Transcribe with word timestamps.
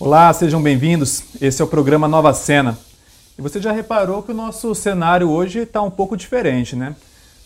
Olá, 0.00 0.32
sejam 0.32 0.62
bem-vindos. 0.62 1.24
Esse 1.40 1.60
é 1.60 1.64
o 1.64 1.66
programa 1.66 2.06
Nova 2.06 2.32
Cena. 2.32 2.78
E 3.36 3.42
você 3.42 3.60
já 3.60 3.72
reparou 3.72 4.22
que 4.22 4.30
o 4.30 4.34
nosso 4.34 4.72
cenário 4.72 5.28
hoje 5.28 5.58
está 5.58 5.82
um 5.82 5.90
pouco 5.90 6.16
diferente, 6.16 6.76
né? 6.76 6.94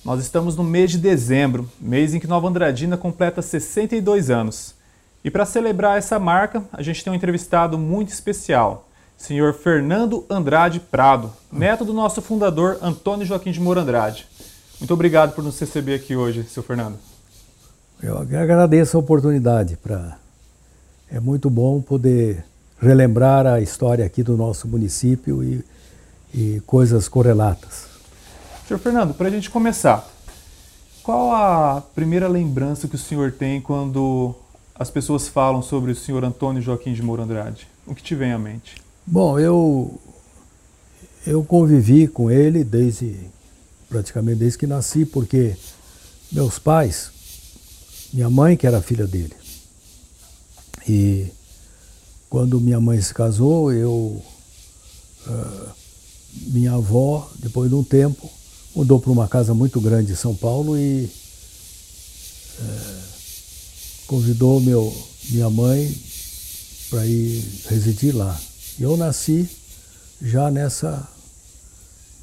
Nós 0.04 0.20
estamos 0.20 0.54
no 0.54 0.62
mês 0.62 0.90
de 0.90 0.98
dezembro, 0.98 1.66
mês 1.80 2.12
em 2.12 2.20
que 2.20 2.26
Nova 2.26 2.46
Andradina 2.46 2.98
completa 2.98 3.40
62 3.40 4.28
anos. 4.28 4.74
E 5.24 5.30
para 5.30 5.46
celebrar 5.46 5.96
essa 5.96 6.18
marca, 6.18 6.62
a 6.70 6.82
gente 6.82 7.02
tem 7.02 7.10
um 7.10 7.16
entrevistado 7.16 7.78
muito 7.78 8.10
especial, 8.10 8.86
senhor 9.16 9.54
Fernando 9.54 10.26
Andrade 10.28 10.78
Prado, 10.78 11.32
neto 11.50 11.86
do 11.86 11.94
nosso 11.94 12.20
fundador 12.20 12.76
Antônio 12.82 13.24
Joaquim 13.24 13.50
de 13.50 13.60
Moura 13.60 13.80
Andrade. 13.80 14.26
Muito 14.78 14.92
obrigado 14.92 15.34
por 15.34 15.42
nos 15.42 15.58
receber 15.58 15.94
aqui 15.94 16.14
hoje, 16.14 16.44
seu 16.44 16.62
Fernando. 16.62 16.98
Eu 18.02 18.18
agradeço 18.18 18.98
a 18.98 19.00
oportunidade 19.00 19.78
para 19.78 20.20
é 21.12 21.20
muito 21.20 21.50
bom 21.50 21.80
poder 21.82 22.42
relembrar 22.80 23.46
a 23.46 23.60
história 23.60 24.04
aqui 24.04 24.22
do 24.22 24.34
nosso 24.34 24.66
município 24.66 25.44
e, 25.44 25.62
e 26.34 26.62
coisas 26.66 27.06
correlatas. 27.06 27.84
Senhor 28.66 28.80
Fernando, 28.80 29.12
para 29.12 29.28
a 29.28 29.30
gente 29.30 29.50
começar, 29.50 30.10
qual 31.02 31.32
a 31.32 31.82
primeira 31.82 32.26
lembrança 32.26 32.88
que 32.88 32.94
o 32.94 32.98
senhor 32.98 33.30
tem 33.30 33.60
quando 33.60 34.34
as 34.74 34.90
pessoas 34.90 35.28
falam 35.28 35.60
sobre 35.60 35.92
o 35.92 35.94
senhor 35.94 36.24
Antônio 36.24 36.62
Joaquim 36.62 36.94
de 36.94 37.02
Moura 37.02 37.24
Andrade? 37.24 37.68
O 37.86 37.94
que 37.94 38.02
te 38.02 38.14
vem 38.14 38.32
à 38.32 38.38
mente? 38.38 38.76
Bom, 39.06 39.38
eu, 39.38 40.00
eu 41.26 41.44
convivi 41.44 42.08
com 42.08 42.30
ele 42.30 42.64
desde 42.64 43.16
praticamente 43.86 44.38
desde 44.38 44.58
que 44.58 44.66
nasci, 44.66 45.04
porque 45.04 45.54
meus 46.32 46.58
pais, 46.58 47.10
minha 48.14 48.30
mãe 48.30 48.56
que 48.56 48.66
era 48.66 48.80
filha 48.80 49.06
dele, 49.06 49.41
e 50.88 51.26
quando 52.28 52.60
minha 52.60 52.80
mãe 52.80 53.00
se 53.00 53.12
casou, 53.12 53.72
eu. 53.72 54.22
Uh, 55.26 55.82
minha 56.46 56.72
avó, 56.72 57.30
depois 57.36 57.68
de 57.68 57.74
um 57.74 57.84
tempo, 57.84 58.28
mudou 58.74 58.98
para 58.98 59.12
uma 59.12 59.28
casa 59.28 59.52
muito 59.52 59.80
grande 59.80 60.12
em 60.12 60.16
São 60.16 60.34
Paulo 60.34 60.78
e 60.78 61.10
convidou 64.06 64.60
meu, 64.60 64.94
minha 65.30 65.48
mãe 65.48 65.94
para 66.90 67.06
ir 67.06 67.42
residir 67.68 68.14
lá. 68.14 68.38
Eu 68.78 68.96
nasci 68.96 69.48
já 70.20 70.50
nessa, 70.50 71.08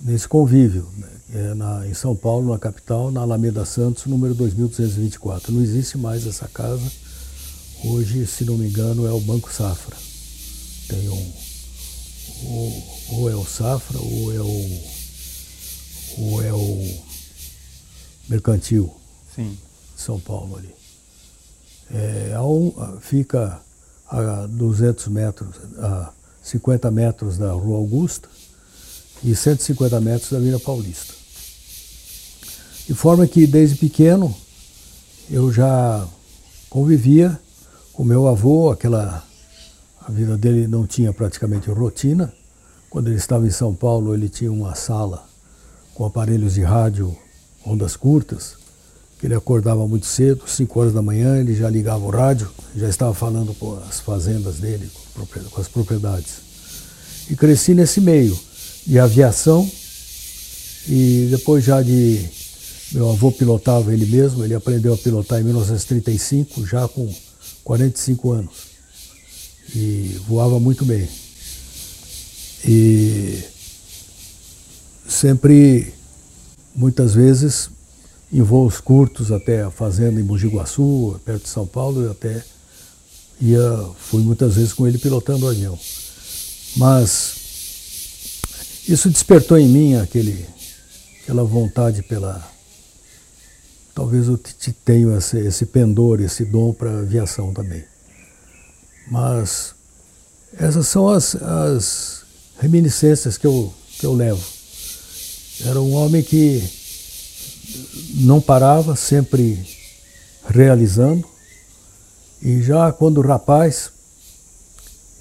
nesse 0.02 0.28
convívio, 0.28 0.88
né, 0.97 1.08
é 1.34 1.53
na, 1.53 1.88
em 1.88 1.94
São 1.94 2.16
Paulo, 2.16 2.52
na 2.52 2.59
capital, 2.59 3.12
na 3.12 3.22
Alameda 3.22 3.66
Santos, 3.66 4.06
número 4.06 4.36
2224. 4.36 5.52
Não 5.52 5.62
existe 5.62 5.97
mais 5.97 6.28
essa 6.28 6.47
casa 6.47 6.91
Hoje, 7.83 8.27
se 8.27 8.44
não 8.44 8.58
me 8.58 8.67
engano, 8.67 9.08
é 9.08 9.11
o 9.11 9.22
Banco 9.22 9.52
Safra. 9.52 9.95
Tem 10.88 11.08
um. 11.08 11.33
Ou, 12.45 12.83
ou 13.09 13.30
é 13.30 13.35
o 13.35 13.45
Safra 13.45 13.97
ou 13.99 14.33
é 14.33 14.41
o. 14.41 14.81
Ou 16.17 16.44
é 16.44 16.53
o 16.53 17.00
Mercantil. 18.27 18.94
Sim. 19.33 19.57
São 19.95 20.19
Paulo 20.19 20.57
ali. 20.57 20.73
É, 21.91 22.33
a 22.35 22.44
um, 22.44 22.73
fica 23.00 23.61
a 24.07 24.45
200 24.47 25.07
metros, 25.07 25.55
a 25.77 26.11
50 26.44 26.91
metros 26.91 27.38
da 27.38 27.52
Rua 27.52 27.77
Augusta 27.77 28.27
e 29.23 29.35
150 29.35 30.02
metros 30.02 30.31
da 30.31 30.38
Avenida 30.38 30.59
Paulista. 30.59 31.13
De 32.88 32.94
forma 32.94 33.25
que 33.27 33.47
desde 33.47 33.75
pequeno 33.75 34.35
eu 35.30 35.52
já 35.53 36.07
convivia 36.69 37.39
o 38.00 38.05
meu 38.05 38.30
avô, 38.30 38.72
aquela 38.72 39.28
a 40.00 40.09
vida 40.09 40.38
dele 40.38 40.69
não 40.69 40.88
tinha 40.88 41.11
praticamente 41.11 41.69
rotina. 41.69 42.31
Quando 42.89 43.09
ele 43.09 43.17
estava 43.17 43.45
em 43.45 43.52
São 43.52 43.75
Paulo, 43.75 44.14
ele 44.14 44.30
tinha 44.30 44.50
uma 44.50 44.73
sala 44.73 45.28
com 45.94 46.06
aparelhos 46.06 46.53
de 46.53 46.64
rádio, 46.64 47.14
ondas 47.66 47.97
curtas, 47.97 48.53
que 49.19 49.28
ele 49.28 49.35
acordava 49.35 49.85
muito 49.85 50.06
cedo, 50.06 50.47
5 50.47 50.79
horas 50.79 50.94
da 50.94 51.01
manhã, 51.01 51.41
ele 51.41 51.53
já 51.53 51.69
ligava 51.69 52.06
o 52.06 52.09
rádio, 52.09 52.50
já 52.74 52.88
estava 52.88 53.13
falando 53.13 53.53
com 53.56 53.78
as 53.90 54.00
fazendas 54.00 54.59
dele, 54.59 54.90
com 55.51 55.59
as 55.59 55.68
propriedades. 55.68 56.35
E 57.29 57.35
cresci 57.35 57.74
nesse 57.74 58.00
meio 58.00 58.40
de 58.88 58.97
aviação 58.97 59.69
e 60.88 61.28
depois 61.31 61.66
já 61.66 61.81
de 61.81 62.25
meu 62.94 63.09
avô 63.09 63.29
pilotava 63.29 63.91
ele 63.94 64.06
mesmo, 64.06 64.45
ele 64.45 64.56
aprendeu 64.56 64.94
a 64.94 64.97
pilotar 64.97 65.41
em 65.41 65.44
1935, 65.44 66.66
já 66.66 66.88
com 66.88 67.13
45 67.69 68.31
anos. 68.31 68.56
E 69.75 70.19
voava 70.28 70.59
muito 70.59 70.84
bem. 70.84 71.07
E 72.66 73.44
sempre, 75.07 75.94
muitas 76.75 77.13
vezes, 77.13 77.69
em 78.34 78.41
voos 78.41 78.81
curtos 78.81 79.31
até 79.31 79.62
a 79.62 79.69
fazenda 79.69 80.19
em 80.19 80.24
Mogi 80.24 80.50
perto 81.24 81.44
de 81.44 81.50
São 81.50 81.68
Paulo, 81.68 82.02
eu 82.02 82.12
até 82.12 82.44
ia, 83.40 83.88
fui 84.00 84.24
muitas 84.24 84.56
vezes 84.56 84.74
com 84.74 84.88
ele 84.88 84.97
pilotando 84.97 85.46
o 85.46 85.50
avião. 85.50 85.78
Mas 86.75 87.36
isso 88.88 89.12
despertou 89.12 89.59
em 89.59 89.69
mim 89.69 89.94
aquele, 89.94 90.44
aquela 91.22 91.44
vontade 91.44 92.01
pela 92.01 92.51
talvez 94.00 94.30
eu 94.30 94.40
tenha 94.86 95.18
esse, 95.18 95.38
esse 95.40 95.66
pendor, 95.66 96.22
esse 96.22 96.46
dom 96.46 96.72
para 96.72 97.00
aviação 97.00 97.54
também. 97.54 97.84
Mas 99.12 99.76
essas 100.58 100.88
são 100.88 101.10
as, 101.10 101.36
as 101.36 102.22
reminiscências 102.62 103.38
que 103.38 103.46
eu, 103.46 103.74
que 104.00 104.06
eu 104.06 104.14
levo. 104.14 104.42
Era 105.66 105.82
um 105.82 105.94
homem 105.96 106.24
que 106.24 106.64
não 108.22 108.40
parava, 108.40 108.96
sempre 108.96 109.60
realizando. 110.48 111.28
E 112.42 112.62
já 112.62 112.94
quando 112.94 113.20
rapaz, 113.20 113.92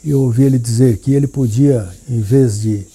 eu 0.04 0.20
ouvi 0.20 0.44
ele 0.44 0.58
dizer 0.58 0.98
que 0.98 1.14
ele 1.14 1.26
podia, 1.26 1.92
em 2.08 2.20
vez 2.20 2.60
de 2.60 2.86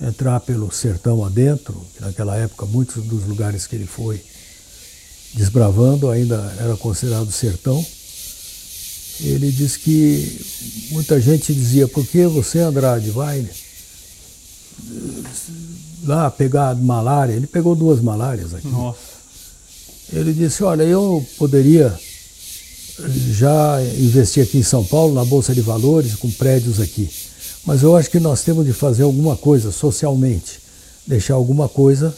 entrar 0.00 0.38
pelo 0.38 0.70
sertão 0.70 1.24
adentro, 1.24 1.84
naquela 1.98 2.36
época 2.36 2.64
muitos 2.64 3.02
dos 3.02 3.24
lugares 3.26 3.66
que 3.66 3.74
ele 3.74 3.86
foi 3.86 4.22
desbravando, 5.34 6.10
ainda 6.10 6.54
era 6.58 6.76
considerado 6.76 7.30
sertão. 7.32 7.84
Ele 9.20 9.50
diz 9.52 9.76
que 9.76 10.40
muita 10.90 11.20
gente 11.20 11.54
dizia, 11.54 11.86
por 11.86 12.06
que 12.06 12.26
você, 12.26 12.58
Andrade, 12.60 13.10
vai 13.10 13.46
lá 16.04 16.30
pegar 16.30 16.74
malária? 16.74 17.34
Ele 17.34 17.46
pegou 17.46 17.74
duas 17.74 18.00
malárias 18.00 18.54
aqui. 18.54 18.68
Nossa. 18.68 18.98
Ele 20.12 20.32
disse, 20.32 20.62
olha, 20.62 20.82
eu 20.82 21.24
poderia 21.38 21.98
já 23.30 23.78
investir 23.98 24.42
aqui 24.42 24.58
em 24.58 24.62
São 24.62 24.84
Paulo, 24.84 25.14
na 25.14 25.24
Bolsa 25.24 25.54
de 25.54 25.60
Valores, 25.60 26.14
com 26.14 26.30
prédios 26.30 26.80
aqui. 26.80 27.08
Mas 27.64 27.82
eu 27.82 27.96
acho 27.96 28.10
que 28.10 28.18
nós 28.18 28.42
temos 28.42 28.66
de 28.66 28.72
fazer 28.72 29.04
alguma 29.04 29.36
coisa 29.36 29.70
socialmente, 29.70 30.60
deixar 31.06 31.34
alguma 31.34 31.68
coisa 31.68 32.14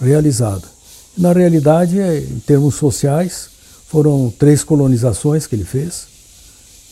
realizada. 0.00 0.75
Na 1.16 1.32
realidade, 1.32 1.98
é, 1.98 2.18
em 2.18 2.40
termos 2.40 2.74
sociais, 2.74 3.48
foram 3.86 4.32
três 4.38 4.62
colonizações 4.62 5.46
que 5.46 5.54
ele 5.54 5.64
fez 5.64 6.06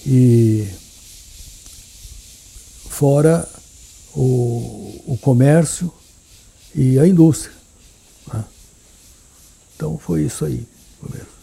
e 0.06 0.66
fora 2.88 3.48
o, 4.14 5.02
o 5.06 5.18
comércio 5.20 5.92
e 6.74 6.98
a 6.98 7.06
indústria. 7.06 7.52
Né? 8.32 8.44
Então 9.76 9.98
foi 9.98 10.22
isso 10.22 10.44
aí. 10.44 10.66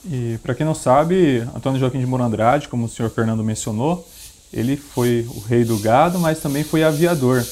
E 0.06 0.40
para 0.42 0.56
quem 0.56 0.66
não 0.66 0.74
sabe, 0.74 1.40
Antônio 1.56 1.80
Joaquim 1.80 2.00
de 2.00 2.06
Moura 2.08 2.26
Andrade, 2.26 2.68
como 2.68 2.86
o 2.86 2.90
senhor 2.90 3.10
Fernando 3.10 3.44
mencionou, 3.44 4.08
ele 4.52 4.76
foi 4.76 5.28
o 5.36 5.40
rei 5.40 5.64
do 5.64 5.78
gado, 5.78 6.18
mas 6.18 6.40
também 6.40 6.64
foi 6.64 6.84
aviador. 6.84 7.46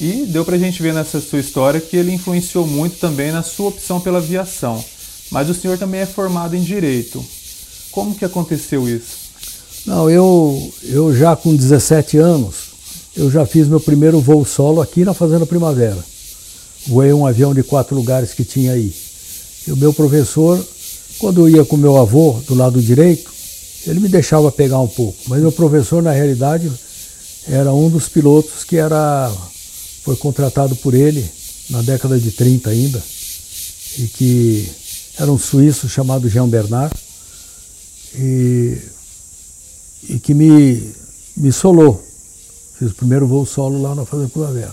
E 0.00 0.24
deu 0.24 0.46
para 0.46 0.56
a 0.56 0.58
gente 0.58 0.82
ver 0.82 0.94
nessa 0.94 1.20
sua 1.20 1.40
história 1.40 1.78
que 1.78 1.94
ele 1.94 2.10
influenciou 2.10 2.66
muito 2.66 2.96
também 2.96 3.30
na 3.30 3.42
sua 3.42 3.68
opção 3.68 4.00
pela 4.00 4.16
aviação. 4.16 4.82
Mas 5.30 5.50
o 5.50 5.54
senhor 5.54 5.76
também 5.76 6.00
é 6.00 6.06
formado 6.06 6.56
em 6.56 6.62
Direito. 6.62 7.22
Como 7.90 8.14
que 8.14 8.24
aconteceu 8.24 8.88
isso? 8.88 9.18
Não, 9.84 10.08
eu, 10.08 10.72
eu 10.84 11.14
já 11.14 11.36
com 11.36 11.54
17 11.54 12.16
anos, 12.16 12.54
eu 13.14 13.30
já 13.30 13.44
fiz 13.44 13.68
meu 13.68 13.78
primeiro 13.78 14.20
voo 14.20 14.42
solo 14.42 14.80
aqui 14.80 15.04
na 15.04 15.12
Fazenda 15.12 15.44
Primavera. 15.44 16.02
Voei 16.86 17.12
um 17.12 17.26
avião 17.26 17.52
de 17.52 17.62
quatro 17.62 17.94
lugares 17.94 18.32
que 18.32 18.42
tinha 18.42 18.72
aí. 18.72 18.94
E 19.68 19.70
o 19.70 19.76
meu 19.76 19.92
professor, 19.92 20.64
quando 21.18 21.42
eu 21.42 21.48
ia 21.58 21.64
com 21.64 21.76
meu 21.76 21.98
avô 21.98 22.40
do 22.46 22.54
lado 22.54 22.80
direito, 22.80 23.30
ele 23.86 24.00
me 24.00 24.08
deixava 24.08 24.50
pegar 24.50 24.78
um 24.78 24.88
pouco. 24.88 25.18
Mas 25.26 25.42
meu 25.42 25.52
professor, 25.52 26.02
na 26.02 26.12
realidade, 26.12 26.72
era 27.46 27.70
um 27.74 27.90
dos 27.90 28.08
pilotos 28.08 28.64
que 28.64 28.76
era 28.78 29.30
foi 30.02 30.16
contratado 30.16 30.74
por 30.76 30.94
ele 30.94 31.28
na 31.68 31.82
década 31.82 32.18
de 32.18 32.30
30 32.30 32.70
ainda, 32.70 33.02
e 33.98 34.06
que 34.08 34.68
era 35.18 35.30
um 35.30 35.38
suíço 35.38 35.88
chamado 35.88 36.28
Jean 36.28 36.48
Bernard, 36.48 36.94
e, 38.14 38.78
e 40.08 40.18
que 40.18 40.34
me, 40.34 40.92
me 41.36 41.52
solou 41.52 42.10
Fiz 42.80 42.92
o 42.92 42.94
primeiro 42.94 43.26
voo 43.26 43.44
solo 43.44 43.82
lá 43.82 43.94
na 43.94 44.06
Fazenda 44.06 44.30
Primavera. 44.30 44.72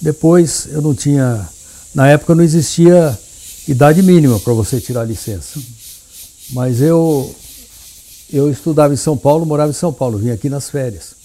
Depois 0.00 0.68
eu 0.70 0.80
não 0.80 0.94
tinha. 0.94 1.48
Na 1.92 2.06
época 2.06 2.32
não 2.32 2.44
existia 2.44 3.18
idade 3.66 4.00
mínima 4.04 4.38
para 4.38 4.52
você 4.52 4.80
tirar 4.80 5.02
licença. 5.02 5.58
Mas 6.50 6.80
eu, 6.80 7.34
eu 8.32 8.48
estudava 8.48 8.94
em 8.94 8.96
São 8.96 9.16
Paulo, 9.16 9.44
morava 9.44 9.70
em 9.70 9.74
São 9.74 9.92
Paulo, 9.92 10.16
vim 10.16 10.30
aqui 10.30 10.48
nas 10.48 10.70
férias. 10.70 11.16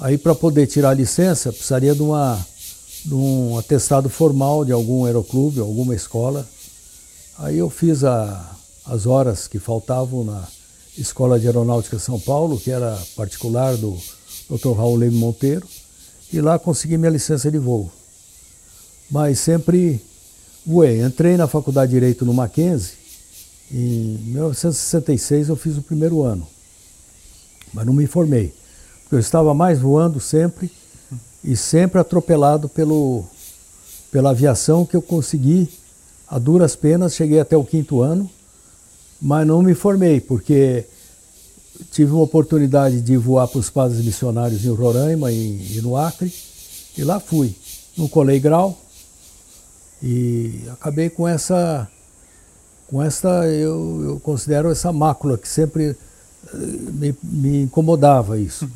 Aí 0.00 0.18
para 0.18 0.34
poder 0.34 0.66
tirar 0.66 0.90
a 0.90 0.94
licença 0.94 1.52
precisaria 1.52 1.94
de, 1.94 2.02
uma, 2.02 2.44
de 3.06 3.14
um 3.14 3.56
atestado 3.56 4.10
formal 4.10 4.64
de 4.64 4.72
algum 4.72 5.04
aeroclube, 5.04 5.60
alguma 5.60 5.94
escola. 5.94 6.44
Aí 7.38 7.56
eu 7.56 7.70
fiz 7.70 8.02
a, 8.02 8.56
as 8.84 9.06
horas 9.06 9.46
que 9.46 9.60
faltavam 9.60 10.24
na 10.24 10.44
Escola 10.98 11.38
de 11.38 11.46
Aeronáutica 11.46 12.00
São 12.00 12.18
Paulo, 12.18 12.58
que 12.58 12.70
era 12.70 13.00
particular 13.14 13.76
do 13.76 13.96
Dr. 14.50 14.72
Raul 14.72 14.96
Leme 14.96 15.16
Monteiro, 15.16 15.66
e 16.32 16.40
lá 16.40 16.58
consegui 16.58 16.98
minha 16.98 17.10
licença 17.10 17.48
de 17.48 17.58
voo. 17.58 17.92
Mas 19.08 19.38
sempre 19.38 20.02
voei. 20.64 21.00
Entrei 21.00 21.36
na 21.36 21.46
Faculdade 21.46 21.90
de 21.90 21.96
Direito 21.96 22.24
no 22.24 22.34
Mackenzie, 22.34 22.94
em 23.70 24.18
1966 24.24 25.48
eu 25.48 25.56
fiz 25.56 25.76
o 25.76 25.82
primeiro 25.82 26.22
ano, 26.22 26.46
mas 27.72 27.86
não 27.86 27.92
me 27.92 28.06
formei. 28.06 28.52
Porque 29.02 29.14
eu 29.14 29.20
estava 29.20 29.54
mais 29.54 29.78
voando 29.78 30.18
sempre 30.18 30.72
e 31.46 31.56
sempre 31.56 32.00
atropelado 32.00 32.68
pelo, 32.68 33.24
pela 34.10 34.30
aviação 34.30 34.84
que 34.84 34.96
eu 34.96 35.00
consegui, 35.00 35.70
a 36.28 36.40
duras 36.40 36.74
penas, 36.74 37.14
cheguei 37.14 37.38
até 37.38 37.56
o 37.56 37.64
quinto 37.64 38.02
ano, 38.02 38.28
mas 39.22 39.46
não 39.46 39.62
me 39.62 39.74
formei, 39.74 40.20
porque 40.20 40.84
tive 41.92 42.10
uma 42.10 42.22
oportunidade 42.22 43.00
de 43.00 43.16
voar 43.16 43.46
para 43.46 43.60
os 43.60 43.70
padres 43.70 44.04
missionários 44.04 44.64
em 44.64 44.74
Roraima 44.74 45.30
e, 45.30 45.78
e 45.78 45.80
no 45.80 45.96
Acre, 45.96 46.32
e 46.98 47.04
lá 47.04 47.20
fui. 47.20 47.54
Não 47.96 48.08
colei 48.08 48.40
grau 48.40 48.78
e 50.02 50.62
acabei 50.72 51.08
com 51.08 51.26
essa, 51.26 51.88
com 52.88 53.02
essa 53.02 53.46
eu, 53.46 54.02
eu 54.04 54.20
considero 54.20 54.70
essa 54.70 54.92
mácula 54.92 55.38
que 55.38 55.48
sempre 55.48 55.96
eh, 56.52 56.56
me, 56.56 57.14
me 57.22 57.62
incomodava 57.62 58.38
isso. 58.38 58.68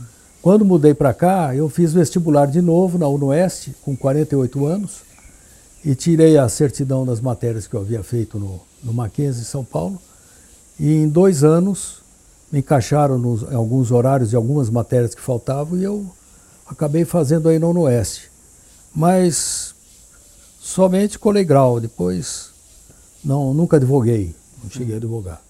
Quando 0.43 0.65
mudei 0.65 0.95
para 0.95 1.13
cá, 1.13 1.55
eu 1.55 1.69
fiz 1.69 1.93
vestibular 1.93 2.47
de 2.47 2.63
novo 2.63 2.97
na 2.97 3.07
UNOeste, 3.07 3.75
com 3.83 3.95
48 3.95 4.65
anos, 4.65 5.03
e 5.85 5.95
tirei 5.95 6.39
a 6.39 6.49
certidão 6.49 7.05
das 7.05 7.21
matérias 7.21 7.67
que 7.67 7.75
eu 7.75 7.81
havia 7.81 8.03
feito 8.03 8.39
no, 8.39 8.59
no 8.83 8.93
Mackenzie, 8.93 9.43
em 9.43 9.45
São 9.45 9.63
Paulo, 9.63 10.01
e 10.79 10.95
em 10.95 11.09
dois 11.09 11.45
anos 11.45 12.01
me 12.51 12.61
encaixaram 12.61 13.19
nos, 13.19 13.43
em 13.43 13.55
alguns 13.55 13.91
horários 13.91 14.31
de 14.31 14.37
algumas 14.37 14.71
matérias 14.71 15.15
que 15.15 15.21
faltavam 15.21 15.79
e 15.79 15.85
eu 15.85 16.07
acabei 16.67 17.05
fazendo 17.05 17.49
aí 17.49 17.59
no 17.59 17.79
Oeste. 17.83 18.31
Mas 18.95 19.75
somente 20.59 21.19
colei 21.19 21.45
grau, 21.45 21.79
depois 21.79 22.49
não, 23.23 23.53
nunca 23.53 23.77
advoguei, 23.77 24.35
não 24.63 24.71
cheguei 24.71 24.95
a 24.95 24.99
advogar. 24.99 25.43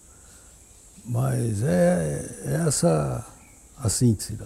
Mas 1.05 1.63
é, 1.63 2.29
é 2.45 2.65
essa 2.67 3.25
a 3.79 3.89
síntese. 3.89 4.37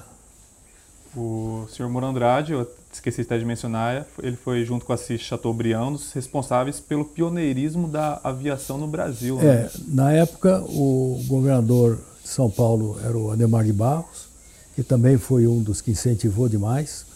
O 1.16 1.66
senhor 1.69 1.88
Moro 1.88 2.06
Andrade, 2.06 2.52
eu 2.52 2.69
esqueci 2.93 3.20
até 3.20 3.38
de 3.38 3.44
mencionar, 3.44 4.06
ele 4.20 4.37
foi 4.37 4.64
junto 4.64 4.84
com 4.84 4.93
a 4.93 4.96
Assis 4.96 5.20
Chateaubriand 5.20 5.93
os 5.93 6.12
responsáveis 6.12 6.81
pelo 6.81 7.05
pioneirismo 7.05 7.87
da 7.87 8.20
aviação 8.25 8.78
no 8.78 8.87
Brasil. 8.87 9.37
Né? 9.37 9.46
É, 9.46 9.70
na 9.88 10.12
época 10.12 10.61
o 10.62 11.22
governador 11.26 11.99
de 12.22 12.28
São 12.28 12.50
Paulo 12.50 12.99
era 13.05 13.16
o 13.16 13.31
Ademar 13.31 13.64
de 13.64 13.72
Barros, 13.72 14.26
que 14.75 14.82
também 14.82 15.16
foi 15.16 15.46
um 15.46 15.62
dos 15.62 15.81
que 15.81 15.93
incentivou 15.93 16.49
demais. 16.49 17.06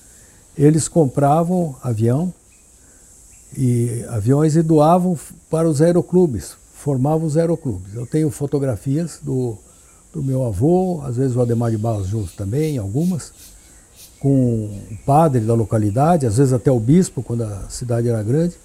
Eles 0.56 0.87
compravam 0.87 1.75
avião 1.83 2.33
e 3.56 4.05
aviões 4.09 4.55
e 4.55 4.62
doavam 4.62 5.19
para 5.51 5.69
os 5.69 5.81
aeroclubes, 5.83 6.56
formavam 6.75 7.27
os 7.27 7.37
aeroclubes. 7.37 7.94
Eu 7.94 8.06
tenho 8.06 8.31
fotografias 8.31 9.19
do, 9.23 9.59
do 10.12 10.23
meu 10.23 10.44
avô, 10.44 11.01
às 11.05 11.17
vezes 11.17 11.37
o 11.37 11.41
Ademar 11.41 11.71
de 11.71 11.79
Barros 11.79 12.06
junto 12.06 12.33
também, 12.35 12.79
algumas, 12.79 13.33
com 14.20 14.31
o 14.31 14.99
padre 15.06 15.41
da 15.41 15.55
localidade, 15.55 16.26
às 16.26 16.37
vezes 16.37 16.53
até 16.53 16.70
o 16.70 16.81
bispo, 16.81 17.23
quando 17.23 17.44
a 17.44 17.69
cidade 17.69 18.09
era 18.09 18.23
grande, 18.23 18.56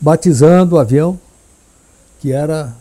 batizando 0.00 0.76
o 0.76 0.78
avião, 0.78 1.18
que 2.20 2.32
era 2.32 2.74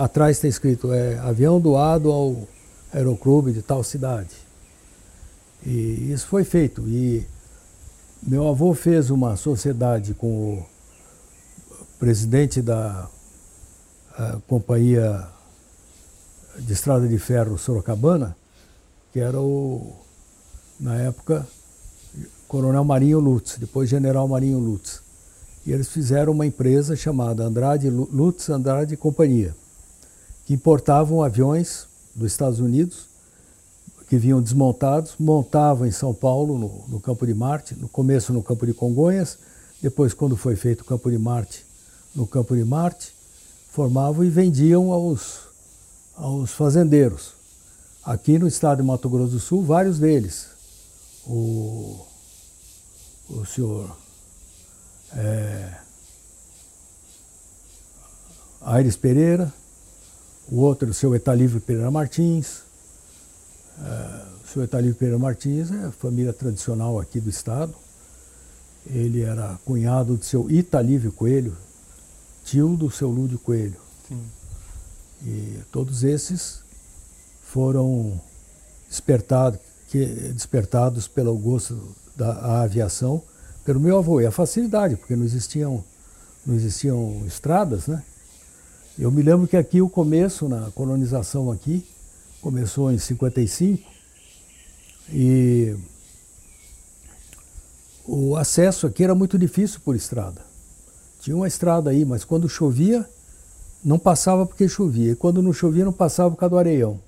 atrás 0.00 0.36
está 0.36 0.48
escrito 0.48 0.92
é, 0.92 1.18
avião 1.18 1.60
doado 1.60 2.10
ao 2.10 2.48
aeroclube 2.92 3.52
de 3.52 3.62
tal 3.62 3.82
cidade. 3.82 4.34
E 5.64 6.12
isso 6.12 6.26
foi 6.26 6.44
feito. 6.44 6.88
E 6.88 7.26
meu 8.22 8.48
avô 8.48 8.74
fez 8.74 9.10
uma 9.10 9.36
sociedade 9.36 10.14
com 10.14 10.54
o 10.54 10.66
presidente 11.98 12.60
da 12.62 13.08
companhia 14.46 15.26
de 16.58 16.72
estrada 16.72 17.06
de 17.06 17.18
ferro 17.18 17.56
Sorocabana, 17.56 18.36
que 19.12 19.20
era 19.20 19.40
o, 19.40 19.94
na 20.80 20.96
época, 20.96 21.46
Coronel 22.48 22.84
Marinho 22.84 23.20
Lutz, 23.20 23.56
depois 23.58 23.88
General 23.88 24.26
Marinho 24.26 24.58
Lutz. 24.58 25.02
E 25.66 25.72
eles 25.72 25.88
fizeram 25.88 26.32
uma 26.32 26.46
empresa 26.46 26.96
chamada 26.96 27.44
Andrade 27.44 27.90
Lutz 27.90 28.48
Andrade 28.48 28.96
Companhia 28.96 29.54
que 30.50 30.54
importavam 30.54 31.22
aviões 31.22 31.86
dos 32.12 32.32
Estados 32.32 32.58
Unidos, 32.58 33.06
que 34.08 34.16
vinham 34.16 34.42
desmontados, 34.42 35.12
montavam 35.16 35.86
em 35.86 35.92
São 35.92 36.12
Paulo, 36.12 36.58
no, 36.58 36.84
no 36.88 36.98
Campo 36.98 37.24
de 37.24 37.32
Marte, 37.32 37.76
no 37.76 37.88
começo 37.88 38.32
no 38.32 38.42
Campo 38.42 38.66
de 38.66 38.74
Congonhas, 38.74 39.38
depois, 39.80 40.12
quando 40.12 40.36
foi 40.36 40.56
feito 40.56 40.80
o 40.80 40.84
Campo 40.84 41.08
de 41.08 41.16
Marte, 41.16 41.64
no 42.16 42.26
Campo 42.26 42.56
de 42.56 42.64
Marte, 42.64 43.14
formavam 43.70 44.24
e 44.24 44.28
vendiam 44.28 44.90
aos, 44.90 45.38
aos 46.16 46.50
fazendeiros. 46.50 47.30
Aqui 48.02 48.36
no 48.36 48.48
estado 48.48 48.78
de 48.78 48.82
Mato 48.82 49.08
Grosso 49.08 49.30
do 49.30 49.38
Sul, 49.38 49.62
vários 49.62 50.00
deles. 50.00 50.48
O, 51.32 52.04
o 53.28 53.46
senhor 53.46 53.96
é, 55.12 55.78
Aires 58.60 58.96
Pereira, 58.96 59.52
o 60.48 60.56
outro, 60.56 60.90
o 60.90 60.94
seu 60.94 61.14
Etalívio 61.14 61.60
Pereira 61.60 61.88
Martins. 61.88 62.62
Uh, 63.78 64.44
o 64.44 64.48
seu 64.52 64.64
Etalívio 64.64 64.96
Pereira 64.96 65.20
Martins 65.20 65.70
é 65.70 65.92
família 65.92 66.32
tradicional 66.32 66.98
aqui 66.98 67.20
do 67.20 67.30
estado. 67.30 67.72
Ele 68.86 69.22
era 69.22 69.56
cunhado 69.64 70.16
do 70.16 70.24
seu 70.24 70.50
Italívio 70.50 71.12
Coelho, 71.12 71.56
tio 72.44 72.76
do 72.76 72.90
seu 72.90 73.08
Lúdio 73.08 73.38
Coelho. 73.38 73.80
Sim. 74.08 74.26
E 75.22 75.60
todos 75.70 76.02
esses 76.02 76.60
foram 77.44 78.20
despertados, 78.88 79.60
que, 79.90 80.06
despertados 80.32 81.08
pelo 81.08 81.36
gosto 81.36 81.94
da 82.16 82.62
aviação 82.62 83.22
pelo 83.64 83.80
meu 83.80 83.98
avô. 83.98 84.20
E 84.20 84.26
a 84.26 84.30
facilidade, 84.30 84.96
porque 84.96 85.16
não 85.16 85.24
existiam, 85.24 85.84
não 86.46 86.54
existiam 86.54 87.22
estradas, 87.26 87.86
né? 87.86 88.02
Eu 88.98 89.10
me 89.10 89.22
lembro 89.22 89.48
que 89.48 89.56
aqui 89.56 89.82
o 89.82 89.88
começo, 89.88 90.48
na 90.48 90.70
colonização 90.70 91.50
aqui, 91.50 91.86
começou 92.40 92.92
em 92.92 92.98
55 92.98 93.88
e 95.12 95.74
o 98.06 98.36
acesso 98.36 98.86
aqui 98.86 99.02
era 99.04 99.14
muito 99.14 99.38
difícil 99.38 99.80
por 99.80 99.96
estrada. 99.96 100.40
Tinha 101.20 101.36
uma 101.36 101.48
estrada 101.48 101.90
aí, 101.90 102.04
mas 102.04 102.24
quando 102.24 102.48
chovia, 102.48 103.08
não 103.84 103.98
passava 103.98 104.46
porque 104.46 104.68
chovia. 104.68 105.12
E 105.12 105.16
quando 105.16 105.42
não 105.42 105.52
chovia, 105.52 105.84
não 105.84 105.92
passava 105.92 106.30
por 106.30 106.36
causa 106.36 106.50
do 106.50 106.58
areião. 106.58 107.00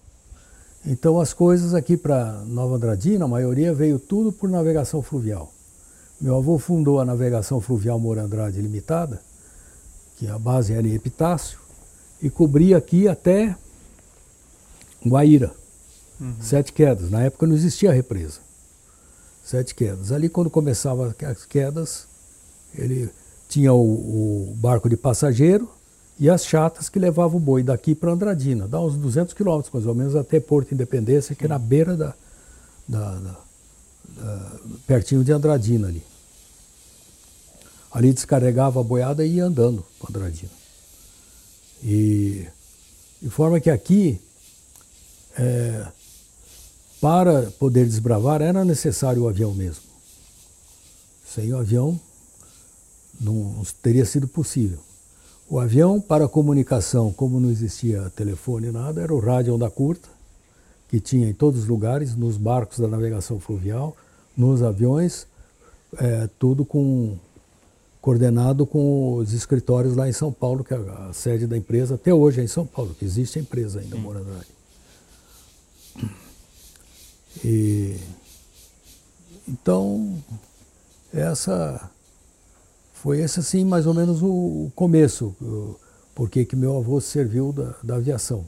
Então 0.84 1.20
as 1.20 1.32
coisas 1.32 1.74
aqui 1.74 1.96
para 1.96 2.42
Nova 2.46 2.74
Andradina, 2.76 3.24
a 3.24 3.28
maioria 3.28 3.72
veio 3.72 3.98
tudo 3.98 4.32
por 4.32 4.50
navegação 4.50 5.00
fluvial. 5.00 5.52
Meu 6.20 6.36
avô 6.36 6.58
fundou 6.58 7.00
a 7.00 7.04
navegação 7.04 7.60
fluvial 7.60 7.98
Moura 7.98 8.22
Andrade 8.22 8.60
Limitada, 8.60 9.20
que 10.16 10.26
a 10.28 10.38
base 10.38 10.72
era 10.72 10.86
em 10.86 10.94
Epitácio, 10.94 11.58
e 12.20 12.30
cobria 12.30 12.76
aqui 12.76 13.08
até 13.08 13.56
Guaíra. 15.04 15.52
Uhum. 16.20 16.34
Sete 16.40 16.72
quedas. 16.72 17.10
Na 17.10 17.22
época 17.22 17.46
não 17.46 17.54
existia 17.54 17.92
represa. 17.92 18.40
Sete 19.44 19.74
quedas. 19.74 20.12
Ali 20.12 20.28
quando 20.28 20.48
começavam 20.48 21.12
as 21.24 21.44
quedas, 21.44 22.06
ele 22.74 23.10
tinha 23.48 23.72
o, 23.72 24.50
o 24.50 24.54
barco 24.56 24.88
de 24.88 24.96
passageiro 24.96 25.68
e 26.18 26.28
as 26.28 26.44
chatas 26.44 26.88
que 26.88 26.98
levavam 26.98 27.38
o 27.38 27.40
boi 27.40 27.62
daqui 27.62 27.94
para 27.94 28.12
Andradina. 28.12 28.68
Dá 28.68 28.80
uns 28.80 28.96
200 28.96 29.34
quilômetros, 29.34 29.72
mais 29.72 29.86
ou 29.86 29.94
menos, 29.94 30.14
até 30.14 30.38
Porto 30.38 30.72
Independência, 30.72 31.34
que 31.34 31.44
é 31.44 31.48
na 31.48 31.58
beira 31.58 31.96
da, 31.96 32.14
da, 32.86 33.14
da, 33.14 33.40
da 34.16 34.52
pertinho 34.86 35.24
de 35.24 35.32
Andradina 35.32 35.88
ali. 35.88 36.02
Ali 37.90 38.12
descarregava 38.12 38.80
a 38.80 38.82
boiada 38.82 39.24
e 39.24 39.36
ia 39.36 39.44
andando 39.44 39.84
para 39.98 40.10
Andradina. 40.10 40.52
E 41.82 42.46
de 43.20 43.30
forma 43.30 43.60
que 43.60 43.70
aqui, 43.70 44.20
é, 45.36 45.86
para 47.00 47.50
poder 47.58 47.84
desbravar 47.86 48.40
era 48.40 48.64
necessário 48.64 49.22
o 49.22 49.28
avião 49.28 49.52
mesmo. 49.52 49.82
Sem 51.26 51.52
o 51.52 51.58
avião 51.58 51.98
não 53.20 53.64
teria 53.82 54.04
sido 54.04 54.28
possível. 54.28 54.78
O 55.48 55.58
avião 55.58 56.00
para 56.00 56.28
comunicação, 56.28 57.12
como 57.12 57.38
não 57.38 57.50
existia 57.50 58.10
telefone 58.16 58.70
nada, 58.70 59.00
era 59.02 59.12
o 59.12 59.20
rádio 59.20 59.54
onda 59.54 59.68
curta, 59.68 60.08
que 60.88 61.00
tinha 61.00 61.28
em 61.28 61.34
todos 61.34 61.60
os 61.60 61.66
lugares, 61.66 62.16
nos 62.16 62.36
barcos 62.36 62.78
da 62.78 62.88
navegação 62.88 63.38
fluvial, 63.38 63.96
nos 64.36 64.62
aviões, 64.62 65.26
é, 65.98 66.28
tudo 66.38 66.64
com 66.64 67.16
coordenado 68.00 68.66
com 68.66 69.14
os 69.14 69.32
escritórios 69.32 69.94
lá 69.94 70.08
em 70.08 70.12
São 70.12 70.32
Paulo, 70.32 70.64
que 70.64 70.74
é 70.74 70.76
a 70.76 71.12
sede 71.12 71.46
da 71.46 71.56
empresa, 71.56 71.94
até 71.94 72.12
hoje 72.12 72.40
é 72.40 72.44
em 72.44 72.48
São 72.48 72.66
Paulo, 72.66 72.94
que 72.98 73.04
existe 73.04 73.38
a 73.38 73.42
empresa 73.42 73.78
ainda, 73.78 73.96
Morandrade. 73.96 74.48
E, 77.44 77.96
então, 79.48 80.20
essa 81.14 81.91
foi 83.02 83.18
esse 83.18 83.40
assim 83.40 83.64
mais 83.64 83.84
ou 83.84 83.92
menos 83.92 84.22
o, 84.22 84.70
começo, 84.76 85.34
porque 86.14 86.44
que 86.44 86.54
meu 86.54 86.78
avô 86.78 87.00
serviu 87.00 87.52
da, 87.52 87.74
da 87.82 87.96
aviação. 87.96 88.44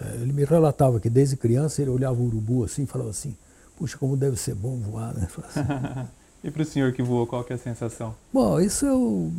É, 0.00 0.14
ele 0.22 0.32
me 0.32 0.44
relatava 0.44 1.00
que 1.00 1.10
desde 1.10 1.36
criança 1.36 1.82
ele 1.82 1.90
olhava 1.90 2.20
o 2.20 2.24
urubu 2.24 2.62
assim 2.62 2.84
e 2.84 2.86
falava 2.86 3.10
assim, 3.10 3.34
puxa, 3.76 3.98
como 3.98 4.16
deve 4.16 4.36
ser 4.36 4.54
bom 4.54 4.76
voar, 4.76 5.12
né? 5.12 5.26
Assim. 5.42 5.60
e 6.44 6.50
para 6.52 6.62
o 6.62 6.64
senhor 6.64 6.92
que 6.92 7.02
voou, 7.02 7.26
qual 7.26 7.42
que 7.42 7.52
é 7.52 7.56
a 7.56 7.58
sensação? 7.58 8.14
Bom, 8.32 8.60
isso 8.60 8.86
eu 8.86 9.32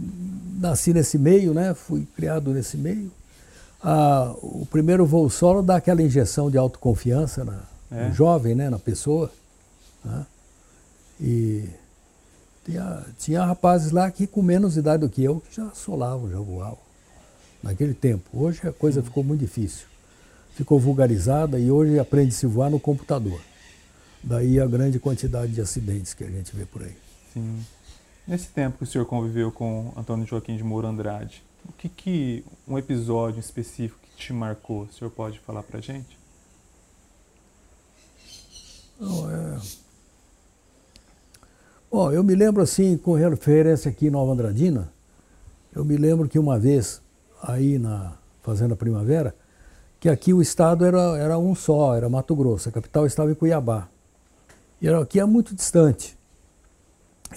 nasci 0.60 0.94
nesse 0.94 1.18
meio, 1.18 1.54
né? 1.54 1.74
Fui 1.74 2.06
criado 2.14 2.52
nesse 2.52 2.76
meio. 2.76 3.10
Ah, 3.82 4.36
o 4.42 4.68
primeiro 4.70 5.06
voo 5.06 5.30
solo 5.30 5.62
dá 5.62 5.78
aquela 5.78 6.02
injeção 6.02 6.52
de 6.52 6.58
autoconfiança 6.58 7.46
na, 7.46 7.62
é. 7.90 8.10
no 8.10 8.14
jovem, 8.14 8.54
né? 8.54 8.70
Na 8.70 8.80
pessoa. 8.80 9.32
Né? 10.04 10.26
E 11.22 11.70
tinha, 12.68 13.06
tinha 13.18 13.46
rapazes 13.46 13.92
lá 13.92 14.12
que 14.12 14.28
com 14.28 14.42
menos 14.42 14.76
idade 14.76 15.02
do 15.02 15.10
que 15.10 15.24
eu 15.24 15.40
que 15.40 15.56
já 15.56 15.72
solavam, 15.74 16.30
já 16.30 16.38
voavam. 16.38 16.78
Naquele 17.64 17.94
tempo. 17.94 18.30
Hoje 18.34 18.68
a 18.68 18.74
coisa 18.74 19.02
ficou 19.02 19.24
muito 19.24 19.40
difícil. 19.40 19.88
Ficou 20.54 20.80
vulgarizada 20.80 21.58
e 21.58 21.72
hoje 21.72 21.98
aprende-se 21.98 22.46
a 22.46 22.50
voar 22.50 22.70
no 22.70 22.80
computador. 22.80 23.40
Daí 24.22 24.60
a 24.60 24.68
grande 24.68 25.00
quantidade 25.00 25.54
de 25.54 25.62
acidentes 25.62 26.14
que 26.14 26.24
a 26.24 26.30
gente 26.30 26.56
vê 26.56 26.66
por 26.66 26.84
aí. 26.84 26.96
Sim. 27.34 27.66
Nesse 28.28 28.50
tempo 28.50 28.78
que 28.80 28.84
o 28.84 28.88
senhor 28.88 29.06
conviveu 29.06 29.52
com 29.52 29.94
Antônio 29.96 30.26
Joaquim 30.26 30.58
de 30.58 30.64
Moura 30.64 30.90
Andrade, 30.90 31.42
o 31.64 31.72
que, 31.72 31.88
que 31.88 32.46
um 32.68 32.78
episódio 32.78 33.40
específico 33.40 34.00
que 34.02 34.26
te 34.26 34.34
marcou, 34.34 34.84
o 34.84 34.92
senhor 34.92 35.10
pode 35.12 35.40
falar 35.40 35.64
para 35.64 35.80
gente? 35.80 36.18
Não, 39.00 39.32
é... 39.32 39.87
Bom, 41.90 42.12
eu 42.12 42.22
me 42.22 42.36
lembro 42.36 42.62
assim, 42.62 42.98
com 42.98 43.14
referência 43.14 43.90
aqui 43.90 44.08
em 44.08 44.10
Nova 44.10 44.34
Andradina, 44.34 44.92
eu 45.74 45.86
me 45.86 45.96
lembro 45.96 46.28
que 46.28 46.38
uma 46.38 46.60
vez, 46.60 47.02
aí 47.42 47.80
na 47.80 48.12
Fazenda 48.42 48.76
Primavera, 48.76 49.34
que 49.98 50.10
aqui 50.10 50.34
o 50.34 50.42
estado 50.42 50.84
era, 50.84 51.18
era 51.18 51.40
um 51.40 51.56
só, 51.56 51.96
era 51.96 52.10
Mato 52.10 52.36
Grosso, 52.36 52.68
a 52.68 52.74
capital 52.74 53.06
estava 53.06 53.32
em 53.32 53.36
Cuiabá. 53.36 53.88
E 54.82 54.90
aqui 54.90 55.18
é 55.18 55.24
muito 55.24 55.56
distante. 55.56 56.18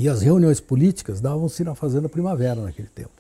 E 0.01 0.09
as 0.09 0.21
reuniões 0.21 0.59
políticas 0.59 1.21
davam-se 1.21 1.63
na 1.63 1.77
Fazenda 1.77 2.09
Primavera 2.09 2.61
naquele 2.61 2.89
tempo. 2.89 3.13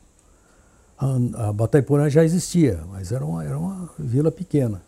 A, 0.98 1.48
a 1.48 1.52
Bataiporã 1.52 2.10
já 2.10 2.24
existia, 2.24 2.80
mas 2.90 3.12
era 3.12 3.24
uma, 3.24 3.44
era 3.44 3.56
uma 3.56 3.88
vila 3.96 4.32
pequena. 4.32 4.82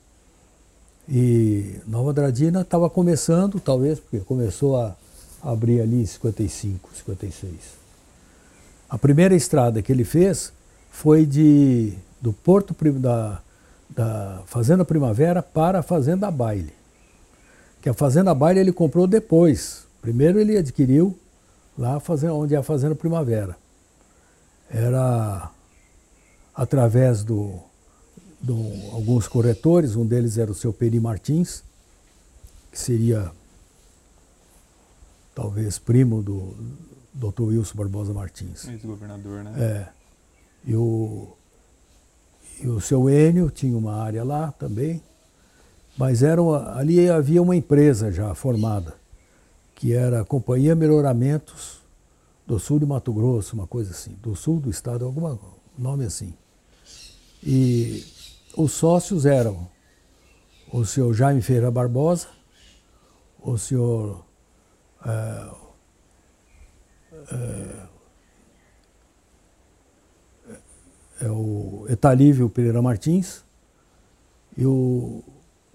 E 1.09 1.77
Nova 1.87 2.11
Andradina 2.11 2.63
estava 2.63 2.91
começando, 2.91 3.61
talvez, 3.61 4.01
porque 4.01 4.19
começou 4.19 4.77
a 4.77 4.97
abrir 5.43 5.81
ali 5.81 6.03
em 6.03 6.07
55, 6.07 6.91
56. 6.95 7.53
A 8.89 8.99
primeira 8.99 9.35
estrada 9.35 9.83
que 9.83 9.91
ele 9.91 10.05
fez 10.05 10.53
foi 10.91 11.25
de, 11.27 11.95
do 12.21 12.33
Porto 12.33 12.75
da, 13.01 13.41
da 13.91 14.43
Fazenda 14.47 14.85
Primavera 14.85 15.43
para 15.43 15.81
a 15.81 15.83
Fazenda 15.83 16.31
Baile. 16.31 16.73
Que 17.81 17.89
a 17.89 17.95
Fazenda 17.95 18.35
Baile 18.35 18.61
ele 18.61 18.73
comprou 18.73 19.07
depois. 19.07 19.87
Primeiro 20.01 20.39
ele 20.39 20.57
adquiriu 20.57 21.19
lá 21.77 22.01
onde 22.35 22.55
é 22.55 22.59
a 22.59 22.63
Fazenda 22.63 22.95
Primavera. 22.95 23.57
Era 24.71 25.51
através 26.55 27.25
do, 27.25 27.59
alguns 28.93 29.27
corretores, 29.27 29.97
um 29.97 30.05
deles 30.05 30.37
era 30.37 30.51
o 30.51 30.55
seu 30.55 30.73
Peri 30.73 31.01
Martins, 31.01 31.63
que 32.71 32.79
seria 32.79 33.31
talvez 35.35 35.79
primo 35.79 36.23
do 36.23 36.55
Dr. 37.13 37.43
Wilson 37.43 37.77
Barbosa 37.77 38.13
Martins. 38.13 38.67
Ex-governador, 38.69 39.45
né? 39.45 39.53
É. 39.59 39.89
E 40.65 40.77
o, 40.77 41.29
e 42.61 42.69
o 42.69 42.81
seu 42.81 43.11
Enio 43.11 43.51
tinha 43.51 43.77
uma 43.77 43.95
área 43.95 44.25
lá 44.25 44.53
também, 44.53 45.03
mas 45.97 46.23
era 46.23 46.41
uma, 46.41 46.77
ali 46.77 47.11
havia 47.11 47.43
uma 47.43 47.57
empresa 47.57 48.11
já 48.13 48.35
formada, 48.35 48.95
que 49.75 49.93
era 49.93 50.21
a 50.21 50.25
Companhia 50.25 50.75
Melhoramentos 50.75 51.81
do 52.47 52.59
Sul 52.59 52.79
de 52.79 52.87
Mato 52.87 53.13
Grosso, 53.13 53.55
uma 53.55 53.67
coisa 53.67 53.91
assim, 53.91 54.17
do 54.23 54.35
sul 54.35 54.61
do 54.61 54.71
estado, 54.71 55.05
algum 55.05 55.39
nome 55.77 56.05
assim. 56.05 56.35
E 57.43 58.05
os 58.57 58.73
sócios 58.73 59.27
eram 59.27 59.69
o 60.73 60.85
senhor 60.85 61.13
Jaime 61.13 61.43
Ferreira 61.43 61.71
Barbosa, 61.71 62.29
o 63.41 63.59
senhor 63.59 64.25
é, 65.07 65.51
é, 67.33 67.87
é 71.27 71.31
o 71.31 71.87
Etalívio 71.89 72.49
Pereira 72.49 72.83
Martins 72.83 73.45
e 74.57 74.67
o, 74.67 75.23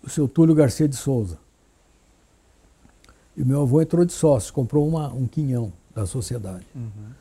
o 0.03 0.09
seu 0.09 0.27
Túlio 0.27 0.55
Garcia 0.55 0.87
de 0.87 0.95
Souza. 0.95 1.37
E 3.35 3.43
meu 3.43 3.61
avô 3.61 3.81
entrou 3.81 4.03
de 4.03 4.13
sócio, 4.13 4.53
comprou 4.53 4.87
uma, 4.87 5.13
um 5.13 5.27
quinhão 5.27 5.71
da 5.93 6.05
sociedade. 6.05 6.65
Uhum. 6.75 7.11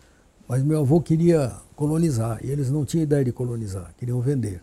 Mas 0.48 0.62
meu 0.62 0.80
avô 0.80 1.00
queria 1.00 1.52
colonizar 1.74 2.38
e 2.44 2.50
eles 2.50 2.70
não 2.70 2.84
tinham 2.84 3.02
ideia 3.02 3.24
de 3.24 3.32
colonizar, 3.32 3.92
queriam 3.98 4.20
vender. 4.20 4.62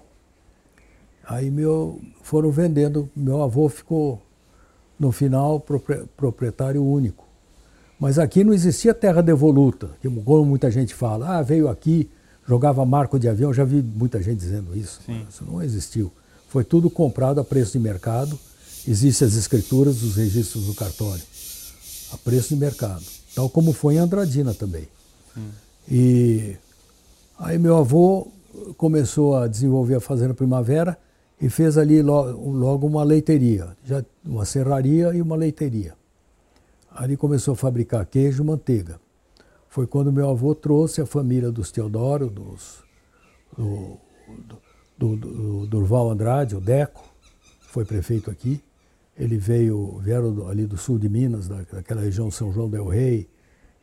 Aí 1.26 1.52
meu, 1.52 2.02
foram 2.22 2.52
vendendo, 2.52 3.10
meu 3.16 3.42
avô 3.42 3.70
ficou, 3.70 4.22
no 5.00 5.12
final, 5.12 5.64
proprietário 6.18 6.84
único. 6.84 7.23
Mas 8.04 8.20
aqui 8.20 8.44
não 8.44 8.54
existia 8.54 8.94
terra 8.94 9.22
devoluta, 9.22 9.92
como 10.26 10.44
muita 10.44 10.70
gente 10.70 10.94
fala. 10.94 11.38
Ah, 11.38 11.42
veio 11.42 11.70
aqui, 11.70 12.10
jogava 12.46 12.86
marco 12.86 13.18
de 13.18 13.30
avião, 13.30 13.54
já 13.54 13.64
vi 13.64 13.82
muita 13.82 14.22
gente 14.22 14.40
dizendo 14.40 14.76
isso. 14.78 15.00
Sim. 15.06 15.26
Isso 15.30 15.46
não 15.46 15.64
existiu. 15.64 16.12
Foi 16.50 16.66
tudo 16.66 16.90
comprado 16.90 17.40
a 17.40 17.46
preço 17.46 17.72
de 17.72 17.80
mercado. 17.80 18.38
Existem 18.86 19.26
as 19.26 19.36
escrituras 19.36 20.02
dos 20.02 20.18
registros 20.18 20.66
do 20.66 20.74
cartório. 20.74 21.24
A 22.12 22.18
preço 22.18 22.50
de 22.50 22.58
mercado. 22.58 23.06
Tal 23.34 23.50
como 23.50 23.72
foi 23.72 23.96
em 23.96 24.00
Andradina 24.00 24.54
também. 24.54 24.86
Sim. 25.34 25.50
E 25.90 26.58
aí 27.40 27.58
meu 27.58 27.78
avô 27.78 28.28
começou 28.76 29.38
a 29.38 29.48
desenvolver 29.48 29.96
a 29.96 30.02
Fazenda 30.02 30.34
Primavera 30.34 30.98
e 31.40 31.50
fez 31.50 31.78
ali 31.78 32.02
logo 32.02 32.86
uma 32.86 33.06
leiteria, 33.06 33.70
já 33.86 34.04
uma 34.26 34.44
serraria 34.44 35.14
e 35.14 35.22
uma 35.22 35.38
leiteria. 35.38 35.94
Ali 36.96 37.18
começou 37.18 37.54
a 37.54 37.58
fabricar 37.58 38.06
queijo 38.06 38.44
e 38.44 38.46
manteiga. 38.46 39.00
Foi 39.68 39.88
quando 39.88 40.14
meu 40.14 40.30
avô 40.30 40.54
trouxe 40.54 41.02
a 41.02 41.06
família 41.06 41.52
dos 41.52 41.72
Teodoro, 41.72 42.30
dos, 42.30 42.84
do, 43.58 43.98
do, 44.98 45.16
do, 45.16 45.68
Durval 45.68 46.12
Andrade, 46.12 46.56
o 46.56 46.62
Deco, 46.62 47.04
foi 47.62 47.84
prefeito 47.84 48.30
aqui. 48.30 48.62
Ele 49.18 49.38
veio, 49.38 50.00
vieram 50.00 50.48
ali 50.48 50.68
do 50.68 50.78
sul 50.78 51.00
de 51.00 51.10
Minas, 51.10 51.48
daquela 51.48 52.02
região 52.02 52.30
São 52.30 52.54
João 52.54 52.70
del 52.70 52.88
Rei, 52.88 53.28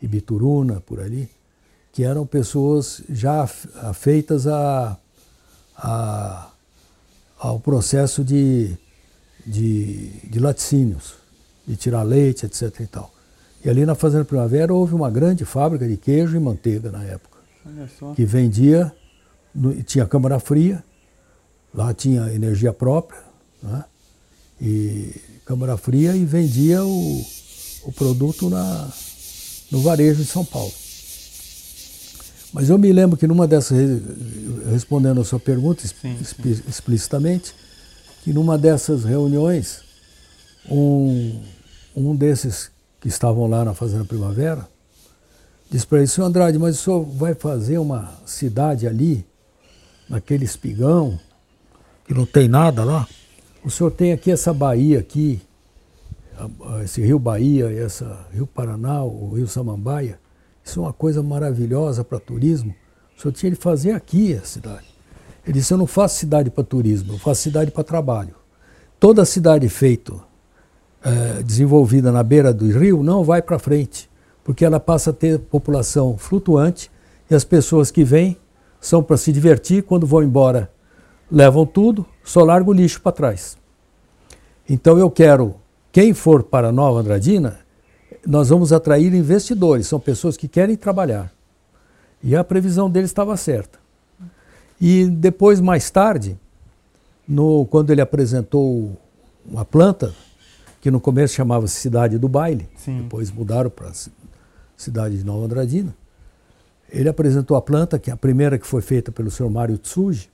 Ibituruna, 0.00 0.80
por 0.80 1.00
ali, 1.00 1.28
que 1.92 2.04
eram 2.04 2.24
pessoas 2.24 3.02
já 3.08 3.42
afeitas 3.42 4.46
a, 4.46 4.96
a, 5.76 6.52
ao 7.36 7.58
processo 7.58 8.22
de, 8.22 8.76
de, 9.44 10.10
de 10.28 10.38
laticínios 10.38 11.19
de 11.70 11.76
tirar 11.76 12.02
leite, 12.02 12.46
etc. 12.46 12.80
E, 12.80 12.86
tal. 12.86 13.12
e 13.64 13.70
ali 13.70 13.86
na 13.86 13.94
Fazenda 13.94 14.24
Primavera 14.24 14.74
houve 14.74 14.92
uma 14.92 15.08
grande 15.08 15.44
fábrica 15.44 15.86
de 15.86 15.96
queijo 15.96 16.36
e 16.36 16.40
manteiga 16.40 16.90
na 16.90 17.04
época, 17.04 17.38
que 18.16 18.24
vendia, 18.24 18.92
tinha 19.86 20.04
câmara 20.04 20.40
fria, 20.40 20.82
lá 21.72 21.94
tinha 21.94 22.34
energia 22.34 22.72
própria, 22.72 23.20
né? 23.62 23.84
e 24.60 25.14
câmara 25.44 25.76
fria 25.76 26.16
e 26.16 26.24
vendia 26.24 26.84
o, 26.84 27.24
o 27.84 27.92
produto 27.92 28.50
na, 28.50 28.88
no 29.70 29.80
varejo 29.80 30.22
de 30.22 30.28
São 30.28 30.44
Paulo. 30.44 30.72
Mas 32.52 32.68
eu 32.68 32.76
me 32.76 32.92
lembro 32.92 33.16
que 33.16 33.28
numa 33.28 33.46
dessas, 33.46 33.78
respondendo 34.72 35.20
a 35.20 35.24
sua 35.24 35.38
pergunta 35.38 35.86
sim, 35.86 36.18
sim. 36.24 36.62
explicitamente, 36.68 37.54
que 38.24 38.32
numa 38.32 38.58
dessas 38.58 39.04
reuniões 39.04 39.82
um, 40.68 41.40
um 41.96 42.14
desses 42.14 42.70
que 43.00 43.08
estavam 43.08 43.46
lá 43.46 43.64
na 43.64 43.74
Fazenda 43.74 44.04
Primavera 44.04 44.68
disse 45.70 45.86
para 45.86 45.98
ele, 45.98 46.06
senhor 46.06 46.26
Andrade, 46.26 46.58
mas 46.58 46.78
o 46.78 46.82
senhor 46.82 47.02
vai 47.04 47.34
fazer 47.34 47.78
uma 47.78 48.12
cidade 48.26 48.86
ali, 48.86 49.24
naquele 50.08 50.44
espigão, 50.44 51.18
que 52.04 52.12
não 52.12 52.26
tem 52.26 52.48
nada 52.48 52.82
lá? 52.82 53.06
O 53.64 53.70
senhor 53.70 53.90
tem 53.90 54.12
aqui 54.12 54.30
essa 54.32 54.52
Bahia 54.52 54.98
aqui, 54.98 55.40
esse 56.82 57.00
Rio 57.00 57.18
Bahia, 57.18 57.70
essa 57.70 58.26
Rio 58.32 58.46
Paraná, 58.46 59.04
o 59.04 59.34
Rio 59.34 59.46
Samambaia, 59.46 60.18
isso 60.64 60.80
é 60.80 60.82
uma 60.82 60.92
coisa 60.92 61.22
maravilhosa 61.22 62.02
para 62.02 62.18
turismo. 62.18 62.74
O 63.16 63.20
senhor 63.20 63.32
tinha 63.32 63.50
de 63.50 63.56
fazer 63.56 63.92
aqui 63.92 64.34
a 64.34 64.44
cidade. 64.44 64.86
Ele 65.44 65.58
disse, 65.58 65.72
eu 65.72 65.78
não 65.78 65.86
faço 65.86 66.16
cidade 66.16 66.50
para 66.50 66.64
turismo, 66.64 67.14
eu 67.14 67.18
faço 67.18 67.42
cidade 67.42 67.70
para 67.70 67.84
trabalho. 67.84 68.34
Toda 68.98 69.24
cidade 69.24 69.68
feita, 69.68 70.14
é, 71.02 71.42
desenvolvida 71.42 72.12
na 72.12 72.22
beira 72.22 72.52
do 72.52 72.66
rio, 72.66 73.02
não 73.02 73.24
vai 73.24 73.40
para 73.40 73.58
frente, 73.58 74.10
porque 74.44 74.64
ela 74.64 74.80
passa 74.80 75.10
a 75.10 75.12
ter 75.12 75.38
população 75.38 76.16
flutuante 76.16 76.90
e 77.30 77.34
as 77.34 77.44
pessoas 77.44 77.90
que 77.90 78.04
vêm 78.04 78.36
são 78.80 79.02
para 79.02 79.16
se 79.16 79.32
divertir, 79.32 79.82
quando 79.82 80.06
vão 80.06 80.22
embora 80.22 80.70
levam 81.30 81.64
tudo, 81.64 82.04
só 82.24 82.42
larga 82.42 82.68
o 82.68 82.72
lixo 82.72 83.00
para 83.00 83.12
trás. 83.12 83.56
Então 84.68 84.98
eu 84.98 85.10
quero, 85.10 85.54
quem 85.92 86.12
for 86.12 86.42
para 86.42 86.72
Nova 86.72 87.00
Andradina, 87.00 87.60
nós 88.26 88.48
vamos 88.48 88.72
atrair 88.72 89.14
investidores, 89.14 89.86
são 89.86 90.00
pessoas 90.00 90.36
que 90.36 90.48
querem 90.48 90.76
trabalhar. 90.76 91.32
E 92.22 92.36
a 92.36 92.44
previsão 92.44 92.90
deles 92.90 93.10
estava 93.10 93.36
certa. 93.36 93.78
E 94.80 95.06
depois, 95.06 95.60
mais 95.60 95.90
tarde, 95.90 96.38
no, 97.26 97.64
quando 97.66 97.90
ele 97.90 98.00
apresentou 98.00 98.96
uma 99.46 99.64
planta, 99.64 100.14
que 100.80 100.90
no 100.90 101.00
começo 101.00 101.34
chamava-se 101.34 101.74
Cidade 101.74 102.18
do 102.18 102.28
Baile, 102.28 102.68
Sim. 102.76 103.02
depois 103.02 103.30
mudaram 103.30 103.70
para 103.70 103.92
Cidade 104.76 105.18
de 105.18 105.24
Nova 105.24 105.44
Andradina, 105.44 105.94
ele 106.88 107.08
apresentou 107.08 107.56
a 107.56 107.62
planta, 107.62 107.98
que 107.98 108.10
é 108.10 108.12
a 108.12 108.16
primeira 108.16 108.58
que 108.58 108.66
foi 108.66 108.82
feita 108.82 109.12
pelo 109.12 109.30
senhor 109.30 109.48
Mário 109.48 109.78
Tsuji. 109.78 110.28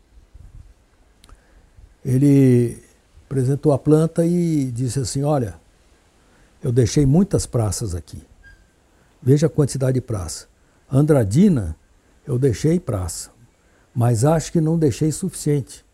Ele 2.04 2.82
apresentou 3.26 3.72
a 3.72 3.78
planta 3.78 4.24
e 4.24 4.70
disse 4.70 5.00
assim: 5.00 5.22
Olha, 5.22 5.56
eu 6.62 6.72
deixei 6.72 7.04
muitas 7.04 7.44
praças 7.44 7.94
aqui. 7.94 8.22
Veja 9.22 9.48
a 9.48 9.50
quantidade 9.50 9.94
de 9.94 10.00
praça. 10.00 10.46
Andradina, 10.90 11.76
eu 12.26 12.38
deixei 12.38 12.80
praça, 12.80 13.30
mas 13.94 14.24
acho 14.24 14.52
que 14.52 14.60
não 14.60 14.78
deixei 14.78 15.12
suficiente. 15.12 15.84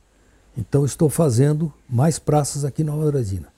Então 0.57 0.85
estou 0.85 1.09
fazendo 1.09 1.73
mais 1.89 2.19
praças 2.19 2.65
aqui 2.65 2.85
na 2.85 2.93
Andradina. 2.93 3.52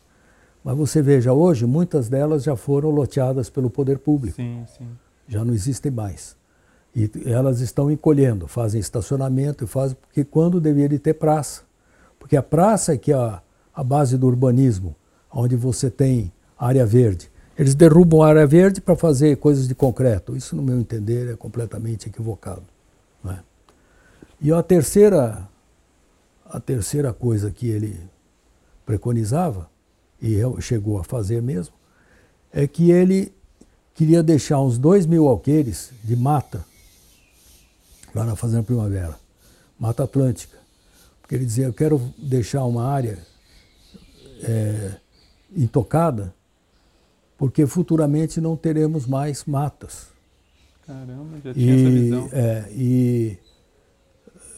Mas 0.64 0.76
você 0.78 1.02
veja, 1.02 1.35
hoje 1.35 1.66
muitas 1.66 2.09
delas 2.09 2.42
já 2.42 2.56
foram 2.56 2.88
loteadas 2.88 3.50
pelo 3.50 3.68
poder 3.68 3.99
público. 3.99 4.37
Sim, 4.37 4.64
sim. 4.78 4.88
Já 5.28 5.44
não 5.44 5.52
existem 5.52 5.92
mais. 5.92 6.35
E 6.97 7.11
elas 7.26 7.61
estão 7.61 7.90
encolhendo, 7.90 8.49
fazem 8.49 8.80
estacionamento 8.80 9.64
e 9.64 9.66
fazem 9.66 9.97
porque 10.00 10.25
quando 10.25 10.61
deveria 10.61 10.99
ter 10.99 11.14
praça. 11.14 11.62
Porque 12.18 12.37
a 12.37 12.42
praça 12.42 12.94
é 12.94 12.97
que 12.97 13.12
é 13.12 13.14
a, 13.14 13.42
a 13.75 13.85
base 13.85 14.16
do 14.16 14.26
urbanismo, 14.26 14.97
onde 15.30 15.54
você 15.54 15.90
tem 15.90 16.33
área 16.59 16.87
verde. 16.87 17.30
Eles 17.59 17.75
derrubam 17.75 18.23
a 18.23 18.28
área 18.28 18.47
verde 18.47 18.80
para 18.80 18.97
fazer 18.97 19.37
coisas 19.37 19.68
de 19.68 19.75
concreto. 19.75 20.35
Isso, 20.35 20.56
no 20.56 20.62
meu 20.62 20.78
entender, 20.78 21.30
é 21.30 21.37
completamente 21.37 22.09
equivocado. 22.09 22.62
É? 23.26 23.37
E 24.40 24.52
a 24.52 24.62
terceira, 24.62 25.47
a 26.47 26.59
terceira 26.59 27.12
coisa 27.12 27.50
que 27.50 27.68
ele 27.68 28.00
preconizava, 28.87 29.68
e 30.21 30.40
chegou 30.61 30.99
a 30.99 31.04
fazer 31.04 31.42
mesmo, 31.42 31.75
é 32.52 32.66
que 32.66 32.90
ele 32.90 33.33
queria 33.94 34.23
deixar 34.23 34.61
uns 34.61 34.78
dois 34.78 35.06
mil 35.06 35.28
alqueires 35.28 35.90
de 36.02 36.16
mata 36.16 36.64
lá 38.15 38.25
na 38.25 38.36
Fazenda 38.36 38.62
Primavera, 38.62 39.19
Mata 39.78 40.04
Atlântica. 40.04 40.56
Porque 41.21 41.34
ele 41.34 41.45
dizia, 41.45 41.67
eu 41.67 41.73
quero 41.73 42.00
deixar 42.19 42.65
uma 42.65 42.86
área 42.86 43.19
é, 44.43 44.93
intocada 45.56 46.34
porque 47.36 47.67
futuramente 47.67 48.41
não 48.41 48.56
teremos 48.56 49.06
mais 49.06 49.45
matas. 49.45 50.06
Caramba, 50.86 51.38
já 51.43 51.54
tinha 51.54 51.75
e, 51.75 51.80
essa 51.80 51.91
visão. 51.91 52.28
É, 52.32 52.69
e 52.73 53.38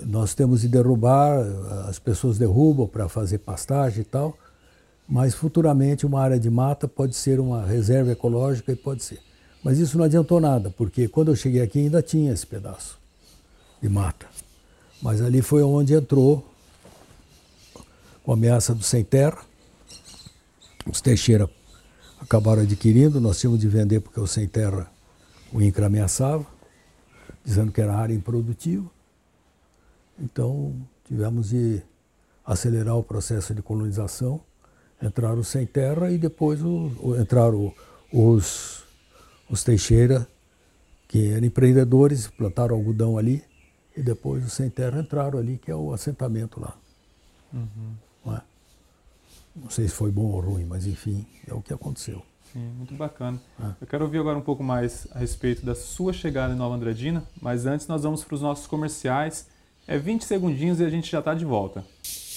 nós 0.00 0.34
temos 0.34 0.60
de 0.60 0.68
derrubar, 0.68 1.40
as 1.88 1.98
pessoas 1.98 2.36
derrubam 2.36 2.86
para 2.86 3.08
fazer 3.08 3.38
pastagem 3.38 4.02
e 4.02 4.04
tal, 4.04 4.36
mas 5.08 5.34
futuramente 5.34 6.04
uma 6.04 6.20
área 6.20 6.38
de 6.38 6.50
mata 6.50 6.88
pode 6.88 7.14
ser 7.14 7.38
uma 7.38 7.64
reserva 7.64 8.12
ecológica 8.12 8.72
e 8.72 8.76
pode 8.76 9.02
ser. 9.02 9.20
Mas 9.62 9.78
isso 9.78 9.96
não 9.96 10.04
adiantou 10.04 10.40
nada, 10.40 10.70
porque 10.70 11.08
quando 11.08 11.28
eu 11.28 11.36
cheguei 11.36 11.60
aqui 11.60 11.80
ainda 11.80 12.02
tinha 12.02 12.32
esse 12.32 12.46
pedaço 12.46 12.98
de 13.80 13.88
mata. 13.88 14.26
Mas 15.02 15.20
ali 15.20 15.42
foi 15.42 15.62
onde 15.62 15.94
entrou 15.94 16.46
com 18.22 18.32
a 18.32 18.34
ameaça 18.34 18.74
do 18.74 18.82
sem 18.82 19.04
terra. 19.04 19.38
Os 20.90 21.00
Teixeira 21.00 21.48
acabaram 22.20 22.62
adquirindo, 22.62 23.20
nós 23.20 23.38
tínhamos 23.38 23.60
de 23.60 23.68
vender 23.68 24.00
porque 24.00 24.18
o 24.18 24.26
sem 24.26 24.48
terra 24.48 24.90
o 25.52 25.62
INCRA 25.62 25.86
ameaçava, 25.86 26.46
dizendo 27.44 27.70
que 27.70 27.80
era 27.80 27.96
área 27.96 28.14
improdutiva. 28.14 28.88
Então 30.18 30.74
tivemos 31.04 31.50
de 31.50 31.82
acelerar 32.44 32.96
o 32.96 33.02
processo 33.02 33.54
de 33.54 33.62
colonização, 33.62 34.40
entraram 35.02 35.42
sem 35.42 35.66
terra 35.66 36.10
e 36.10 36.18
depois 36.18 36.62
o, 36.62 36.90
o, 37.00 37.20
entraram 37.20 37.72
os, 38.12 38.84
os 39.48 39.62
Teixeira, 39.62 40.26
que 41.08 41.30
eram 41.30 41.46
empreendedores, 41.46 42.26
plantaram 42.26 42.76
algodão 42.76 43.18
ali, 43.18 43.42
e 43.96 44.02
depois 44.02 44.44
os 44.44 44.52
sem 44.52 44.68
terra 44.68 45.00
entraram 45.00 45.38
ali, 45.38 45.58
que 45.58 45.70
é 45.70 45.74
o 45.74 45.92
assentamento 45.92 46.60
lá. 46.60 46.76
Uhum. 47.52 47.94
Não 48.24 48.36
é? 48.36 48.42
Não 49.54 49.70
sei 49.70 49.88
se 49.88 49.94
foi 49.94 50.10
bom 50.10 50.26
ou 50.32 50.40
ruim, 50.40 50.64
mas 50.64 50.86
enfim, 50.86 51.26
é 51.46 51.54
o 51.54 51.62
que 51.62 51.72
aconteceu. 51.72 52.22
Sim, 52.52 52.70
muito 52.76 52.94
bacana. 52.94 53.40
É. 53.60 53.72
Eu 53.80 53.86
quero 53.86 54.04
ouvir 54.04 54.18
agora 54.18 54.36
um 54.36 54.42
pouco 54.42 54.62
mais 54.62 55.06
a 55.12 55.18
respeito 55.18 55.64
da 55.64 55.74
sua 55.74 56.12
chegada 56.12 56.52
em 56.52 56.56
Nova 56.56 56.74
Andradina, 56.74 57.24
mas 57.40 57.66
antes 57.66 57.86
nós 57.86 58.02
vamos 58.02 58.22
para 58.24 58.34
os 58.34 58.42
nossos 58.42 58.66
comerciais. 58.66 59.48
É 59.86 59.98
20 59.98 60.24
segundinhos 60.24 60.80
e 60.80 60.84
a 60.84 60.90
gente 60.90 61.10
já 61.10 61.20
está 61.20 61.32
de 61.32 61.44
volta. 61.44 61.84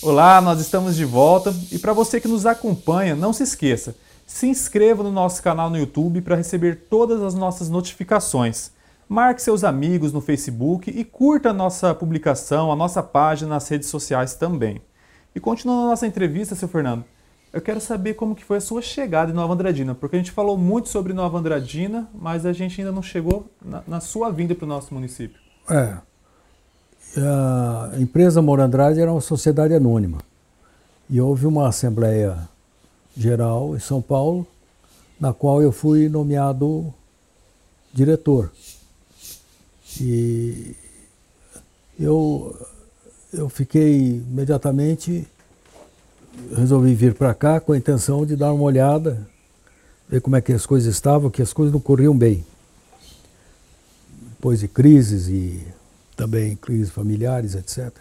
Olá, 0.02 0.40
nós 0.40 0.62
estamos 0.62 0.96
de 0.96 1.04
volta 1.04 1.54
e 1.74 1.78
para 1.78 1.92
você 1.92 2.22
que 2.22 2.28
nos 2.28 2.46
acompanha, 2.46 3.18
não 3.18 3.34
se 3.34 3.44
esqueça, 3.44 3.98
se 4.26 4.48
inscreva 4.48 5.04
no 5.04 5.12
nosso 5.12 5.44
canal 5.44 5.70
no 5.70 5.78
YouTube 5.78 6.22
para 6.22 6.38
receber 6.38 6.86
todas 6.90 7.22
as 7.22 7.34
nossas 7.34 7.70
notificações. 7.70 8.72
Marque 9.10 9.42
seus 9.42 9.62
amigos 9.62 10.14
no 10.14 10.22
Facebook 10.22 10.90
e 10.90 11.04
curta 11.04 11.50
a 11.50 11.54
nossa 11.54 11.94
publicação, 11.94 12.72
a 12.72 12.78
nossa 12.78 13.04
página 13.04 13.50
nas 13.50 13.68
redes 13.68 13.90
sociais 13.90 14.36
também. 14.36 14.82
E 15.36 15.40
continuando 15.40 15.88
a 15.88 15.90
nossa 15.90 16.08
entrevista, 16.08 16.56
seu 16.56 16.70
Fernando, 16.70 17.04
eu 17.52 17.60
quero 17.60 17.82
saber 17.82 18.14
como 18.14 18.36
que 18.36 18.46
foi 18.46 18.56
a 18.58 18.62
sua 18.62 18.82
chegada 18.82 19.34
em 19.34 19.36
Nova 19.36 19.54
Andradina, 19.54 19.94
porque 19.94 20.16
a 20.16 20.20
gente 20.20 20.32
falou 20.32 20.58
muito 20.58 20.88
sobre 20.88 21.12
Nova 21.12 21.38
Andradina, 21.38 22.10
mas 22.14 22.46
a 22.46 22.54
gente 22.54 22.80
ainda 22.80 22.94
não 22.94 23.04
chegou 23.04 23.52
na, 23.62 23.84
na 23.86 24.00
sua 24.00 24.32
vinda 24.32 24.56
para 24.56 24.64
o 24.64 24.70
nosso 24.70 24.94
município. 24.94 25.38
É. 25.70 25.98
A 27.18 28.00
empresa 28.00 28.42
Moura 28.42 28.66
Andrade 28.66 29.00
era 29.00 29.12
uma 29.12 29.22
sociedade 29.22 29.74
anônima. 29.74 30.20
E 31.10 31.20
houve 31.20 31.48
uma 31.48 31.68
assembleia 31.68 32.38
geral 33.18 33.76
em 33.76 33.80
São 33.80 34.02
Paulo, 34.02 34.46
na 35.20 35.34
qual 35.34 35.62
eu 35.62 35.72
fui 35.72 36.08
nomeado 36.08 36.94
diretor. 37.94 38.52
E 40.00 40.76
eu 42.00 42.56
eu 43.32 43.48
fiquei 43.48 44.24
imediatamente, 44.28 45.28
resolvi 46.56 46.96
vir 46.96 47.14
para 47.14 47.34
cá 47.34 47.60
com 47.60 47.74
a 47.74 47.78
intenção 47.78 48.26
de 48.26 48.36
dar 48.36 48.52
uma 48.54 48.64
olhada, 48.64 49.28
ver 50.08 50.20
como 50.20 50.36
é 50.36 50.42
que 50.42 50.52
as 50.52 50.66
coisas 50.66 50.92
estavam, 50.92 51.30
que 51.30 51.42
as 51.42 51.54
coisas 51.54 51.72
não 51.72 51.80
corriam 51.80 52.18
bem. 52.18 52.44
Depois 54.32 54.62
de 54.62 54.68
crises 54.68 55.28
e 55.28 55.64
também 56.20 56.54
crises 56.54 56.90
familiares, 56.90 57.56
etc. 57.56 57.94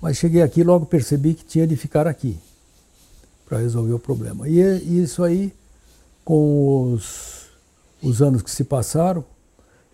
Mas 0.00 0.16
cheguei 0.16 0.40
aqui 0.40 0.64
logo 0.64 0.86
percebi 0.86 1.34
que 1.34 1.44
tinha 1.44 1.66
de 1.66 1.76
ficar 1.76 2.06
aqui 2.06 2.38
para 3.44 3.58
resolver 3.58 3.92
o 3.92 3.98
problema. 3.98 4.48
E, 4.48 4.58
e 4.58 5.02
isso 5.02 5.22
aí, 5.22 5.52
com 6.24 6.94
os, 6.94 7.50
os 8.02 8.22
anos 8.22 8.40
que 8.40 8.50
se 8.50 8.64
passaram, 8.64 9.22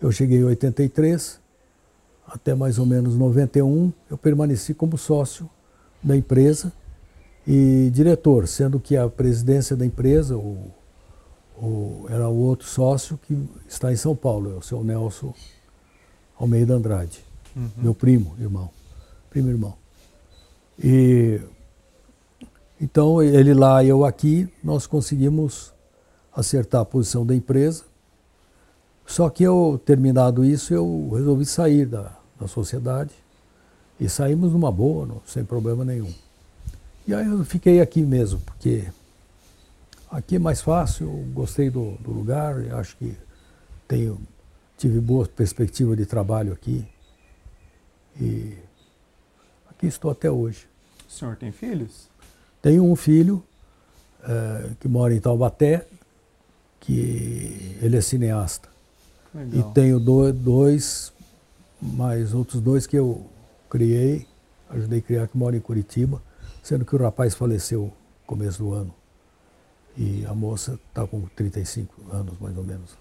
eu 0.01 0.09
cheguei 0.09 0.39
em 0.39 0.45
83, 0.45 1.37
até 2.25 2.55
mais 2.55 2.79
ou 2.79 2.85
menos 2.85 3.17
91, 3.17 3.91
eu 4.09 4.17
permaneci 4.17 4.73
como 4.73 4.97
sócio 4.97 5.49
da 6.01 6.15
empresa 6.15 6.71
e 7.45 7.89
diretor, 7.93 8.47
sendo 8.47 8.79
que 8.79 8.95
a 8.95 9.09
presidência 9.09 9.75
da 9.75 9.85
empresa 9.85 10.37
o, 10.37 10.71
o, 11.57 12.05
era 12.09 12.29
o 12.29 12.37
outro 12.37 12.69
sócio 12.69 13.19
que 13.27 13.37
está 13.67 13.91
em 13.91 13.97
São 13.97 14.15
Paulo, 14.15 14.53
é 14.53 14.55
o 14.55 14.61
seu 14.61 14.81
Nelson 14.81 15.33
Almeida 16.39 16.73
Andrade, 16.73 17.32
uhum. 17.55 17.69
meu 17.77 17.93
primo, 17.93 18.35
irmão, 18.39 18.69
primo 19.29 19.49
irmão. 19.49 19.75
E 20.83 21.41
Então, 22.81 23.23
ele 23.23 23.53
lá 23.53 23.83
eu 23.83 24.03
aqui, 24.03 24.49
nós 24.63 24.85
conseguimos 24.85 25.71
acertar 26.35 26.81
a 26.81 26.85
posição 26.85 27.25
da 27.25 27.33
empresa. 27.33 27.83
Só 29.05 29.29
que 29.29 29.43
eu, 29.43 29.79
terminado 29.85 30.43
isso, 30.43 30.73
eu 30.73 31.09
resolvi 31.13 31.45
sair 31.45 31.85
da, 31.85 32.11
da 32.39 32.47
sociedade. 32.47 33.11
E 33.99 34.09
saímos 34.09 34.51
numa 34.51 34.71
boa, 34.71 35.05
não, 35.05 35.21
sem 35.25 35.45
problema 35.45 35.85
nenhum. 35.85 36.11
E 37.07 37.13
aí 37.13 37.25
eu 37.25 37.45
fiquei 37.45 37.79
aqui 37.79 38.01
mesmo, 38.01 38.39
porque 38.41 38.85
aqui 40.09 40.35
é 40.35 40.39
mais 40.39 40.61
fácil, 40.61 41.07
gostei 41.33 41.69
do, 41.69 41.91
do 41.99 42.11
lugar, 42.11 42.55
acho 42.73 42.97
que 42.97 43.15
tenho, 43.87 44.19
tive 44.77 44.99
boa 44.99 45.27
perspectiva 45.27 45.95
de 45.95 46.05
trabalho 46.05 46.51
aqui. 46.53 46.85
E 48.19 48.57
aqui 49.69 49.87
estou 49.87 50.11
até 50.11 50.29
hoje. 50.29 50.67
O 51.07 51.11
senhor 51.11 51.35
tem 51.35 51.51
filhos? 51.51 52.09
Tenho 52.61 52.83
um 52.83 52.95
filho 52.95 53.43
é, 54.23 54.69
que 54.79 54.87
mora 54.87 55.13
em 55.13 55.19
Taubaté, 55.19 55.85
que 56.79 57.77
ele 57.81 57.97
é 57.97 58.01
cineasta. 58.01 58.69
Legal. 59.33 59.71
E 59.71 59.73
tenho 59.73 59.99
dois, 59.99 61.11
mais 61.81 62.33
outros 62.33 62.61
dois 62.61 62.85
que 62.85 62.97
eu 62.97 63.25
criei, 63.69 64.27
ajudei 64.69 64.99
a 64.99 65.01
criar, 65.01 65.27
que 65.27 65.37
moram 65.37 65.57
em 65.57 65.61
Curitiba, 65.61 66.21
sendo 66.61 66.85
que 66.85 66.95
o 66.95 66.99
rapaz 66.99 67.33
faleceu 67.33 67.85
no 67.85 67.93
começo 68.27 68.59
do 68.59 68.73
ano. 68.73 68.93
E 69.97 70.25
a 70.25 70.33
moça 70.33 70.79
está 70.89 71.05
com 71.05 71.21
35 71.35 71.93
anos, 72.11 72.39
mais 72.39 72.57
ou 72.57 72.63
menos. 72.63 72.97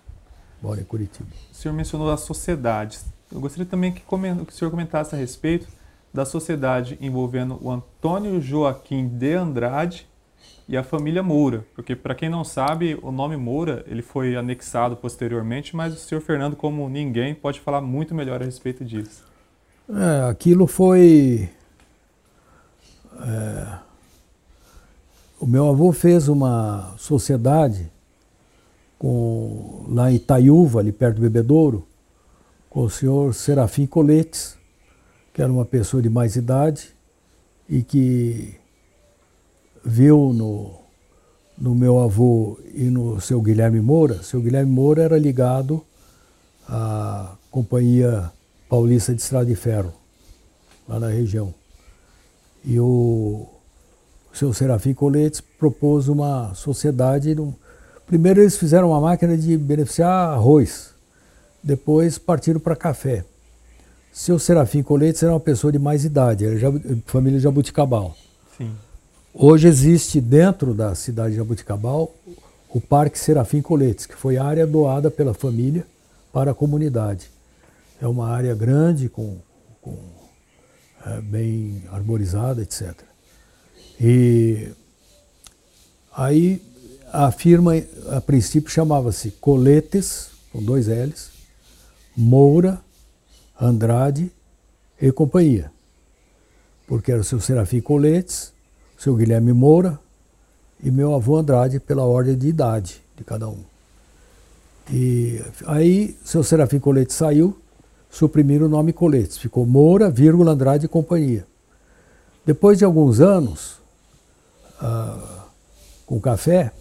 Mora 0.61 0.81
em 0.81 0.85
Curitiba. 0.85 1.29
O 1.51 1.55
senhor 1.55 1.75
mencionou 1.75 2.11
as 2.11 2.21
sociedades. 2.21 3.05
Eu 3.33 3.41
gostaria 3.41 3.67
também 3.67 3.93
que, 3.93 4.01
que 4.01 4.53
o 4.53 4.53
senhor 4.53 4.71
comentasse 4.71 5.15
a 5.15 5.19
respeito 5.19 5.67
da 6.13 6.25
sociedade 6.25 6.99
envolvendo 7.01 7.59
o 7.63 7.71
Antônio 7.71 8.41
Joaquim 8.41 9.09
de 9.09 9.35
Andrade 9.35 10.07
e 10.69 10.77
a 10.77 10.83
família 10.83 11.23
Moura, 11.23 11.65
porque 11.75 11.97
para 11.97 12.15
quem 12.15 12.29
não 12.29 12.45
sabe, 12.45 12.99
o 13.03 13.11
nome 13.11 13.37
Moura 13.37 13.85
ele 13.87 14.03
foi 14.03 14.37
anexado 14.37 14.97
posteriormente, 14.97 15.75
mas 15.75 15.95
o 15.95 15.97
senhor 15.97 16.21
Fernando, 16.21 16.55
como 16.55 16.89
ninguém, 16.89 17.35
pode 17.35 17.61
falar 17.61 17.81
muito 17.81 18.15
melhor 18.15 18.41
a 18.43 18.45
respeito 18.45 18.85
disso. 18.85 19.25
É, 19.89 20.31
aquilo 20.31 20.67
foi. 20.67 21.49
É, 23.21 23.79
o 25.41 25.47
meu 25.47 25.69
avô 25.69 25.93
fez 25.93 26.29
uma 26.29 26.95
sociedade 26.97 27.91
com, 28.99 29.85
lá 29.89 30.11
em 30.11 30.15
Itaiúva, 30.15 30.81
ali 30.81 30.93
perto 30.93 31.17
do 31.17 31.23
Bebedouro, 31.23 31.87
com 32.73 32.85
o 32.85 32.91
senhor 32.91 33.35
Serafim 33.35 33.85
Coletes, 33.85 34.57
que 35.35 35.43
era 35.43 35.53
uma 35.53 35.65
pessoa 35.67 36.03
de 36.03 36.09
mais 36.09 36.37
idade 36.37 36.89
e 37.69 37.83
que 37.83 38.55
viu 39.85 40.33
no, 40.33 40.71
no 41.59 41.75
meu 41.75 42.01
avô 42.01 42.59
e 42.75 42.85
no 42.85 43.21
seu 43.21 43.43
Guilherme 43.43 43.79
Moura. 43.79 44.23
Seu 44.23 44.41
Guilherme 44.41 44.73
Moura 44.73 45.03
era 45.03 45.19
ligado 45.19 45.85
à 46.67 47.35
Companhia 47.51 48.33
Paulista 48.71 49.15
de 49.15 49.21
Estrada 49.21 49.45
de 49.45 49.55
Ferro, 49.55 49.93
lá 50.89 50.99
na 50.99 51.09
região. 51.09 51.53
E 52.65 52.81
o, 52.81 53.47
o 54.33 54.37
seu 54.37 54.55
Serafim 54.55 54.95
Coletes 54.95 55.43
propôs 55.43 56.09
uma 56.09 56.55
sociedade. 56.55 57.37
Primeiro 58.07 58.41
eles 58.41 58.57
fizeram 58.57 58.93
uma 58.93 59.01
máquina 59.01 59.37
de 59.37 59.59
beneficiar 59.59 60.31
arroz, 60.31 60.92
depois 61.63 62.19
partiram 62.19 62.61
para 62.61 62.75
café. 62.75 63.25
Seu 64.13 64.39
Serafim 64.39 64.83
Coletes 64.83 65.23
era 65.23 65.33
uma 65.33 65.41
pessoa 65.41 65.73
de 65.73 65.79
mais 65.79 66.05
idade, 66.05 66.45
era 66.45 66.57
família 67.07 67.41
Jabuticabal. 67.41 68.15
Sim. 68.59 68.73
Hoje 69.33 69.69
existe 69.69 70.21
dentro 70.21 70.75
da 70.75 70.95
cidade 70.95 71.31
de 71.31 71.37
Jabuticabal 71.37 72.15
o 72.69 72.81
Parque 72.81 73.19
Serafim 73.19 73.63
Coletes, 73.63 74.07
que 74.07 74.15
foi 74.15 74.37
área 74.37 74.67
doada 74.67 75.11
pela 75.11 75.33
família 75.33 75.87
para 76.33 76.51
a 76.51 76.55
comunidade. 76.55 77.31
É 78.01 78.07
uma 78.07 78.29
área 78.29 78.55
grande, 78.55 79.09
com, 79.09 79.39
com 79.81 79.97
é, 81.07 81.21
bem 81.21 81.83
arborizada, 81.91 82.63
etc. 82.63 82.95
E 84.01 84.69
aí 86.15 86.63
a 87.13 87.31
firma, 87.31 87.73
a 88.11 88.21
princípio, 88.21 88.71
chamava-se 88.71 89.31
Coletes, 89.33 90.31
com 90.51 90.63
dois 90.63 90.87
L's, 90.87 91.32
Moura 92.17 92.81
Andrade 93.61 94.33
e 95.01 95.13
companhia. 95.13 95.71
Porque 96.87 97.13
era 97.13 97.21
o 97.21 97.25
seu 97.25 97.41
Serafim 97.41 97.81
Coletes, 97.81 98.53
o 98.99 99.03
seu 99.03 99.15
Guilherme 99.15 99.53
Moura 99.53 99.99
e 100.83 100.91
meu 100.91 101.15
avô 101.15 101.37
Andrade 101.37 101.79
pela 101.79 102.05
ordem 102.05 102.37
de 102.37 102.49
idade 102.49 103.01
de 103.17 103.25
cada 103.25 103.49
um. 103.49 103.61
E 104.91 105.41
aí 105.67 106.17
seu 106.25 106.43
Serafim 106.43 106.79
Coletes 106.79 107.17
saiu, 107.17 107.57
suprimiram 108.11 108.67
o 108.67 108.69
nome 108.69 108.93
Coletes, 108.93 109.39
ficou 109.39 109.65
Moura, 109.65 110.11
vírgula, 110.11 110.53
Andrade 110.53 110.87
e 110.87 110.89
companhia. 110.89 111.47
Depois 112.45 112.79
de 112.79 112.85
alguns 112.85 113.21
anos, 113.21 113.77
ah, 114.81 115.47
com 116.05 116.21
café, 116.21 116.73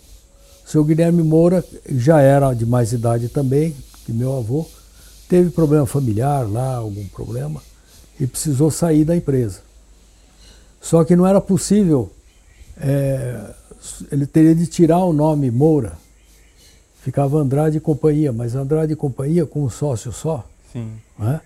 seu 0.66 0.84
Guilherme 0.84 1.22
Moura 1.22 1.64
já 1.90 2.20
era 2.22 2.54
de 2.54 2.66
mais 2.66 2.92
idade 2.92 3.30
também 3.30 3.76
que 4.06 4.12
meu 4.12 4.36
avô, 4.38 4.66
teve 5.32 5.50
problema 5.50 5.86
familiar 5.86 6.46
lá, 6.46 6.76
algum 6.76 7.08
problema, 7.08 7.64
e 8.20 8.28
precisou 8.28 8.70
sair 8.70 9.06
da 9.06 9.16
empresa. 9.16 9.62
Só 10.82 11.06
que 11.06 11.16
não 11.16 11.26
era 11.26 11.40
possível, 11.40 12.12
é, 12.78 13.54
ele 14.12 14.26
teria 14.26 14.54
de 14.54 14.68
tirar 14.68 14.98
o 14.98 15.14
nome 15.14 15.50
Moura. 15.50 15.94
Ficava 17.02 17.38
Andrade 17.38 17.78
e 17.78 17.80
Companhia, 17.80 18.34
mas 18.34 18.56
Andrade 18.56 18.92
e 18.92 18.96
Companhia 18.98 19.46
com 19.46 19.64
um 19.64 19.70
sócio 19.70 20.12
só. 20.12 20.46
Sim. 20.74 21.00
Né? 21.18 21.40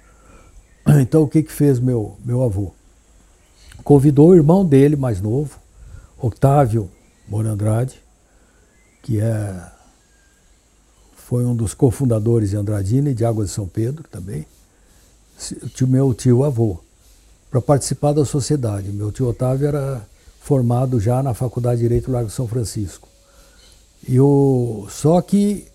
Então 1.00 1.22
o 1.22 1.28
que, 1.28 1.44
que 1.44 1.52
fez 1.52 1.80
meu, 1.80 2.18
meu 2.26 2.44
avô? 2.44 2.72
Convidou 3.84 4.30
o 4.30 4.36
irmão 4.36 4.66
dele, 4.66 4.96
mais 4.96 5.22
novo, 5.22 5.60
Octávio 6.20 6.90
Moura 7.28 7.50
Andrade, 7.50 8.02
que 9.04 9.20
é 9.20 9.75
foi 11.26 11.44
um 11.44 11.56
dos 11.56 11.74
cofundadores 11.74 12.52
de 12.52 12.56
Andradina 12.56 13.10
e 13.10 13.16
de 13.16 13.26
Água 13.26 13.46
de 13.46 13.50
São 13.50 13.68
Pedro 13.68 14.06
também, 14.12 14.46
meu 15.82 16.14
tio 16.14 16.44
avô, 16.44 16.78
para 17.50 17.60
participar 17.60 18.14
da 18.14 18.24
sociedade. 18.24 18.92
Meu 18.92 19.12
tio 19.12 19.28
Otávio 19.28 19.68
era 19.68 20.06
formado 20.40 21.00
já 21.00 21.24
na 21.24 21.34
Faculdade 21.34 21.78
de 21.78 21.82
Direito 21.82 22.06
do 22.06 22.12
Largo 22.12 22.30
de 22.30 22.36
São 22.36 22.48
Francisco. 22.48 23.08
E 24.08 24.20
o, 24.20 24.86
só 24.92 25.20
que, 25.20 25.66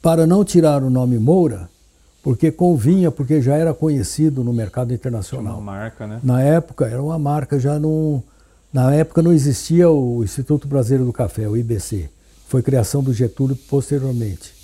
para 0.00 0.26
não 0.26 0.46
tirar 0.46 0.82
o 0.82 0.88
nome 0.88 1.18
Moura, 1.18 1.68
porque 2.22 2.50
convinha, 2.50 3.10
porque 3.10 3.42
já 3.42 3.54
era 3.54 3.74
conhecido 3.74 4.42
no 4.42 4.52
mercado 4.52 4.94
internacional. 4.94 5.58
Uma 5.58 5.72
marca, 5.72 6.06
né? 6.06 6.20
Na 6.22 6.40
época, 6.40 6.86
era 6.86 7.02
uma 7.02 7.18
marca, 7.18 7.60
já 7.60 7.78
não. 7.78 8.22
Na 8.72 8.94
época 8.94 9.20
não 9.20 9.32
existia 9.32 9.90
o 9.90 10.24
Instituto 10.24 10.66
Brasileiro 10.66 11.04
do 11.04 11.12
Café, 11.12 11.46
o 11.46 11.54
IBC 11.54 12.08
foi 12.48 12.62
criação 12.62 13.02
do 13.02 13.12
Getúlio 13.12 13.54
posteriormente. 13.68 14.54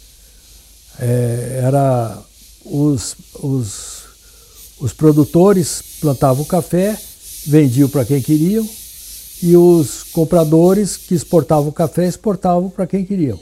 É, 0.99 1.61
era 1.63 2.19
os, 2.65 3.15
os, 3.35 4.03
os 4.81 4.93
produtores 4.93 5.83
plantavam 6.01 6.45
café, 6.45 6.99
vendiam 7.47 7.89
para 7.89 8.05
quem 8.05 8.23
queriam, 8.23 8.67
e 9.43 9.55
os 9.57 10.03
compradores 10.05 10.97
que 10.97 11.15
exportavam 11.15 11.71
café 11.71 12.07
exportavam 12.07 12.71
para 12.71 12.87
quem 12.87 13.05
queriam. 13.05 13.39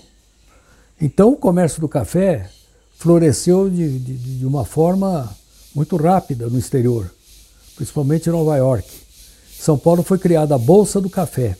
Então 1.00 1.30
o 1.30 1.36
comércio 1.36 1.80
do 1.80 1.88
café 1.88 2.50
floresceu 2.98 3.70
de, 3.70 3.98
de, 3.98 4.38
de 4.38 4.46
uma 4.46 4.64
forma 4.64 5.34
muito 5.72 5.96
rápida 5.96 6.48
no 6.48 6.58
exterior, 6.58 7.08
principalmente 7.76 8.28
em 8.28 8.32
Nova 8.32 8.56
York. 8.56 8.88
São 9.58 9.78
Paulo 9.78 10.02
foi 10.02 10.18
criada 10.18 10.56
a 10.56 10.58
Bolsa 10.58 11.00
do 11.00 11.08
Café. 11.08 11.56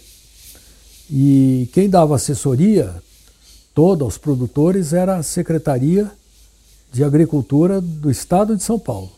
E 1.11 1.69
quem 1.73 1.89
dava 1.89 2.17
assessoria 2.17 2.95
toda 3.75 4.05
aos 4.05 4.19
produtores 4.19 4.93
era 4.93 5.17
a 5.17 5.23
Secretaria 5.23 6.11
de 6.93 7.03
Agricultura 7.03 7.81
do 7.81 8.11
Estado 8.11 8.57
de 8.57 8.63
São 8.63 8.79
Paulo, 8.79 9.11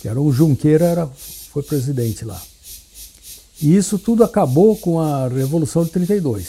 que 0.00 0.08
era 0.08 0.20
o 0.20 0.32
Junqueira, 0.32 0.86
era, 0.86 1.06
foi 1.52 1.62
presidente 1.62 2.24
lá. 2.24 2.40
E 3.60 3.76
isso 3.76 3.98
tudo 3.98 4.24
acabou 4.24 4.76
com 4.76 5.00
a 5.00 5.28
Revolução 5.28 5.84
de 5.84 5.90
32. 5.90 6.46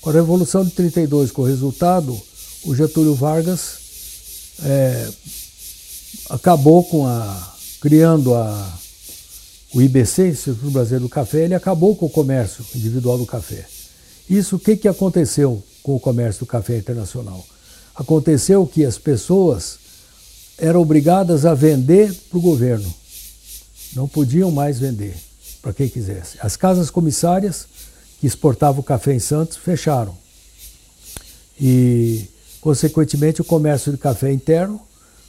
Com 0.00 0.10
a 0.10 0.12
Revolução 0.12 0.64
de 0.64 0.70
32, 0.72 1.30
com 1.30 1.42
o 1.42 1.44
resultado, 1.44 2.18
o 2.64 2.74
Getúlio 2.74 3.14
Vargas 3.14 3.78
é, 4.64 5.08
acabou 6.30 6.84
com 6.84 7.06
a. 7.06 7.56
criando 7.80 8.34
a, 8.34 8.78
o 9.74 9.82
IBC, 9.82 10.30
Instituto 10.30 10.70
Brasileiro 10.70 11.04
do 11.04 11.10
Café, 11.10 11.44
ele 11.44 11.54
acabou 11.54 11.94
com 11.94 12.06
o 12.06 12.10
comércio 12.10 12.64
individual 12.74 13.18
do 13.18 13.26
café. 13.26 13.66
Isso 14.28 14.56
o 14.56 14.58
que, 14.58 14.76
que 14.76 14.88
aconteceu 14.88 15.62
com 15.82 15.96
o 15.96 16.00
comércio 16.00 16.40
do 16.40 16.46
café 16.46 16.76
internacional? 16.76 17.44
Aconteceu 17.94 18.66
que 18.66 18.84
as 18.84 18.98
pessoas 18.98 19.78
eram 20.58 20.80
obrigadas 20.80 21.46
a 21.46 21.54
vender 21.54 22.12
para 22.28 22.38
o 22.38 22.42
governo. 22.42 22.92
Não 23.94 24.06
podiam 24.06 24.50
mais 24.50 24.78
vender. 24.78 25.14
para 25.62 25.72
quem 25.72 25.88
quisesse. 25.88 26.36
As 26.40 26.56
casas 26.56 26.88
comissárias 26.88 27.66
que 28.20 28.26
exportavam 28.26 28.82
café 28.82 29.12
em 29.12 29.18
Santos 29.18 29.56
fecharam. 29.56 30.16
E, 31.60 32.28
consequentemente, 32.60 33.40
o 33.40 33.44
comércio 33.44 33.90
de 33.90 33.98
café 33.98 34.32
interno 34.32 34.80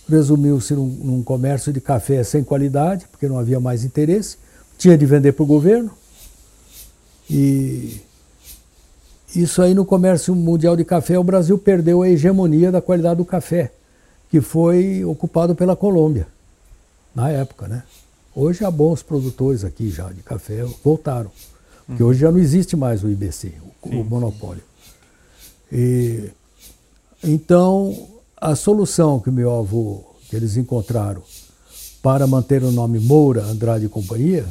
resumiu-se 0.08 0.74
num, 0.74 0.86
num, 0.86 1.24
comércio 1.24 1.74
de 1.74 1.82
café 1.82 2.24
sem 2.24 2.44
qualidade, 2.44 3.06
porque 3.12 3.28
não 3.28 3.40
havia 3.40 3.60
mais 3.60 3.84
interesse, 3.84 4.38
tinha 4.78 4.98
de 4.98 5.06
vender 5.06 5.34
para 5.34 5.44
o 5.44 5.48
governo. 5.48 5.92
E 7.30 8.02
isso 9.36 9.62
aí 9.62 9.74
no 9.74 9.86
comércio 9.86 10.36
mundial 10.36 10.76
de 10.76 10.84
café, 10.84 11.18
o 11.18 11.24
Brasil 11.24 11.58
perdeu 11.58 12.02
a 12.02 12.10
hegemonia 12.10 12.72
da 12.72 12.82
qualidade 12.82 13.18
do 13.18 13.26
café, 13.26 13.72
que 14.30 14.42
foi 14.42 15.04
ocupado 15.06 15.56
pela 15.56 15.76
Colômbia, 15.76 16.28
na 17.14 17.30
época, 17.30 17.68
né? 17.68 17.84
Hoje 18.36 18.64
há 18.64 18.72
bons 18.72 19.04
produtores 19.04 19.64
aqui 19.64 19.90
já 19.90 20.10
de 20.10 20.22
café, 20.22 20.64
voltaram. 20.84 21.32
Porque 21.86 22.04
hoje 22.04 22.20
já 22.20 22.32
não 22.32 22.38
existe 22.38 22.76
mais 22.76 23.04
o 23.04 23.10
IBC, 23.10 23.54
o, 23.82 23.90
o 23.90 24.06
monopólio. 24.06 24.62
E, 25.72 26.30
então, 27.24 28.08
a 28.38 28.56
solução 28.56 29.20
que 29.20 29.32
meu 29.32 29.52
avô, 29.58 30.04
que 30.30 30.36
eles 30.36 30.56
encontraram 30.56 31.22
para 32.02 32.28
manter 32.28 32.64
o 32.64 32.72
nome 32.72 33.00
Moura, 33.00 33.44
Andrade 33.44 33.86
e 33.86 33.90
Companhia, 33.90 34.46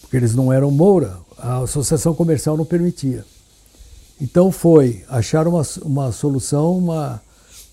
porque 0.00 0.16
eles 0.16 0.34
não 0.34 0.52
eram 0.52 0.70
Moura, 0.70 1.18
a 1.38 1.58
associação 1.58 2.14
comercial 2.14 2.56
não 2.56 2.64
permitia. 2.64 3.24
Então 4.22 4.52
foi 4.52 5.04
achar 5.08 5.48
uma, 5.48 5.62
uma 5.82 6.12
solução, 6.12 6.78
uma, 6.78 7.20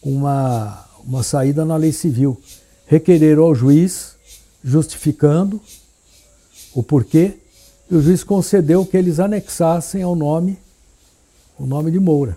uma, 0.02 0.84
uma 1.06 1.22
saída 1.22 1.64
na 1.64 1.76
lei 1.76 1.92
civil. 1.92 2.42
Requereram 2.88 3.44
ao 3.44 3.54
juiz, 3.54 4.16
justificando 4.64 5.62
o 6.74 6.82
porquê, 6.82 7.38
e 7.90 7.96
o 7.96 8.02
juiz 8.02 8.24
concedeu 8.24 8.84
que 8.84 8.98
eles 8.98 9.20
anexassem 9.20 10.02
ao 10.02 10.16
nome 10.16 10.58
o 11.56 11.68
nome 11.68 11.92
de 11.92 12.00
Moura. 12.00 12.36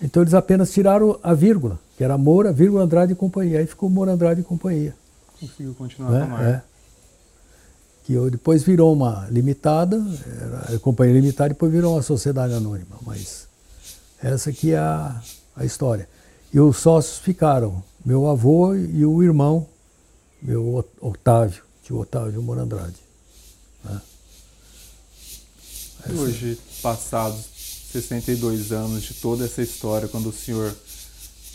Então 0.00 0.22
eles 0.22 0.34
apenas 0.34 0.70
tiraram 0.70 1.18
a 1.24 1.34
vírgula, 1.34 1.80
que 1.96 2.04
era 2.04 2.16
Moura, 2.16 2.52
vírgula 2.52 2.84
Andrade 2.84 3.14
e 3.14 3.16
Companhia. 3.16 3.58
Aí 3.58 3.66
ficou 3.66 3.90
Moura 3.90 4.12
Andrade 4.12 4.42
e 4.42 4.44
Companhia. 4.44 4.94
Conseguiu 5.40 5.74
continuar 5.74 6.14
é, 6.14 6.18
com 6.20 6.24
a 6.24 6.28
marca. 6.28 6.48
É. 6.68 6.71
Que 8.04 8.18
depois 8.30 8.62
virou 8.62 8.92
uma 8.92 9.28
limitada, 9.30 9.96
era 10.40 10.76
a 10.76 10.78
companhia 10.78 11.14
limitada, 11.14 11.50
depois 11.50 11.70
virou 11.70 11.94
uma 11.94 12.02
sociedade 12.02 12.52
anônima. 12.52 12.96
Mas 13.06 13.46
essa 14.20 14.50
aqui 14.50 14.72
é 14.72 14.78
a, 14.78 15.20
a 15.54 15.64
história. 15.64 16.08
E 16.52 16.60
os 16.60 16.78
sócios 16.78 17.18
ficaram, 17.18 17.82
meu 18.04 18.28
avô 18.28 18.74
e 18.74 19.06
o 19.06 19.22
irmão, 19.22 19.66
meu 20.42 20.84
Otávio, 21.00 21.62
tio 21.82 21.98
Otávio 21.98 22.42
Moura 22.42 22.62
Andrade. 22.62 22.96
Né? 23.84 24.00
E 26.10 26.12
hoje, 26.14 26.58
passados 26.82 27.46
62 27.92 28.72
anos 28.72 29.02
de 29.02 29.14
toda 29.14 29.44
essa 29.44 29.62
história, 29.62 30.08
quando 30.08 30.30
o 30.30 30.32
senhor 30.32 30.74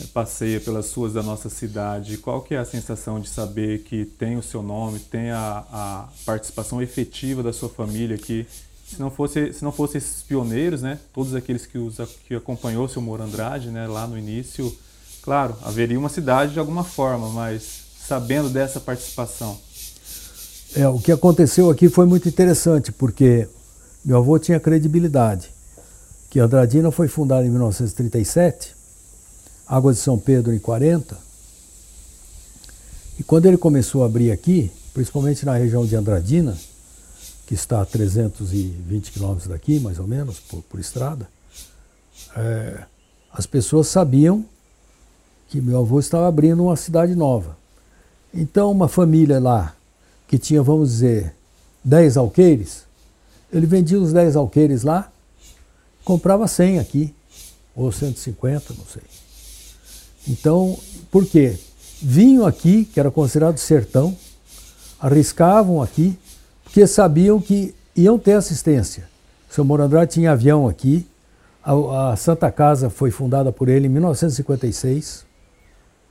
passeia 0.05 0.60
pelas 0.60 0.93
ruas 0.93 1.13
da 1.13 1.23
nossa 1.23 1.49
cidade, 1.49 2.17
qual 2.17 2.41
que 2.41 2.53
é 2.53 2.57
a 2.57 2.65
sensação 2.65 3.19
de 3.19 3.29
saber 3.29 3.79
que 3.79 4.05
tem 4.05 4.38
o 4.38 4.43
seu 4.43 4.62
nome, 4.62 4.99
tem 4.99 5.31
a, 5.31 5.63
a 5.71 6.07
participação 6.25 6.81
efetiva 6.81 7.41
da 7.41 7.51
sua 7.51 7.69
família 7.69 8.15
aqui? 8.15 8.45
Se 8.88 8.99
não 8.99 9.10
fosse, 9.10 9.51
se 9.53 9.63
não 9.63 9.71
fosse 9.71 9.97
esses 9.97 10.21
pioneiros, 10.21 10.81
né, 10.81 10.99
todos 11.13 11.33
aqueles 11.36 11.65
que, 11.65 11.77
os, 11.77 11.97
que 12.27 12.36
acompanhou 12.36 12.86
o 12.86 12.89
seu 12.89 13.01
Moro 13.01 13.23
Andrade, 13.23 13.69
né, 13.69 13.88
lá 13.88 14.07
no 14.07 14.17
início, 14.17 14.73
claro, 15.21 15.55
haveria 15.63 15.99
uma 15.99 16.10
cidade 16.10 16.53
de 16.53 16.60
alguma 16.60 16.83
forma, 16.83 17.29
mas 17.29 17.81
sabendo 18.07 18.49
dessa 18.49 18.79
participação. 18.79 19.60
É, 20.75 20.88
o 20.88 20.99
que 20.99 21.12
aconteceu 21.12 21.69
aqui 21.69 21.89
foi 21.89 22.05
muito 22.05 22.29
interessante, 22.29 22.91
porque 22.91 23.47
meu 24.05 24.17
avô 24.17 24.38
tinha 24.38 24.60
credibilidade 24.60 25.49
que 26.29 26.39
Andradina 26.39 26.91
foi 26.91 27.07
fundada 27.07 27.45
em 27.45 27.49
1937, 27.49 28.76
Água 29.67 29.93
de 29.93 29.99
São 29.99 30.17
Pedro 30.17 30.53
em 30.53 30.60
40. 30.60 31.17
E 33.19 33.23
quando 33.23 33.45
ele 33.45 33.58
começou 33.58 34.03
a 34.03 34.06
abrir 34.06 34.32
aqui, 34.32 34.71
principalmente 34.93 35.45
na 35.45 35.56
região 35.56 35.86
de 35.86 35.95
Andradina, 35.95 36.58
que 37.45 37.53
está 37.53 37.82
a 37.82 37.86
320 37.86 39.12
quilômetros 39.12 39.47
daqui, 39.47 39.80
mais 39.80 39.99
ou 39.99 40.08
menos, 40.08 40.39
por, 40.39 40.62
por 40.63 40.80
estrada, 40.80 41.27
é, 42.36 42.84
as 43.32 43.45
pessoas 43.45 43.88
sabiam 43.88 44.45
que 45.49 45.62
meu 45.62 45.80
avô 45.80 45.99
estava 45.99 46.27
abrindo 46.27 46.63
uma 46.63 46.75
cidade 46.75 47.15
nova. 47.15 47.58
Então, 48.34 48.71
uma 48.71 48.88
família 48.88 49.39
lá, 49.39 49.75
que 50.27 50.38
tinha, 50.38 50.62
vamos 50.62 50.91
dizer, 50.91 51.34
10 51.84 52.17
alqueires, 52.17 52.84
ele 53.51 53.65
vendia 53.65 53.99
os 53.99 54.12
10 54.12 54.36
alqueires 54.36 54.84
lá 54.84 55.12
comprava 56.08 56.47
100 56.47 56.80
aqui, 56.80 57.13
ou 57.75 57.91
150, 57.91 58.73
não 58.75 58.86
sei. 58.86 59.03
Então, 60.27 60.77
por 61.11 61.25
quê? 61.25 61.57
Vinham 62.01 62.45
aqui, 62.45 62.85
que 62.85 62.99
era 62.99 63.09
considerado 63.09 63.57
sertão, 63.57 64.15
arriscavam 64.99 65.81
aqui, 65.81 66.17
porque 66.63 66.85
sabiam 66.85 67.39
que 67.39 67.73
iam 67.95 68.19
ter 68.19 68.33
assistência. 68.33 69.07
O 69.49 69.53
seu 69.53 69.63
Moro 69.63 69.83
Andrade 69.83 70.13
tinha 70.13 70.31
avião 70.31 70.67
aqui, 70.67 71.07
a, 71.63 72.11
a 72.11 72.15
Santa 72.15 72.51
Casa 72.51 72.89
foi 72.89 73.11
fundada 73.11 73.51
por 73.51 73.69
ele 73.69 73.87
em 73.87 73.89
1956, 73.89 75.25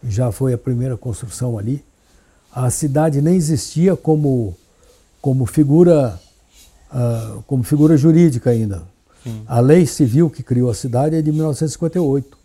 já 0.05 0.33
foi 0.33 0.53
a 0.53 0.59
primeira 0.59 0.97
construção 0.97 1.59
ali. 1.59 1.85
A 2.53 2.71
cidade 2.71 3.21
nem 3.21 3.37
existia 3.37 3.97
como, 3.97 4.57
como 5.21 5.45
figura 5.47 6.19
uh, 6.91 7.43
como 7.47 7.63
figura 7.63 7.97
jurídica 7.97 8.51
ainda. 8.51 8.83
A 9.47 9.59
lei 9.59 9.87
civil 9.87 10.31
que 10.31 10.43
criou 10.43 10.71
a 10.71 10.75
cidade 10.75 11.17
é 11.17 11.23
de 11.23 11.33
1958. 11.33 12.36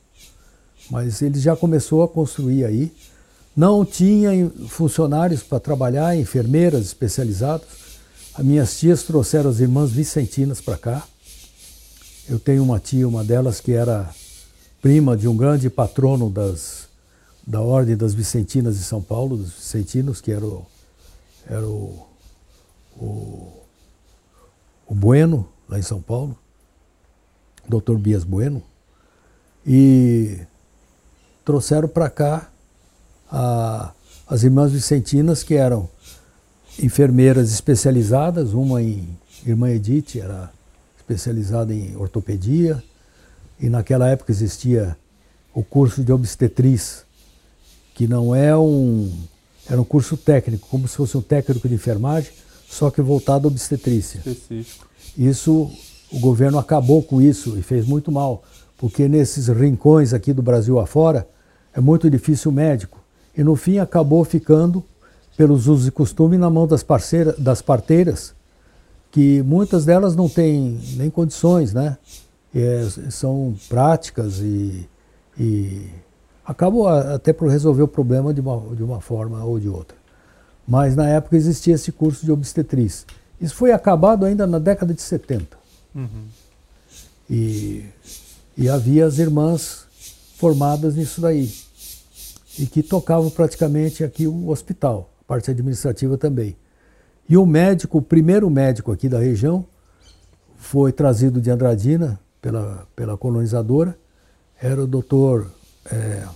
Mas 0.91 1.21
ele 1.21 1.39
já 1.39 1.55
começou 1.55 2.03
a 2.03 2.07
construir 2.07 2.65
aí. 2.65 2.91
Não 3.55 3.85
tinha 3.85 4.49
funcionários 4.67 5.41
para 5.41 5.57
trabalhar, 5.57 6.17
enfermeiras 6.17 6.81
especializadas. 6.87 7.65
As 8.33 8.43
minhas 8.43 8.77
tias 8.77 9.03
trouxeram 9.03 9.49
as 9.49 9.61
irmãs 9.61 9.89
vicentinas 9.89 10.59
para 10.59 10.77
cá. 10.77 11.07
Eu 12.27 12.37
tenho 12.37 12.61
uma 12.61 12.77
tia, 12.77 13.07
uma 13.07 13.23
delas 13.23 13.61
que 13.61 13.71
era 13.71 14.13
prima 14.81 15.15
de 15.15 15.29
um 15.29 15.37
grande 15.37 15.69
patrono 15.69 16.29
das, 16.29 16.89
da 17.47 17.61
Ordem 17.61 17.95
das 17.95 18.13
Vicentinas 18.13 18.77
de 18.77 18.83
São 18.83 19.01
Paulo, 19.01 19.37
dos 19.37 19.53
Vicentinos, 19.53 20.19
que 20.19 20.31
era 20.31 20.45
o, 20.45 20.65
era 21.47 21.65
o, 21.65 22.05
o, 22.97 23.53
o 24.87 24.93
Bueno, 24.93 25.47
lá 25.69 25.79
em 25.79 25.83
São 25.83 26.01
Paulo. 26.01 26.37
Dr. 27.69 27.95
Bias 27.95 28.25
Bueno, 28.25 28.61
e 29.65 30.39
trouxeram 31.43 31.87
para 31.87 32.09
cá 32.09 32.49
a, 33.31 33.91
as 34.27 34.43
irmãs 34.43 34.71
Vicentinas, 34.71 35.43
que 35.43 35.55
eram 35.55 35.89
enfermeiras 36.79 37.51
especializadas, 37.51 38.53
uma 38.53 38.81
em 38.81 39.07
irmã 39.45 39.69
Edith, 39.69 40.19
era 40.19 40.51
especializada 40.97 41.73
em 41.73 41.95
ortopedia, 41.95 42.83
e 43.59 43.69
naquela 43.69 44.07
época 44.09 44.31
existia 44.31 44.97
o 45.53 45.63
curso 45.63 46.03
de 46.03 46.11
obstetriz, 46.11 47.03
que 47.93 48.07
não 48.07 48.33
é 48.33 48.55
um. 48.57 49.11
Era 49.69 49.79
um 49.79 49.85
curso 49.85 50.17
técnico, 50.17 50.67
como 50.69 50.87
se 50.87 50.95
fosse 50.95 51.15
um 51.17 51.21
técnico 51.21 51.67
de 51.67 51.75
enfermagem, 51.75 52.31
só 52.67 52.89
que 52.89 53.01
voltado 53.01 53.47
à 53.47 53.51
obstetrícia. 53.51 54.21
Específico. 54.25 54.87
Isso 55.17 55.71
o 56.11 56.19
governo 56.19 56.57
acabou 56.57 57.01
com 57.01 57.21
isso 57.21 57.57
e 57.57 57.61
fez 57.61 57.85
muito 57.85 58.11
mal, 58.11 58.43
porque 58.81 59.07
nesses 59.07 59.47
rincões 59.47 60.11
aqui 60.11 60.33
do 60.33 60.41
Brasil 60.41 60.79
afora 60.79 61.27
é 61.71 61.79
muito 61.79 62.09
difícil 62.09 62.49
o 62.49 62.53
médico. 62.53 62.99
E 63.37 63.43
no 63.43 63.55
fim 63.55 63.77
acabou 63.77 64.25
ficando, 64.25 64.83
pelos 65.37 65.67
usos 65.67 65.87
e 65.87 65.91
costumes, 65.91 66.39
na 66.39 66.49
mão 66.49 66.65
das, 66.65 66.81
parceiras, 66.81 67.37
das 67.37 67.61
parteiras, 67.61 68.33
que 69.11 69.43
muitas 69.43 69.85
delas 69.85 70.15
não 70.15 70.27
têm 70.27 70.79
nem 70.95 71.11
condições, 71.11 71.75
né? 71.75 71.95
É, 72.55 72.87
são 73.11 73.55
práticas 73.69 74.39
e, 74.39 74.89
e 75.39 75.85
acabou 76.43 76.87
até 76.87 77.31
por 77.31 77.49
resolver 77.49 77.83
o 77.83 77.87
problema 77.87 78.33
de 78.33 78.41
uma, 78.41 78.75
de 78.75 78.81
uma 78.81 78.99
forma 78.99 79.45
ou 79.45 79.59
de 79.59 79.69
outra. 79.69 79.95
Mas 80.67 80.95
na 80.95 81.07
época 81.07 81.37
existia 81.37 81.75
esse 81.75 81.91
curso 81.91 82.25
de 82.25 82.31
obstetriz. 82.31 83.05
Isso 83.39 83.53
foi 83.53 83.71
acabado 83.71 84.25
ainda 84.25 84.47
na 84.47 84.57
década 84.57 84.91
de 84.91 85.03
70. 85.03 85.55
Uhum. 85.93 86.25
E, 87.29 87.85
e 88.57 88.69
havia 88.69 89.05
as 89.05 89.17
irmãs 89.19 89.85
formadas 90.37 90.95
nisso 90.95 91.21
daí. 91.21 91.51
E 92.59 92.65
que 92.65 92.83
tocavam 92.83 93.29
praticamente 93.29 94.03
aqui 94.03 94.27
o 94.27 94.49
hospital, 94.49 95.09
a 95.21 95.23
parte 95.25 95.49
administrativa 95.49 96.17
também. 96.17 96.55
E 97.29 97.37
o 97.37 97.45
médico, 97.45 97.99
o 97.99 98.01
primeiro 98.01 98.49
médico 98.49 98.91
aqui 98.91 99.07
da 99.07 99.19
região, 99.19 99.65
foi 100.57 100.91
trazido 100.91 101.39
de 101.39 101.49
Andradina 101.49 102.19
pela, 102.41 102.87
pela 102.95 103.17
colonizadora, 103.17 103.97
era 104.61 104.83
o 104.83 104.87
doutor 104.87 105.49
é, 105.85 106.27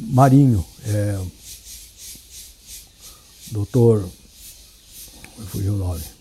Marinho, 0.00 0.64
é, 0.84 1.18
doutor 3.52 4.08
fugiu 5.46 5.74
o 5.74 5.76
nome. 5.76 6.15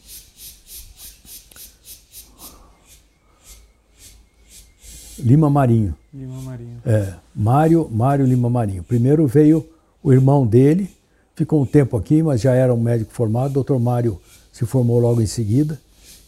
Lima 5.20 5.50
Marinho. 5.50 5.96
Lima 6.14 6.42
Marinho. 6.42 6.82
É, 6.86 7.14
Mário, 7.36 7.90
Mário 7.92 8.26
Lima 8.26 8.50
Marinho. 8.50 8.84
Primeiro 8.84 9.28
veio 9.28 9.68
o 10.04 10.12
irmão 10.12 10.46
dele, 10.46 10.90
ficou 11.36 11.62
um 11.62 11.66
tempo 11.66 11.98
aqui, 11.98 12.22
mas 12.22 12.42
já 12.42 12.54
era 12.54 12.74
um 12.74 12.80
médico 12.80 13.12
formado. 13.14 13.52
O 13.52 13.54
doutor 13.56 13.80
Mário 13.80 14.20
se 14.52 14.66
formou 14.66 15.00
logo 15.00 15.22
em 15.22 15.26
seguida 15.26 15.80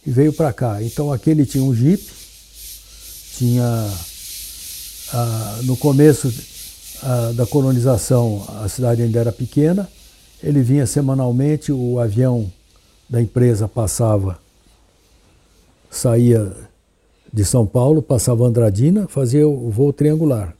e 0.06 0.10
veio 0.10 0.32
para 0.32 0.52
cá. 0.52 0.82
Então 0.82 1.12
aqui 1.12 1.30
ele 1.30 1.46
tinha 1.46 1.62
um 1.62 1.74
jipe, 1.74 2.10
tinha 3.36 3.90
ah, 5.12 5.60
no 5.64 5.76
começo 5.76 6.32
ah, 7.02 7.32
da 7.34 7.46
colonização 7.46 8.44
a 8.62 8.68
cidade 8.68 9.02
ainda 9.02 9.18
era 9.18 9.32
pequena. 9.32 9.88
Ele 10.42 10.62
vinha 10.62 10.86
semanalmente, 10.86 11.72
o 11.72 11.98
avião 11.98 12.50
da 13.08 13.20
empresa 13.20 13.66
passava, 13.66 14.38
saía 15.90 16.52
de 17.32 17.44
São 17.44 17.66
Paulo, 17.66 18.02
passava 18.02 18.44
Andradina, 18.46 19.06
fazia 19.08 19.46
o 19.46 19.70
voo 19.70 19.92
triangular. 19.92 20.54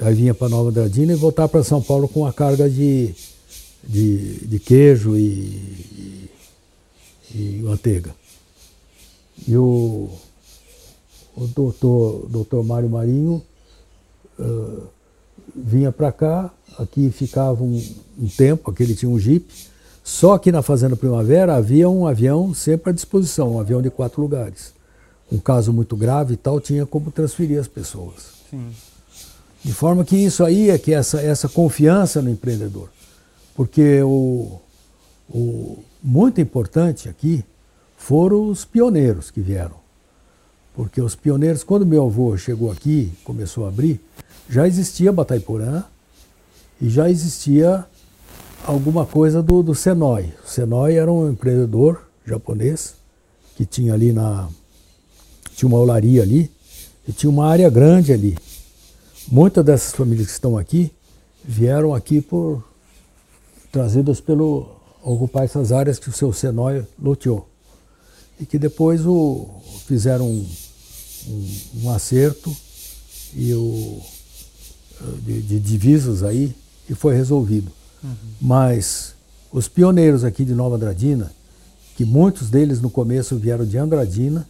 Aí 0.00 0.14
vinha 0.14 0.34
para 0.34 0.48
Nova 0.48 0.70
Andradina 0.70 1.12
e 1.12 1.16
voltava 1.16 1.48
para 1.48 1.64
São 1.64 1.82
Paulo 1.82 2.08
com 2.08 2.26
a 2.26 2.32
carga 2.32 2.68
de, 2.68 3.14
de, 3.82 4.46
de 4.46 4.58
queijo 4.58 5.16
e, 5.16 5.20
e, 5.20 6.30
e, 7.34 7.60
manteiga. 7.62 8.14
E 9.46 9.56
o, 9.56 10.08
o 11.36 11.46
doutor, 11.46 12.26
doutor 12.28 12.64
Mário 12.64 12.88
Marinho 12.88 13.42
uh, 14.38 14.82
vinha 15.54 15.90
para 15.90 16.12
cá, 16.12 16.52
aqui 16.78 17.10
ficava 17.10 17.62
um, 17.62 17.82
um 18.18 18.28
tempo, 18.28 18.70
aqui 18.70 18.82
ele 18.84 18.94
tinha 18.94 19.10
um 19.10 19.18
jipe, 19.18 19.52
só 20.04 20.38
que 20.38 20.50
na 20.52 20.62
Fazenda 20.62 20.96
Primavera 20.96 21.54
havia 21.54 21.88
um 21.88 22.06
avião 22.06 22.54
sempre 22.54 22.90
à 22.90 22.92
disposição, 22.92 23.54
um 23.54 23.60
avião 23.60 23.82
de 23.82 23.90
quatro 23.90 24.22
lugares. 24.22 24.77
Um 25.30 25.38
caso 25.38 25.72
muito 25.72 25.96
grave 25.96 26.34
e 26.34 26.36
tal, 26.36 26.60
tinha 26.60 26.86
como 26.86 27.10
transferir 27.10 27.60
as 27.60 27.68
pessoas. 27.68 28.38
Sim. 28.50 28.70
De 29.62 29.72
forma 29.72 30.04
que 30.04 30.16
isso 30.16 30.44
aí 30.44 30.70
é 30.70 30.78
que 30.78 30.92
essa, 30.92 31.20
essa 31.20 31.48
confiança 31.48 32.22
no 32.22 32.30
empreendedor. 32.30 32.88
Porque 33.54 34.00
o, 34.02 34.60
o 35.28 35.82
muito 36.02 36.40
importante 36.40 37.08
aqui 37.08 37.44
foram 37.96 38.48
os 38.48 38.64
pioneiros 38.64 39.30
que 39.30 39.40
vieram. 39.40 39.76
Porque 40.74 41.00
os 41.00 41.16
pioneiros, 41.16 41.64
quando 41.64 41.84
meu 41.84 42.06
avô 42.06 42.36
chegou 42.36 42.70
aqui, 42.70 43.12
começou 43.24 43.66
a 43.66 43.68
abrir, 43.68 44.00
já 44.48 44.66
existia 44.66 45.12
Bataiporã 45.12 45.82
e 46.80 46.88
já 46.88 47.10
existia 47.10 47.84
alguma 48.64 49.04
coisa 49.04 49.42
do, 49.42 49.62
do 49.62 49.74
Senoi. 49.74 50.32
O 50.44 50.48
Senoi 50.48 50.94
era 50.94 51.10
um 51.10 51.28
empreendedor 51.28 52.02
japonês 52.24 52.94
que 53.56 53.66
tinha 53.66 53.94
ali 53.94 54.12
na. 54.12 54.48
Tinha 55.58 55.68
uma 55.68 55.78
olaria 55.78 56.22
ali 56.22 56.48
e 57.06 57.12
tinha 57.12 57.28
uma 57.28 57.48
área 57.48 57.68
grande 57.68 58.12
ali. 58.12 58.38
Muitas 59.26 59.64
dessas 59.64 59.92
famílias 59.92 60.28
que 60.28 60.32
estão 60.32 60.56
aqui 60.56 60.92
vieram 61.44 61.92
aqui 61.92 62.20
por 62.20 62.62
trazidas 63.72 64.20
pelo 64.20 64.68
ocupar 65.02 65.44
essas 65.44 65.72
áreas 65.72 65.98
que 65.98 66.08
o 66.08 66.12
seu 66.12 66.32
Senoi 66.32 66.86
loteou. 66.96 67.48
E 68.38 68.46
que 68.46 68.56
depois 68.56 69.04
o, 69.04 69.48
fizeram 69.84 70.30
um, 70.30 70.46
um, 71.26 71.56
um 71.82 71.90
acerto 71.90 72.54
e 73.34 73.52
o, 73.52 74.00
de, 75.24 75.42
de, 75.42 75.58
divisas 75.58 76.22
aí 76.22 76.54
e 76.88 76.94
foi 76.94 77.16
resolvido. 77.16 77.72
Uhum. 78.02 78.14
Mas 78.40 79.12
os 79.52 79.66
pioneiros 79.66 80.22
aqui 80.22 80.44
de 80.44 80.54
Nova 80.54 80.76
Andradina, 80.76 81.32
que 81.96 82.04
muitos 82.04 82.48
deles 82.48 82.80
no 82.80 82.88
começo 82.88 83.36
vieram 83.36 83.66
de 83.66 83.76
Andradina 83.76 84.46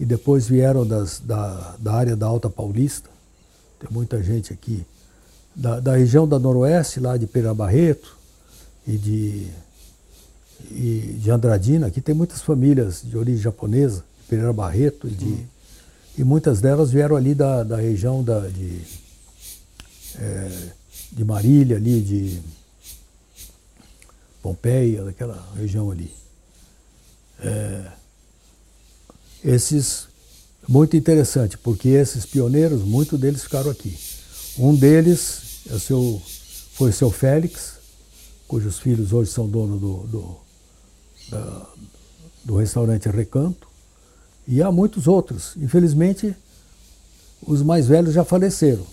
e 0.00 0.04
depois 0.06 0.48
vieram 0.48 0.86
das, 0.86 1.20
da, 1.20 1.76
da 1.78 1.92
área 1.92 2.16
da 2.16 2.26
Alta 2.26 2.48
Paulista, 2.48 3.10
tem 3.78 3.90
muita 3.90 4.22
gente 4.22 4.50
aqui, 4.50 4.82
da, 5.54 5.78
da 5.78 5.94
região 5.94 6.26
da 6.26 6.38
Noroeste, 6.38 6.98
lá 6.98 7.18
de 7.18 7.26
Pereira 7.26 7.52
Barreto 7.52 8.16
e 8.86 8.96
de, 8.96 9.46
e 10.70 11.18
de 11.20 11.30
Andradina, 11.30 11.86
aqui 11.88 12.00
tem 12.00 12.14
muitas 12.14 12.40
famílias 12.40 13.02
de 13.04 13.14
origem 13.14 13.42
japonesa, 13.42 14.02
de 14.22 14.26
Pereira 14.26 14.54
Barreto 14.54 15.06
e 15.06 15.10
de. 15.10 15.24
Uhum. 15.26 15.46
E 16.16 16.24
muitas 16.24 16.62
delas 16.62 16.90
vieram 16.90 17.14
ali 17.14 17.34
da, 17.34 17.62
da 17.62 17.76
região 17.76 18.24
da, 18.24 18.48
de, 18.48 18.80
é, 20.18 20.68
de 21.12 21.24
Marília, 21.26 21.76
ali 21.76 22.00
de 22.00 22.40
Pompeia, 24.42 25.04
daquela 25.04 25.46
região 25.56 25.90
ali. 25.90 26.10
É, 27.38 27.99
esses, 29.44 30.08
muito 30.68 30.96
interessante, 30.96 31.58
porque 31.58 31.88
esses 31.88 32.24
pioneiros, 32.24 32.82
muitos 32.82 33.18
deles 33.18 33.42
ficaram 33.42 33.70
aqui. 33.70 33.96
Um 34.58 34.74
deles 34.74 35.60
é 35.70 35.78
seu, 35.78 36.20
foi 36.72 36.90
o 36.90 36.92
seu 36.92 37.10
Félix, 37.10 37.74
cujos 38.46 38.78
filhos 38.78 39.12
hoje 39.12 39.30
são 39.30 39.48
donos 39.48 39.80
do, 39.80 39.96
do, 40.08 40.36
da, 41.30 41.66
do 42.44 42.56
restaurante 42.56 43.08
Recanto, 43.08 43.68
e 44.46 44.62
há 44.62 44.72
muitos 44.72 45.06
outros. 45.06 45.54
Infelizmente, 45.56 46.34
os 47.46 47.62
mais 47.62 47.86
velhos 47.86 48.14
já 48.14 48.24
faleceram. 48.24 48.84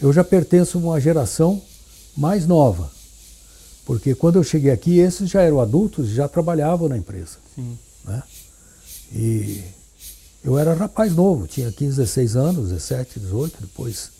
Eu 0.00 0.12
já 0.12 0.22
pertenço 0.22 0.78
a 0.78 0.80
uma 0.80 1.00
geração 1.00 1.62
mais 2.16 2.46
nova, 2.46 2.90
porque 3.86 4.14
quando 4.14 4.36
eu 4.36 4.44
cheguei 4.44 4.70
aqui, 4.70 4.98
esses 4.98 5.30
já 5.30 5.40
eram 5.42 5.60
adultos 5.60 6.10
e 6.10 6.14
já 6.14 6.28
trabalhavam 6.28 6.88
na 6.88 6.96
empresa. 6.96 7.38
Sim. 7.54 7.78
Né? 8.04 8.22
E 9.14 9.62
eu 10.44 10.58
era 10.58 10.74
rapaz 10.74 11.14
novo, 11.14 11.46
tinha 11.46 11.70
15, 11.70 11.96
16 11.96 12.36
anos, 12.36 12.70
17, 12.70 13.20
18, 13.20 13.58
depois, 13.60 14.10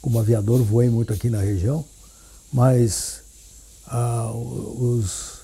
como 0.00 0.18
aviador, 0.18 0.62
voei 0.62 0.88
muito 0.88 1.12
aqui 1.12 1.28
na 1.28 1.40
região, 1.40 1.84
mas 2.52 3.20
ah, 3.86 4.30
os, 4.32 5.40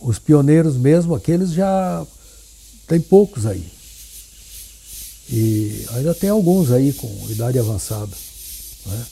os 0.00 0.18
pioneiros 0.18 0.76
mesmo, 0.76 1.14
aqueles 1.14 1.52
já 1.52 2.06
tem 2.86 3.00
poucos 3.00 3.46
aí. 3.46 3.70
E 5.30 5.84
ainda 5.90 6.14
tem 6.14 6.30
alguns 6.30 6.70
aí 6.70 6.92
com 6.92 7.08
idade 7.28 7.58
avançada. 7.58 8.12
Né? 8.86 9.06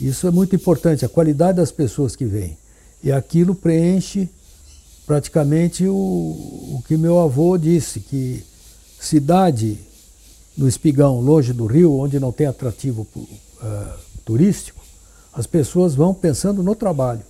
Isso 0.00 0.26
é 0.26 0.30
muito 0.30 0.56
importante, 0.56 1.04
a 1.04 1.08
qualidade 1.08 1.58
das 1.58 1.70
pessoas 1.70 2.16
que 2.16 2.24
vêm. 2.24 2.56
E 3.02 3.12
aquilo 3.12 3.54
preenche 3.54 4.28
praticamente 5.06 5.86
o, 5.86 5.94
o 5.94 6.82
que 6.86 6.96
meu 6.96 7.18
avô 7.20 7.56
disse, 7.56 8.00
que 8.00 8.44
cidade 9.00 9.78
no 10.56 10.66
Espigão, 10.68 11.20
longe 11.20 11.52
do 11.52 11.66
rio, 11.66 11.94
onde 11.98 12.18
não 12.18 12.32
tem 12.32 12.46
atrativo 12.46 13.06
uh, 13.14 13.98
turístico, 14.24 14.82
as 15.32 15.46
pessoas 15.46 15.94
vão 15.94 16.12
pensando 16.12 16.62
no 16.62 16.74
trabalho, 16.74 17.22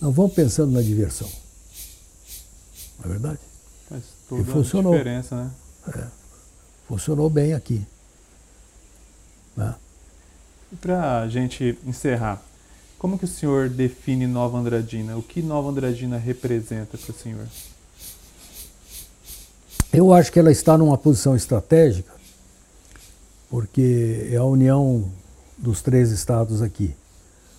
não 0.00 0.10
vão 0.10 0.28
pensando 0.28 0.72
na 0.72 0.82
diversão. 0.82 1.28
Não 2.98 3.06
é 3.06 3.08
verdade? 3.08 3.38
Faz 3.88 4.02
toda 4.28 4.42
e 4.42 4.44
funcionou. 4.44 4.94
a 4.94 4.98
diferença, 4.98 5.36
né? 5.36 5.50
É 5.96 6.22
funcionou 6.92 7.30
bem 7.30 7.54
aqui. 7.54 7.86
Né? 9.56 9.74
E 10.70 10.76
para 10.76 11.20
a 11.20 11.28
gente 11.28 11.78
encerrar, 11.86 12.42
como 13.02 13.18
que 13.18 13.24
o 13.24 13.28
senhor 13.28 13.68
define 13.68 14.28
Nova 14.28 14.56
Andradina? 14.56 15.16
O 15.16 15.22
que 15.24 15.42
Nova 15.42 15.68
Andradina 15.68 16.16
representa 16.16 16.96
para 16.96 17.10
o 17.10 17.12
senhor? 17.12 17.48
Eu 19.92 20.14
acho 20.14 20.30
que 20.30 20.38
ela 20.38 20.52
está 20.52 20.78
numa 20.78 20.96
posição 20.96 21.34
estratégica, 21.34 22.12
porque 23.50 24.28
é 24.30 24.36
a 24.36 24.44
união 24.44 25.10
dos 25.58 25.82
três 25.82 26.12
estados 26.12 26.62
aqui. 26.62 26.94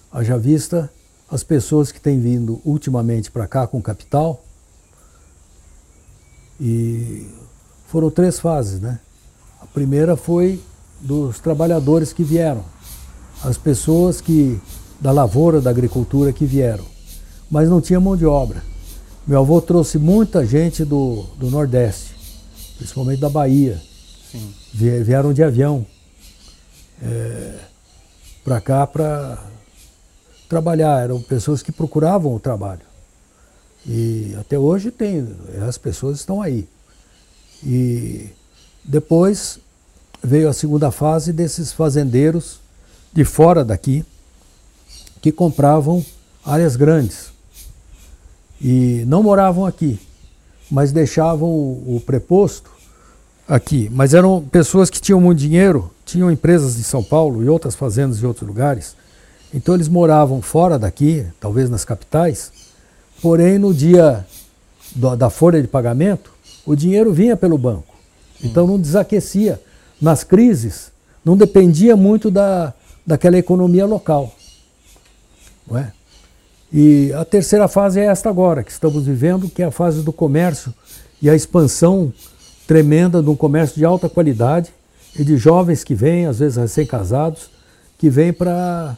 Haja 0.10 0.38
vista 0.38 0.90
as 1.30 1.44
pessoas 1.44 1.92
que 1.92 2.00
têm 2.00 2.22
vindo 2.22 2.62
ultimamente 2.64 3.30
para 3.30 3.46
cá 3.46 3.68
com 3.68 3.82
capital, 3.82 4.46
e 6.58 7.28
foram 7.88 8.10
três 8.10 8.40
fases, 8.40 8.80
né? 8.80 8.98
A 9.60 9.66
primeira 9.66 10.16
foi 10.16 10.64
dos 11.02 11.38
trabalhadores 11.42 12.14
que 12.14 12.24
vieram, 12.24 12.64
as 13.44 13.58
pessoas 13.58 14.22
que 14.22 14.58
da 15.04 15.12
lavoura, 15.12 15.60
da 15.60 15.70
agricultura 15.70 16.32
que 16.32 16.46
vieram, 16.46 16.86
mas 17.52 17.68
não 17.68 17.82
tinha 17.82 18.00
mão 18.00 18.16
de 18.16 18.26
obra. 18.26 18.64
Meu 19.28 19.42
avô 19.42 19.60
trouxe 19.62 19.98
muita 19.98 20.46
gente 20.46 20.86
do, 20.86 21.24
do 21.38 21.52
Nordeste, 21.52 22.16
principalmente 22.78 23.20
da 23.20 23.30
Bahia. 23.30 23.82
Sim. 24.32 24.54
Vieram 24.74 25.34
de 25.34 25.44
avião 25.44 25.86
é, 27.02 27.56
para 28.46 28.62
cá 28.62 28.88
para 28.88 29.44
trabalhar. 30.48 31.04
Eram 31.04 31.22
pessoas 31.22 31.62
que 31.62 31.72
procuravam 31.74 32.34
o 32.34 32.40
trabalho. 32.40 32.82
E 33.86 34.34
até 34.40 34.58
hoje 34.58 34.90
tem, 34.90 35.28
as 35.68 35.78
pessoas 35.78 36.20
estão 36.20 36.42
aí. 36.42 36.66
E 37.62 38.30
depois 38.86 39.60
veio 40.24 40.48
a 40.48 40.54
segunda 40.54 40.92
fase 40.92 41.34
desses 41.34 41.74
fazendeiros 41.74 42.62
de 43.12 43.26
fora 43.26 43.66
daqui 43.66 44.06
que 45.24 45.32
compravam 45.32 46.06
áreas 46.46 46.76
grandes. 46.76 47.32
E 48.62 49.06
não 49.08 49.24
moravam 49.24 49.66
aqui, 49.66 49.98
mas 50.70 50.92
deixavam 50.92 51.48
o, 51.50 52.04
preposto 52.06 52.70
aqui. 53.48 53.90
Mas 53.90 54.14
eram 54.14 54.44
pessoas 54.52 54.90
que 54.90 55.00
tinham 55.00 55.22
muito 55.22 55.40
dinheiro, 55.40 55.90
tinham 56.06 56.30
empresas 56.30 56.78
em 56.78 56.84
São 56.84 57.02
Paulo 57.02 57.42
e 57.42 57.48
outras 57.48 57.74
fazendas 57.74 58.22
em 58.22 58.26
outros 58.26 58.46
lugares. 58.46 58.98
Então 59.54 59.76
eles 59.76 59.88
moravam 59.88 60.42
fora 60.42 60.78
daqui, 60.78 61.26
talvez 61.40 61.70
nas 61.70 61.86
capitais, 61.86 62.52
porém 63.22 63.58
no 63.58 63.74
dia 63.74 64.26
da 64.94 65.30
folha 65.30 65.62
de 65.62 65.70
pagamento, 65.70 66.34
o 66.66 66.76
dinheiro 66.76 67.14
vinha 67.14 67.38
pelo 67.38 67.58
banco. 67.58 67.96
Então 68.44 68.68
não 68.68 68.78
desaquecia. 68.78 69.62
Nas 70.02 70.22
crises, 70.22 70.92
não 71.24 71.38
dependia 71.38 71.96
muito 71.96 72.30
da, 72.30 72.74
daquela 73.08 73.38
economia 73.38 73.86
local. 73.86 74.34
Não 75.68 75.78
é? 75.78 75.92
E 76.72 77.14
a 77.14 77.24
terceira 77.24 77.68
fase 77.68 78.00
é 78.00 78.06
esta 78.06 78.30
agora, 78.30 78.64
que 78.64 78.72
estamos 78.72 79.06
vivendo, 79.06 79.48
que 79.48 79.62
é 79.62 79.66
a 79.66 79.72
fase 79.72 80.02
do 80.02 80.12
comércio 80.12 80.74
e 81.22 81.30
a 81.30 81.36
expansão 81.36 82.12
tremenda 82.66 83.22
de 83.22 83.30
um 83.30 83.36
comércio 83.36 83.78
de 83.78 83.86
alta 83.86 84.10
qualidade 84.10 84.74
e 85.16 85.24
de 85.24 85.38
jovens 85.38 85.84
que 85.84 85.94
vêm, 85.94 86.26
às 86.26 86.40
vezes 86.40 86.58
recém-casados, 86.58 87.52
que 87.98 88.10
vêm 88.10 88.34
para 88.34 88.98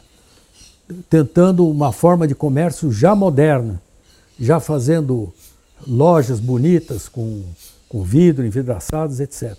tentando 1.10 1.68
uma 1.68 1.92
forma 1.92 2.26
de 2.26 2.34
comércio 2.34 2.90
já 2.92 3.14
moderna, 3.14 3.80
já 4.38 4.60
fazendo 4.60 5.32
lojas 5.86 6.40
bonitas 6.40 7.08
com, 7.08 7.42
com 7.88 8.02
vidro, 8.02 8.46
envidraçados, 8.46 9.20
etc. 9.20 9.54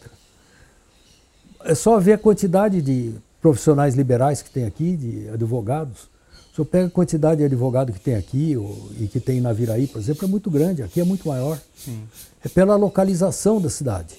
É 1.64 1.76
só 1.76 2.00
ver 2.00 2.14
a 2.14 2.18
quantidade 2.18 2.82
de 2.82 3.14
profissionais 3.42 3.94
liberais 3.94 4.42
que 4.42 4.50
tem 4.50 4.66
aqui, 4.66 4.96
de 4.96 5.30
advogados. 5.30 6.10
O 6.58 6.62
senhor 6.66 6.66
pega 6.66 6.88
a 6.88 6.90
quantidade 6.90 7.38
de 7.38 7.44
advogado 7.46 7.94
que 7.94 8.00
tem 8.00 8.16
aqui 8.16 8.58
ou, 8.58 8.90
e 9.00 9.08
que 9.08 9.20
tem 9.20 9.40
na 9.40 9.54
Viraí, 9.54 9.86
por 9.86 10.00
exemplo, 10.00 10.26
é 10.26 10.28
muito 10.28 10.50
grande, 10.50 10.82
aqui 10.82 11.00
é 11.00 11.04
muito 11.04 11.28
maior. 11.28 11.60
Sim. 11.76 12.02
É 12.44 12.50
pela 12.50 12.76
localização 12.76 13.62
da 13.62 13.70
cidade. 13.70 14.16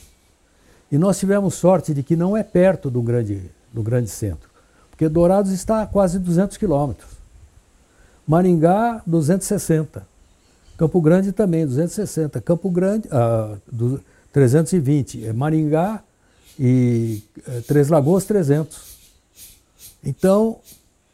E 0.93 0.97
nós 0.97 1.18
tivemos 1.18 1.55
sorte 1.55 1.93
de 1.93 2.01
que 2.05 2.14
não 2.14 2.36
é 2.36 2.45
perto 2.45 2.93
do 2.93 3.03
grande, 3.03 3.51
do 3.72 3.82
grande 3.82 4.09
centro. 4.09 4.49
Porque 4.89 5.09
Dourados 5.09 5.51
está 5.51 5.82
a 5.82 5.86
quase 5.89 6.20
200 6.20 6.57
quilômetros. 6.57 7.11
Maringá, 8.24 9.03
260. 9.05 10.07
Campo 10.76 11.01
Grande 11.01 11.32
também, 11.32 11.66
260. 11.66 12.41
Campo 12.41 12.70
Grande, 12.70 13.09
ah, 13.11 13.57
320. 14.32 15.26
É 15.26 15.32
Maringá 15.32 16.05
e 16.57 17.20
é, 17.49 17.62
Três 17.62 17.89
Lagoas, 17.89 18.24
300. 18.24 18.78
Então, 20.05 20.61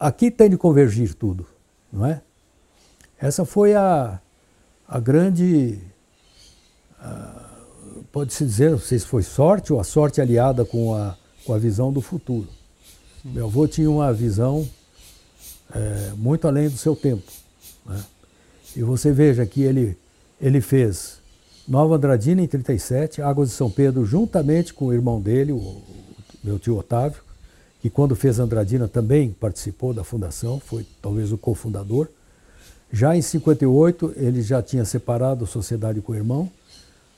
aqui 0.07 0.31
tem 0.31 0.51
de 0.51 0.59
convergir 0.59 1.15
tudo, 1.15 1.47
não 1.91 2.05
é? 2.05 2.21
Essa 3.19 3.47
foi 3.47 3.75
a, 3.75 4.21
a 4.87 5.01
grande, 5.01 5.79
pode-se 8.13 8.45
dizer, 8.45 8.71
não 8.71 8.79
sei 8.79 8.99
se 8.99 9.07
foi 9.07 9.23
sorte 9.23 9.73
ou 9.73 9.81
a 9.81 9.85
sorte 9.85 10.21
aliada 10.21 10.63
com 10.63 10.95
a, 10.95 11.17
com 11.47 11.55
a 11.55 11.59
visão 11.59 11.91
do 11.91 12.03
futuro. 12.03 12.49
Meu 13.25 13.47
avô 13.47 13.67
tinha 13.67 13.91
uma 13.91 14.13
visão 14.13 14.69
é, 15.75 16.13
muito 16.17 16.47
além 16.47 16.69
do 16.69 16.77
seu 16.77 16.95
tempo. 16.95 17.33
Né? 17.87 18.05
E 18.77 18.83
você 18.83 19.11
veja 19.11 19.47
que 19.47 19.63
ele, 19.63 19.97
ele 20.39 20.61
fez 20.61 21.19
Nova 21.67 21.97
Andradina 21.97 22.43
em 22.43 22.47
37, 22.47 23.23
Águas 23.23 23.49
de 23.49 23.55
São 23.55 23.71
Pedro, 23.71 24.05
juntamente 24.05 24.75
com 24.75 24.87
o 24.87 24.93
irmão 24.93 25.19
dele, 25.19 25.53
o, 25.53 25.81
meu 26.43 26.59
tio 26.59 26.77
Otávio, 26.77 27.24
que 27.85 27.91
quando 27.91 28.17
fez 28.17 28.39
Andradina 28.39 28.89
também 28.89 29.37
participou 29.39 29.93
da 29.93 30.03
fundação, 30.03 30.59
foi 30.59 30.87
talvez 31.03 31.31
o 31.33 31.37
cofundador. 31.37 32.09
Já 32.91 33.15
em 33.15 33.21
58 33.21 34.15
ele 34.17 34.41
já 34.41 34.63
tinha 34.63 34.87
separado 34.87 35.45
a 35.45 35.47
sociedade 35.47 36.01
com 36.01 36.13
o 36.13 36.15
irmão. 36.15 36.51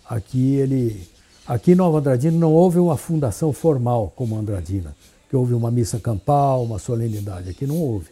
Aqui 0.05 0.57
ele, 0.57 1.07
aqui 1.47 1.71
em 1.71 1.75
Nova 1.77 1.99
Andradina 1.99 2.37
não 2.37 2.53
houve 2.53 2.81
uma 2.81 2.97
fundação 2.97 3.53
formal 3.53 4.12
como 4.17 4.37
Andradina, 4.37 4.93
que 5.31 5.37
houve 5.37 5.55
uma 5.55 5.71
missa 5.71 6.01
campal, 6.01 6.64
uma 6.64 6.81
solenidade. 6.81 7.49
Aqui 7.49 7.64
não 7.64 7.79
houve. 7.79 8.11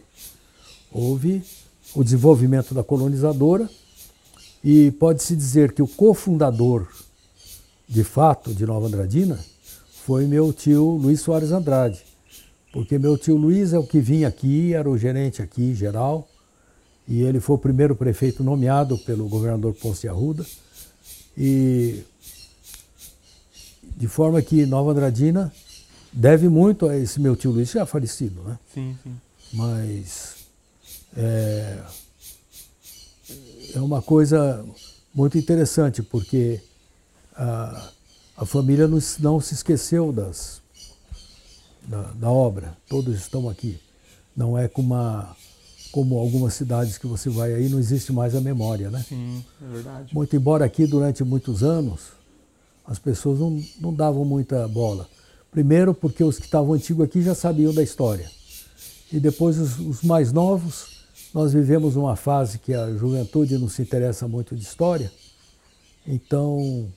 Houve 0.93 1.43
o 1.93 2.05
desenvolvimento 2.05 2.73
da 2.73 2.85
colonizadora 2.85 3.69
e 4.63 4.91
pode-se 4.91 5.35
dizer 5.35 5.73
que 5.73 5.81
o 5.81 5.87
cofundador, 5.89 6.87
de 7.85 8.05
fato, 8.05 8.53
de 8.53 8.65
Nova 8.65 8.87
Andradina 8.87 9.37
foi 10.05 10.25
meu 10.25 10.53
tio 10.53 10.91
Luiz 10.91 11.19
Soares 11.19 11.51
Andrade. 11.51 12.14
Porque 12.75 12.99
meu 12.99 13.17
tio 13.17 13.37
Luiz 13.37 13.71
é 13.71 13.79
o 13.79 13.87
que 13.87 14.01
vinha 14.01 14.27
aqui, 14.27 14.73
era 14.73 14.89
o 14.89 14.97
gerente 14.97 15.41
aqui, 15.41 15.73
geral, 15.73 16.27
e 17.07 17.21
ele 17.21 17.39
foi 17.39 17.55
o 17.55 17.57
primeiro 17.57 17.95
prefeito 17.95 18.43
nomeado 18.43 18.97
pelo 18.97 19.29
governador 19.29 19.73
Ponce 19.75 20.09
Arruda. 20.09 20.45
E 21.37 22.03
de 23.95 24.09
forma 24.09 24.41
que 24.41 24.65
Nova 24.65 24.91
Andradina 24.91 25.53
deve 26.11 26.49
muito 26.49 26.89
a 26.89 26.97
esse 26.97 27.17
meu 27.17 27.33
tio 27.33 27.51
Luiz, 27.51 27.71
já 27.71 27.85
falecido, 27.85 28.41
né? 28.43 28.59
Sim, 28.73 28.97
sim. 29.01 29.15
Mas 29.53 30.35
é, 31.15 31.79
é 33.73 33.79
uma 33.79 34.01
coisa 34.01 34.65
muito 35.13 35.37
interessante, 35.37 36.03
porque 36.03 36.59
a, 37.37 37.89
a 38.35 38.45
família 38.45 38.85
não, 38.85 38.99
não, 39.19 39.39
se 39.39 39.53
esqueceu 39.53 40.11
das, 40.11 40.61
da, 41.87 42.01
da, 42.13 42.29
obra, 42.29 42.75
todos 42.87 43.15
estão 43.15 43.49
aqui. 43.49 43.79
Não 44.35 44.57
é 44.57 44.67
como, 44.67 44.93
uma, 44.93 45.35
como 45.91 46.17
algumas 46.17 46.53
cidades 46.53 46.97
que 46.97 47.07
você 47.07 47.29
vai 47.29 47.53
aí, 47.53 47.69
não 47.69 47.79
existe 47.79 48.11
mais 48.11 48.35
a 48.35 48.41
memória, 48.41 48.89
né? 48.89 49.03
Sim, 49.07 49.43
é 49.61 49.73
verdade. 49.73 50.13
Muito 50.13 50.35
embora 50.35 50.65
aqui, 50.65 50.85
durante 50.85 51.23
muitos 51.23 51.63
anos, 51.63 52.13
as 52.85 52.99
pessoas 52.99 53.39
não, 53.39 53.63
não 53.79 53.93
davam 53.93 54.25
muita 54.25 54.67
bola. 54.67 55.07
Primeiro 55.51 55.93
porque 55.93 56.23
os 56.23 56.37
que 56.37 56.45
estavam 56.45 56.73
antigos 56.73 57.05
aqui 57.05 57.21
já 57.21 57.33
sabiam 57.33 57.73
da 57.73 57.81
história. 57.81 58.29
E 59.11 59.19
depois 59.19 59.57
os, 59.57 59.79
os 59.79 60.01
mais 60.01 60.31
novos 60.33 60.95
nós 61.35 61.51
vivemos 61.51 61.97
uma 61.97 62.15
fase 62.15 62.57
que 62.59 62.73
a 62.73 62.89
juventude 62.95 63.57
não 63.57 63.67
se 63.67 63.81
interessa 63.81 64.25
muito 64.25 64.55
de 64.55 64.63
história, 64.63 65.11
então 66.07 66.87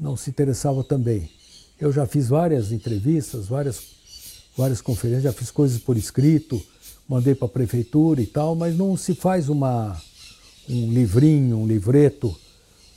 não 0.00 0.16
se 0.16 0.30
interessava 0.30 0.82
também. 0.82 1.28
Eu 1.78 1.92
já 1.92 2.06
fiz 2.06 2.30
várias 2.30 2.72
entrevistas, 2.72 3.46
várias, 3.46 3.97
várias 4.58 4.80
conferências, 4.80 5.22
já 5.22 5.32
fiz 5.32 5.52
coisas 5.52 5.78
por 5.78 5.96
escrito, 5.96 6.60
mandei 7.08 7.32
para 7.32 7.46
a 7.46 7.50
prefeitura 7.50 8.20
e 8.20 8.26
tal, 8.26 8.56
mas 8.56 8.76
não 8.76 8.96
se 8.96 9.14
faz 9.14 9.48
uma, 9.48 9.96
um 10.68 10.92
livrinho, 10.92 11.58
um 11.58 11.66
livreto 11.66 12.36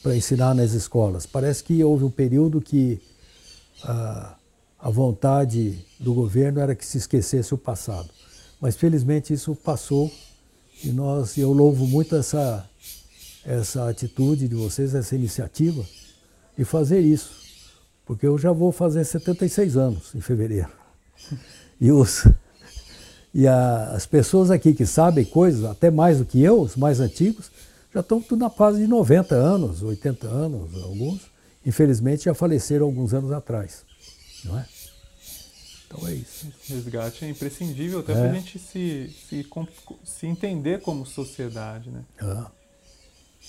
para 0.01 0.15
ensinar 0.15 0.55
nas 0.55 0.73
escolas. 0.73 1.27
Parece 1.27 1.63
que 1.63 1.83
houve 1.83 2.03
um 2.03 2.09
período 2.09 2.59
que 2.59 2.99
a, 3.83 4.35
a 4.79 4.89
vontade 4.89 5.85
do 5.99 6.15
governo 6.15 6.59
era 6.59 6.73
que 6.73 6.83
se 6.83 6.97
esquecesse 6.97 7.53
o 7.53 7.57
passado. 7.59 8.09
Mas 8.59 8.75
felizmente 8.75 9.31
isso 9.31 9.55
passou 9.55 10.11
e 10.83 10.87
nós, 10.89 11.37
eu 11.37 11.53
louvo 11.53 11.85
muito 11.85 12.15
essa, 12.15 12.67
essa 13.45 13.87
atitude 13.87 14.47
de 14.47 14.55
vocês, 14.55 14.95
essa 14.95 15.15
iniciativa 15.15 15.85
de 16.57 16.65
fazer 16.65 17.01
isso. 17.01 17.39
Porque 18.03 18.25
eu 18.25 18.35
já 18.35 18.51
vou 18.51 18.71
fazer 18.71 19.05
76 19.05 19.77
anos 19.77 20.15
em 20.15 20.21
fevereiro. 20.21 20.80
E, 21.79 21.91
os, 21.91 22.27
e 23.33 23.47
a, 23.47 23.91
as 23.91 24.05
pessoas 24.05 24.51
aqui 24.51 24.73
que 24.73 24.85
sabem 24.85 25.25
coisas, 25.25 25.65
até 25.65 25.89
mais 25.89 26.19
do 26.19 26.25
que 26.25 26.41
eu, 26.41 26.61
os 26.61 26.75
mais 26.75 26.99
antigos, 26.99 27.49
já 27.93 27.99
estão 27.99 28.21
tudo 28.21 28.39
na 28.39 28.49
fase 28.49 28.79
de 28.79 28.87
90 28.87 29.35
anos, 29.35 29.81
80 29.81 30.27
anos, 30.27 30.83
alguns. 30.83 31.21
Infelizmente 31.65 32.25
já 32.25 32.33
faleceram 32.33 32.85
alguns 32.85 33.13
anos 33.13 33.31
atrás. 33.31 33.83
Não 34.45 34.57
é? 34.57 34.65
Então 35.87 36.07
é 36.07 36.13
isso. 36.13 36.47
Esse 36.63 36.73
resgate 36.73 37.25
é 37.25 37.29
imprescindível 37.29 37.99
até 37.99 38.13
é. 38.13 38.15
para 38.15 38.29
a 38.29 38.33
gente 38.33 38.57
se, 38.57 39.13
se, 39.27 39.45
se, 40.05 40.27
entender 40.27 40.79
como 40.81 41.05
sociedade, 41.05 41.89
né? 41.89 42.03
É. 42.21 42.45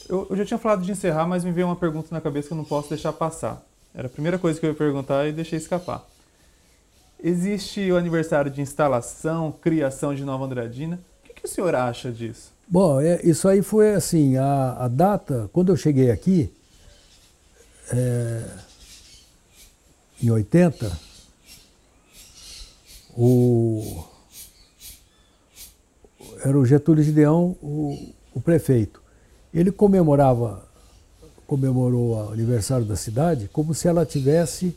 Eu, 0.09 0.27
eu, 0.29 0.37
já 0.37 0.45
tinha 0.45 0.59
falado 0.59 0.83
de 0.83 0.91
encerrar, 0.91 1.27
mas 1.27 1.45
me 1.45 1.53
veio 1.53 1.69
uma 1.69 1.77
pergunta 1.77 2.09
na 2.11 2.21
cabeça 2.21 2.49
que 2.49 2.55
eu 2.55 2.59
não 2.59 2.65
posso 2.65 2.89
deixar 2.89 3.13
passar. 3.13 3.65
Era 3.95 4.09
a 4.09 4.11
primeira 4.11 4.39
coisa 4.39 4.59
que 4.59 4.67
eu 4.67 4.71
ia 4.71 4.77
perguntar 4.77 5.29
e 5.29 5.33
deixei 5.33 5.59
escapar. 5.59 6.05
Existe 7.25 7.93
o 7.93 7.97
aniversário 7.97 8.51
de 8.51 8.61
instalação, 8.61 9.53
criação 9.53 10.13
de 10.13 10.25
Nova 10.25 10.45
Andradina. 10.45 10.99
O 11.21 11.29
que, 11.29 11.35
que 11.35 11.47
o 11.47 11.49
senhor 11.49 11.73
acha 11.73 12.11
disso? 12.11 12.51
Bom, 12.67 13.01
é, 13.01 13.21
isso 13.23 13.47
aí 13.47 13.63
foi 13.63 13.95
assim, 13.95 14.37
a, 14.37 14.73
a, 14.73 14.89
data, 14.89 15.49
quando 15.53 15.71
eu 15.71 15.77
cheguei 15.77 16.11
aqui, 16.11 16.53
é, 17.93 18.43
em 20.21 20.31
80, 20.31 20.99
o, 23.17 24.05
era 26.45 26.59
o 26.59 26.67
Getúlio 26.67 27.05
Gideão, 27.05 27.57
o, 27.63 28.15
o 28.35 28.41
prefeito. 28.41 29.01
Ele 29.55 29.71
comemorava, 29.71 30.67
comemorou 31.47 32.17
o 32.17 32.33
aniversário 32.33 32.85
da 32.85 32.97
cidade 32.97 33.49
como 33.53 33.75
se 33.75 33.87
ela 33.87 34.05
tivesse 34.05 34.77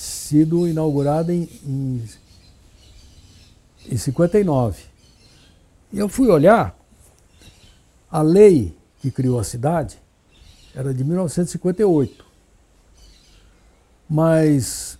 sido 0.00 0.66
inaugurada 0.66 1.30
em, 1.34 1.46
em, 1.62 2.02
em 3.90 3.96
59. 3.98 4.82
E 5.92 5.98
eu 5.98 6.08
fui 6.08 6.28
olhar, 6.28 6.74
a 8.10 8.22
lei 8.22 8.74
que 9.00 9.10
criou 9.10 9.38
a 9.38 9.44
cidade 9.44 9.98
era 10.74 10.94
de 10.94 11.04
1958. 11.04 12.24
Mas 14.08 14.98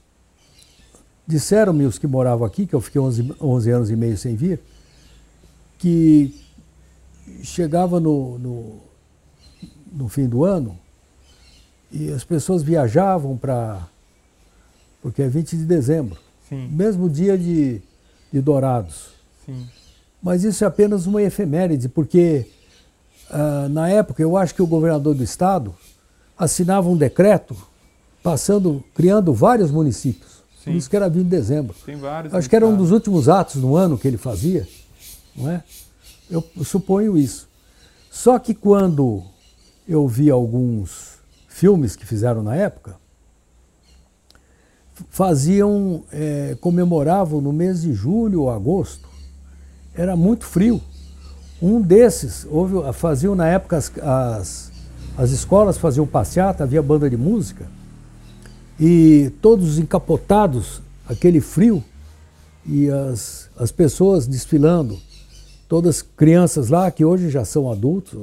disseram-me 1.27 1.87
os 1.87 1.99
que 1.99 2.07
moravam 2.07 2.47
aqui, 2.47 2.67
que 2.67 2.75
eu 2.75 2.81
fiquei 2.83 3.01
11, 3.01 3.35
11 3.41 3.71
anos 3.71 3.91
e 3.91 3.97
meio 3.97 4.19
sem 4.19 4.37
vir, 4.37 4.61
que 5.79 6.39
chegava 7.43 7.99
no, 7.99 8.39
no, 8.39 8.81
no 9.91 10.09
fim 10.09 10.29
do 10.29 10.45
ano 10.45 10.79
e 11.91 12.13
as 12.13 12.23
pessoas 12.23 12.63
viajavam 12.63 13.35
para. 13.39 13.89
Porque 15.03 15.23
é 15.23 15.29
20 15.29 15.57
de 15.57 15.65
dezembro, 15.65 16.19
Sim. 16.49 16.69
mesmo 16.71 17.09
dia 17.09 17.37
de, 17.39 17.81
de 18.33 18.41
Dourados. 18.41 19.11
Sim. 19.47 19.67
Mas 20.23 20.45
isso 20.45 20.63
é 20.65 20.67
apenas 20.67 21.07
uma 21.07 21.23
efeméride, 21.23 21.89
porque 21.89 22.47
uh, 23.31 23.69
na 23.71 23.89
época 23.89 24.23
eu 24.23 24.37
acho 24.37 24.55
que 24.55 24.63
o 24.63 24.67
governador 24.67 25.15
do 25.15 25.25
estado 25.25 25.75
assinava 26.37 26.89
um 26.89 26.97
decreto 26.97 27.57
passando, 28.23 28.85
criando 28.95 29.33
vários 29.33 29.71
municípios. 29.71 30.43
Sim. 30.63 30.73
Por 30.73 30.75
isso 30.75 30.91
que 30.91 30.97
era 30.97 31.09
20 31.09 31.25
de 31.25 31.31
dezembro. 31.31 31.75
Tem 31.87 31.97
vários. 31.97 32.35
Acho 32.35 32.49
que 32.49 32.57
era 32.57 32.67
um 32.67 32.77
dos 32.77 32.91
últimos 32.91 33.29
atos 33.29 33.57
no 33.57 33.77
ano 33.77 33.97
que 33.97 34.07
ele 34.07 34.19
fazia, 34.19 34.69
não 35.35 35.51
é? 35.51 35.65
Eu 36.31 36.45
suponho 36.63 37.17
isso. 37.17 37.49
Só 38.11 38.39
que 38.39 38.55
quando 38.55 39.23
eu 39.89 40.07
vi 40.07 40.31
alguns 40.31 41.19
filmes 41.49 41.97
que 41.97 42.07
fizeram 42.07 42.43
na 42.43 42.55
época, 42.55 42.97
faziam, 45.09 46.03
é, 46.13 46.57
comemoravam 46.61 47.41
no 47.41 47.53
mês 47.53 47.83
de 47.83 47.93
julho 47.93 48.43
ou 48.43 48.51
agosto. 48.51 49.09
Era 49.95 50.17
muito 50.17 50.45
frio. 50.45 50.81
Um 51.63 51.81
desses, 51.81 52.47
houve, 52.51 52.93
faziam 52.93 53.35
na 53.35 53.47
época 53.47 53.77
as, 53.77 53.93
as, 53.99 54.73
as 55.17 55.31
escolas 55.31 55.79
faziam 55.79 56.07
passeata, 56.07 56.65
havia 56.65 56.83
banda 56.83 57.09
de 57.09 57.17
música 57.17 57.67
e 58.81 59.31
todos 59.43 59.79
encapotados, 59.79 60.81
aquele 61.07 61.39
frio, 61.43 61.85
e 62.65 62.89
as, 62.89 63.51
as 63.59 63.71
pessoas 63.71 64.27
desfilando, 64.27 64.99
todas 65.69 66.01
crianças 66.01 66.71
lá 66.71 66.91
que 66.91 67.05
hoje 67.05 67.29
já 67.29 67.45
são 67.45 67.71
adultos. 67.71 68.19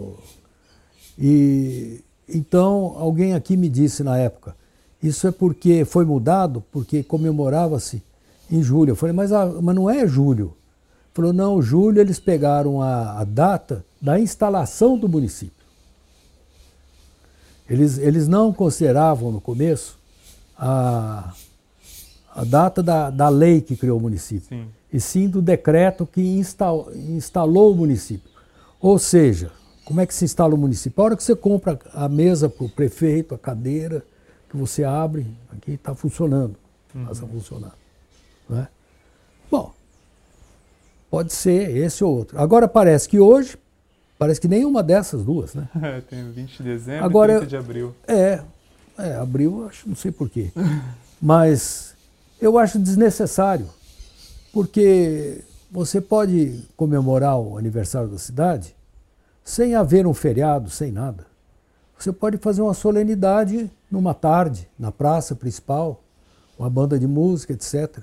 E 1.17 2.03
então 2.27 2.95
alguém 2.97 3.35
aqui 3.35 3.55
me 3.55 3.69
disse 3.69 4.03
na 4.03 4.17
época, 4.17 4.55
isso 5.01 5.27
é 5.27 5.31
porque 5.31 5.85
foi 5.85 6.05
mudado, 6.05 6.63
porque 6.71 7.03
comemorava-se 7.03 8.01
em 8.49 8.63
julho. 8.63 8.91
Eu 8.91 8.95
falei, 8.95 9.13
mas, 9.13 9.31
a, 9.31 9.45
mas 9.45 9.75
não 9.75 9.89
é 9.89 10.07
julho. 10.07 10.53
Falou, 11.13 11.33
não, 11.33 11.61
julho 11.61 11.99
eles 11.99 12.19
pegaram 12.19 12.81
a, 12.81 13.19
a 13.19 13.23
data 13.23 13.83
da 14.01 14.19
instalação 14.19 14.97
do 14.97 15.09
município. 15.09 15.65
Eles, 17.69 17.97
eles 17.97 18.27
não 18.27 18.53
consideravam 18.53 19.31
no 19.31 19.41
começo 19.41 19.97
a, 20.57 21.33
a 22.33 22.43
data 22.43 22.81
da, 22.81 23.09
da 23.09 23.29
lei 23.29 23.61
que 23.61 23.75
criou 23.75 23.97
o 23.97 24.01
município, 24.01 24.47
sim. 24.47 24.67
e 24.93 24.99
sim 24.99 25.27
do 25.27 25.41
decreto 25.41 26.05
que 26.05 26.21
instal, 26.21 26.87
instalou 26.95 27.73
o 27.73 27.75
município. 27.75 28.29
Ou 28.79 28.97
seja, 28.97 29.51
como 29.83 29.99
é 29.99 30.05
que 30.05 30.13
se 30.13 30.23
instala 30.23 30.53
o 30.53 30.57
município? 30.57 31.01
A 31.01 31.05
hora 31.05 31.17
que 31.17 31.23
você 31.23 31.35
compra 31.35 31.79
a 31.93 32.07
mesa 32.07 32.47
para 32.47 32.65
o 32.65 32.69
prefeito, 32.69 33.35
a 33.35 33.37
cadeira, 33.37 34.03
que 34.49 34.57
você 34.57 34.83
abre, 34.83 35.27
aqui 35.51 35.71
está 35.71 35.93
funcionando, 35.93 36.55
uhum. 36.95 37.05
passa 37.05 37.25
a 37.25 37.27
funcionar. 37.27 37.75
Né? 38.49 38.67
Bom, 39.49 39.73
pode 41.09 41.33
ser 41.33 41.75
esse 41.75 42.03
ou 42.03 42.15
outro. 42.15 42.39
Agora 42.39 42.67
parece 42.67 43.07
que 43.07 43.19
hoje, 43.19 43.57
parece 44.17 44.39
que 44.39 44.47
nenhuma 44.47 44.81
dessas 44.81 45.23
duas, 45.23 45.53
né? 45.53 45.67
É, 45.81 46.01
tem 46.01 46.31
20 46.31 46.57
de 46.57 46.63
dezembro 46.63 47.05
Agora, 47.05 47.33
e 47.33 47.37
30 47.37 47.49
de 47.49 47.57
abril. 47.57 47.95
É, 48.07 48.41
é, 48.97 49.15
abril, 49.15 49.67
acho, 49.67 49.87
não 49.87 49.95
sei 49.95 50.11
porquê. 50.11 50.51
Mas 51.21 51.95
eu 52.39 52.57
acho 52.57 52.79
desnecessário, 52.79 53.67
porque 54.53 55.43
você 55.71 55.99
pode 55.99 56.63
comemorar 56.75 57.37
o 57.37 57.57
aniversário 57.57 58.09
da 58.09 58.17
cidade 58.17 58.75
sem 59.43 59.75
haver 59.75 60.05
um 60.05 60.13
feriado, 60.13 60.69
sem 60.69 60.91
nada. 60.91 61.25
Você 61.97 62.11
pode 62.11 62.37
fazer 62.37 62.61
uma 62.61 62.73
solenidade 62.73 63.71
numa 63.89 64.13
tarde, 64.13 64.69
na 64.77 64.91
praça 64.91 65.35
principal, 65.35 66.03
uma 66.57 66.69
banda 66.69 66.97
de 66.99 67.07
música, 67.07 67.53
etc. 67.53 67.99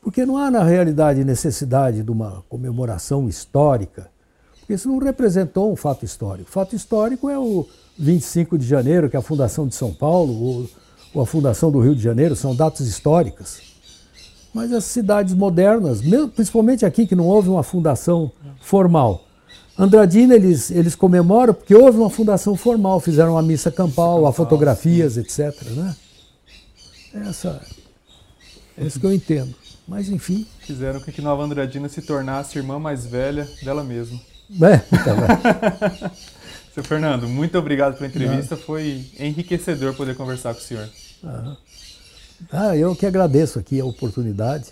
Porque 0.00 0.26
não 0.26 0.36
há, 0.36 0.50
na 0.50 0.62
realidade, 0.62 1.24
necessidade 1.24 2.02
de 2.02 2.10
uma 2.10 2.44
comemoração 2.48 3.28
histórica, 3.28 4.10
porque 4.58 4.74
isso 4.74 4.88
não 4.88 4.98
representou 4.98 5.72
um 5.72 5.76
fato 5.76 6.04
histórico. 6.04 6.48
O 6.48 6.52
fato 6.52 6.74
histórico 6.74 7.28
é 7.28 7.38
o, 7.38 7.66
25 7.98 8.58
de 8.58 8.66
janeiro, 8.66 9.08
que 9.08 9.16
é 9.16 9.18
a 9.18 9.22
fundação 9.22 9.66
de 9.66 9.74
São 9.74 9.92
Paulo, 9.92 10.32
ou, 10.34 10.68
ou 11.14 11.22
a 11.22 11.26
fundação 11.26 11.70
do 11.70 11.80
Rio 11.80 11.94
de 11.94 12.02
Janeiro, 12.02 12.34
são 12.34 12.54
datas 12.54 12.86
históricas. 12.86 13.60
Mas 14.52 14.72
as 14.72 14.84
cidades 14.84 15.34
modernas, 15.34 16.00
principalmente 16.34 16.84
aqui 16.84 17.06
que 17.06 17.14
não 17.14 17.26
houve 17.26 17.48
uma 17.48 17.62
fundação 17.62 18.30
formal, 18.60 19.23
Andradina 19.76 20.34
eles, 20.34 20.70
eles 20.70 20.94
comemoram 20.94 21.52
porque 21.52 21.74
houve 21.74 21.98
uma 21.98 22.10
fundação 22.10 22.56
formal, 22.56 23.00
fizeram 23.00 23.32
uma 23.32 23.42
missa 23.42 23.70
campal, 23.70 24.26
há 24.26 24.32
fotografias, 24.32 25.16
etc. 25.16 25.52
Né? 25.70 25.96
Essa, 27.26 27.60
é 28.78 28.84
isso 28.84 29.00
que 29.00 29.06
eu 29.06 29.12
entendo. 29.12 29.54
Mas 29.86 30.08
enfim. 30.08 30.46
Fizeram 30.60 31.00
com 31.00 31.12
que 31.12 31.20
Nova 31.20 31.42
Andradina 31.42 31.88
se 31.88 32.00
tornasse 32.02 32.56
irmã 32.56 32.78
mais 32.78 33.04
velha 33.04 33.48
dela 33.62 33.84
mesma. 33.84 34.18
É, 34.62 34.78
tá 34.78 36.10
Seu 36.74 36.82
Fernando, 36.82 37.28
muito 37.28 37.56
obrigado 37.58 37.94
pela 37.94 38.08
entrevista. 38.08 38.56
Não. 38.56 38.62
Foi 38.62 39.04
enriquecedor 39.18 39.94
poder 39.94 40.16
conversar 40.16 40.54
com 40.54 40.60
o 40.60 40.62
senhor. 40.62 40.88
Ah, 42.50 42.76
eu 42.76 42.96
que 42.96 43.06
agradeço 43.06 43.58
aqui 43.58 43.80
a 43.80 43.84
oportunidade. 43.84 44.66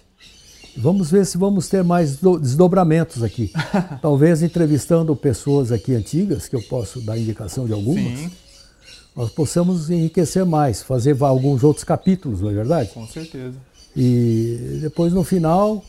Vamos 0.76 1.10
ver 1.10 1.26
se 1.26 1.36
vamos 1.36 1.68
ter 1.68 1.84
mais 1.84 2.18
desdobramentos 2.40 3.22
aqui. 3.22 3.52
Talvez 4.00 4.42
entrevistando 4.42 5.14
pessoas 5.14 5.70
aqui 5.70 5.94
antigas, 5.94 6.48
que 6.48 6.56
eu 6.56 6.62
posso 6.62 7.00
dar 7.00 7.18
indicação 7.18 7.66
de 7.66 7.72
algumas. 7.72 8.18
Sim. 8.18 8.30
Nós 9.14 9.30
possamos 9.30 9.90
enriquecer 9.90 10.46
mais, 10.46 10.82
fazer 10.82 11.16
alguns 11.20 11.62
outros 11.62 11.84
capítulos, 11.84 12.40
não 12.40 12.50
é 12.50 12.54
verdade? 12.54 12.90
Com 12.90 13.06
certeza. 13.06 13.56
E 13.94 14.78
depois 14.80 15.12
no 15.12 15.22
final, 15.22 15.84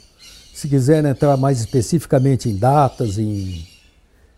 se 0.54 0.68
quiser 0.68 1.06
entrar 1.06 1.38
mais 1.38 1.62
especificamente 1.62 2.50
em 2.50 2.58
datas, 2.58 3.18
em 3.18 3.66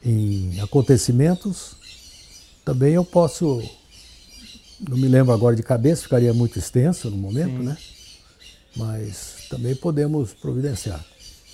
em 0.06 0.60
acontecimentos, 0.62 1.76
também 2.64 2.94
eu 2.94 3.04
posso, 3.04 3.62
não 4.88 4.98
me 4.98 5.08
lembro 5.08 5.34
agora 5.34 5.56
de 5.56 5.64
cabeça, 5.64 6.04
ficaria 6.04 6.32
muito 6.32 6.60
extenso 6.60 7.10
no 7.10 7.18
momento, 7.18 7.58
Sim. 7.58 7.64
né? 7.64 7.78
Mas 8.76 9.35
também 9.50 9.76
podemos 9.76 10.34
providenciar. 10.34 11.04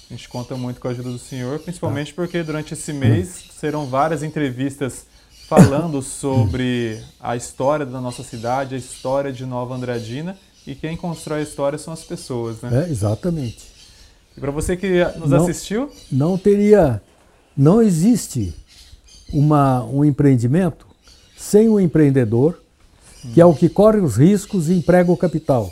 A 0.09 0.13
gente 0.13 0.27
conta 0.27 0.55
muito 0.55 0.79
com 0.79 0.87
a 0.87 0.91
ajuda 0.91 1.09
do 1.09 1.19
senhor, 1.19 1.59
principalmente 1.59 2.13
porque 2.13 2.43
durante 2.43 2.73
esse 2.73 2.91
mês 2.91 3.45
serão 3.59 3.85
várias 3.85 4.23
entrevistas 4.23 5.05
falando 5.47 6.01
sobre 6.03 7.01
a 7.19 7.35
história 7.35 7.85
da 7.85 8.01
nossa 8.01 8.23
cidade, 8.23 8.75
a 8.75 8.77
história 8.77 9.31
de 9.31 9.45
Nova 9.45 9.75
Andradina, 9.75 10.37
e 10.67 10.75
quem 10.75 10.97
constrói 10.97 11.39
a 11.39 11.43
história 11.43 11.77
são 11.77 11.93
as 11.93 12.03
pessoas, 12.03 12.61
né? 12.61 12.85
É, 12.85 12.91
exatamente. 12.91 13.71
E 14.35 14.39
para 14.39 14.51
você 14.51 14.75
que 14.75 15.03
nos 15.17 15.29
não, 15.29 15.43
assistiu? 15.43 15.89
Não 16.11 16.37
teria 16.37 17.01
não 17.55 17.81
existe 17.81 18.53
uma, 19.31 19.83
um 19.85 20.03
empreendimento 20.05 20.87
sem 21.37 21.67
o 21.67 21.73
um 21.73 21.79
empreendedor, 21.79 22.59
que 23.33 23.41
é 23.41 23.45
o 23.45 23.53
que 23.53 23.69
corre 23.69 23.99
os 23.99 24.15
riscos 24.15 24.69
e 24.69 24.73
emprega 24.73 25.11
o 25.11 25.17
capital. 25.17 25.71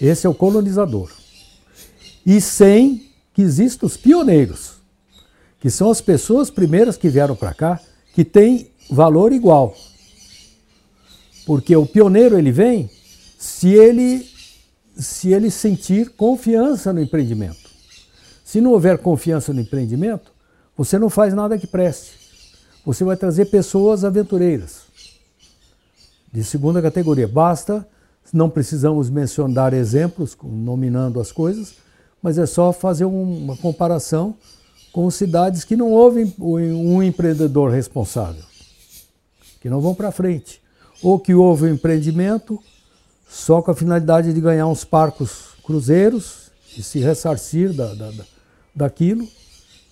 Esse 0.00 0.26
é 0.26 0.30
o 0.30 0.34
colonizador. 0.34 1.10
E 2.24 2.40
sem 2.40 3.10
que 3.34 3.42
existam 3.42 3.86
os 3.86 3.96
pioneiros, 3.96 4.74
que 5.60 5.70
são 5.70 5.90
as 5.90 6.00
pessoas 6.00 6.50
primeiras 6.50 6.96
que 6.96 7.08
vieram 7.08 7.36
para 7.36 7.52
cá, 7.54 7.80
que 8.14 8.24
têm 8.24 8.70
valor 8.90 9.32
igual. 9.32 9.76
Porque 11.46 11.74
o 11.76 11.86
pioneiro 11.86 12.38
ele 12.38 12.50
vem 12.50 12.90
se 13.38 13.68
ele 13.68 14.28
se 14.96 15.32
ele 15.32 15.50
sentir 15.50 16.10
confiança 16.10 16.92
no 16.92 17.00
empreendimento. 17.00 17.70
Se 18.44 18.60
não 18.60 18.72
houver 18.72 18.98
confiança 18.98 19.52
no 19.52 19.60
empreendimento, 19.60 20.32
você 20.76 20.98
não 20.98 21.08
faz 21.08 21.32
nada 21.32 21.58
que 21.58 21.66
preste. 21.66 22.18
Você 22.84 23.04
vai 23.04 23.16
trazer 23.16 23.46
pessoas 23.46 24.04
aventureiras 24.04 24.82
de 26.32 26.44
segunda 26.44 26.82
categoria. 26.82 27.26
Basta, 27.26 27.86
não 28.32 28.50
precisamos 28.50 29.10
mencionar 29.10 29.72
exemplos, 29.72 30.36
nominando 30.42 31.20
as 31.20 31.32
coisas, 31.32 31.74
mas 32.22 32.38
é 32.38 32.46
só 32.46 32.72
fazer 32.72 33.04
uma 33.04 33.56
comparação 33.56 34.36
com 34.92 35.10
cidades 35.10 35.64
que 35.64 35.76
não 35.76 35.90
houve 35.90 36.34
um 36.38 37.02
empreendedor 37.02 37.70
responsável, 37.70 38.42
que 39.60 39.70
não 39.70 39.80
vão 39.80 39.94
para 39.94 40.10
frente, 40.10 40.60
ou 41.02 41.18
que 41.18 41.34
houve 41.34 41.64
um 41.64 41.74
empreendimento 41.74 42.58
só 43.28 43.62
com 43.62 43.70
a 43.70 43.74
finalidade 43.74 44.32
de 44.32 44.40
ganhar 44.40 44.66
uns 44.66 44.84
parcos 44.84 45.54
cruzeiros 45.62 46.50
e 46.76 46.82
se 46.82 46.98
ressarcir 46.98 47.72
da, 47.72 47.94
da, 47.94 48.12
daquilo, 48.74 49.26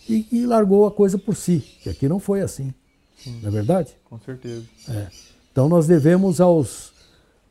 e, 0.08 0.26
e 0.32 0.46
largou 0.46 0.86
a 0.86 0.90
coisa 0.90 1.18
por 1.18 1.36
si, 1.36 1.62
que 1.82 1.88
aqui 1.88 2.08
não 2.08 2.18
foi 2.18 2.40
assim. 2.40 2.72
Sim. 3.16 3.38
Não 3.42 3.48
é 3.48 3.52
verdade? 3.52 3.94
Com 4.04 4.18
certeza. 4.18 4.64
É. 4.88 5.06
Então 5.52 5.68
nós 5.68 5.86
devemos 5.86 6.40
aos. 6.40 6.92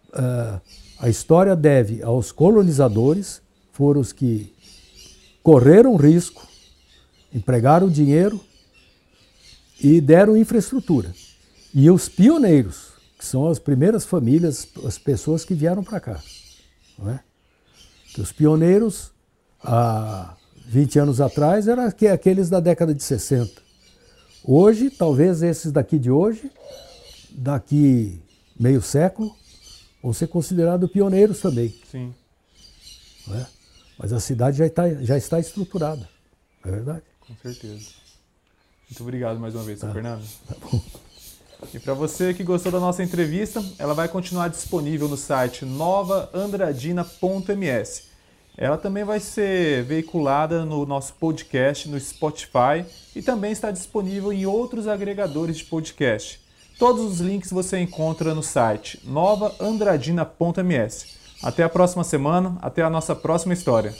Uh, 0.09 0.61
a 0.99 1.09
história 1.09 1.55
deve 1.55 2.01
aos 2.01 2.31
colonizadores, 2.31 3.41
foram 3.71 4.01
os 4.01 4.11
que 4.11 4.53
correram 5.43 5.95
risco, 5.95 6.47
empregaram 7.33 7.89
dinheiro 7.89 8.41
e 9.79 10.01
deram 10.01 10.35
infraestrutura. 10.35 11.13
E 11.73 11.89
os 11.91 12.09
pioneiros, 12.09 12.93
que 13.17 13.25
são 13.25 13.47
as 13.47 13.59
primeiras 13.59 14.05
famílias, 14.05 14.67
as 14.85 14.97
pessoas 14.97 15.45
que 15.45 15.53
vieram 15.53 15.83
para 15.83 15.99
cá. 15.99 16.21
Não 16.97 17.11
é? 17.11 17.19
Os 18.17 18.31
pioneiros, 18.31 19.11
há 19.63 20.35
20 20.67 20.99
anos 20.99 21.21
atrás, 21.21 21.67
eram 21.67 21.83
aqueles 21.85 22.49
da 22.49 22.59
década 22.59 22.93
de 22.93 23.03
60. 23.03 23.61
Hoje, 24.43 24.89
talvez 24.89 25.43
esses 25.43 25.71
daqui 25.71 25.99
de 25.99 26.09
hoje, 26.09 26.51
daqui 27.31 28.19
meio 28.59 28.81
século, 28.81 29.35
vão 30.01 30.13
ser 30.13 30.27
considerados 30.27 30.91
pioneiros 30.91 31.39
também. 31.39 31.73
Sim. 31.89 32.13
É? 33.31 33.45
Mas 33.97 34.13
a 34.13 34.19
cidade 34.19 34.57
já 34.57 34.65
está, 34.65 34.89
já 35.03 35.17
está 35.17 35.39
estruturada, 35.39 36.07
não 36.63 36.71
é 36.71 36.75
verdade? 36.75 37.03
Com 37.19 37.35
certeza. 37.41 37.89
Muito 38.89 39.01
obrigado 39.01 39.39
mais 39.39 39.53
uma 39.53 39.63
vez, 39.63 39.79
tá. 39.79 39.91
Fernando. 39.91 40.23
Tá 40.47 40.55
bom. 40.61 40.81
E 41.73 41.79
para 41.79 41.93
você 41.93 42.33
que 42.33 42.43
gostou 42.43 42.71
da 42.71 42.79
nossa 42.79 43.03
entrevista, 43.03 43.61
ela 43.79 43.93
vai 43.93 44.07
continuar 44.07 44.47
disponível 44.47 45.09
no 45.09 45.17
site 45.17 45.65
novaandradina.ms. 45.65 48.03
Ela 48.55 48.77
também 48.77 49.03
vai 49.03 49.19
ser 49.19 49.83
veiculada 49.83 50.63
no 50.63 50.85
nosso 50.85 51.15
podcast 51.15 51.89
no 51.89 51.99
Spotify 51.99 52.85
e 53.15 53.21
também 53.21 53.51
está 53.51 53.71
disponível 53.71 54.31
em 54.31 54.45
outros 54.45 54.87
agregadores 54.87 55.57
de 55.57 55.65
podcast. 55.65 56.39
Todos 56.77 57.03
os 57.03 57.19
links 57.19 57.51
você 57.51 57.79
encontra 57.79 58.35
no 58.35 58.43
site 58.43 59.01
novaandradina.ms. 59.03 61.17
Até 61.41 61.63
a 61.63 61.69
próxima 61.69 62.03
semana, 62.03 62.55
até 62.61 62.83
a 62.83 62.89
nossa 62.89 63.15
próxima 63.15 63.53
história. 63.53 63.95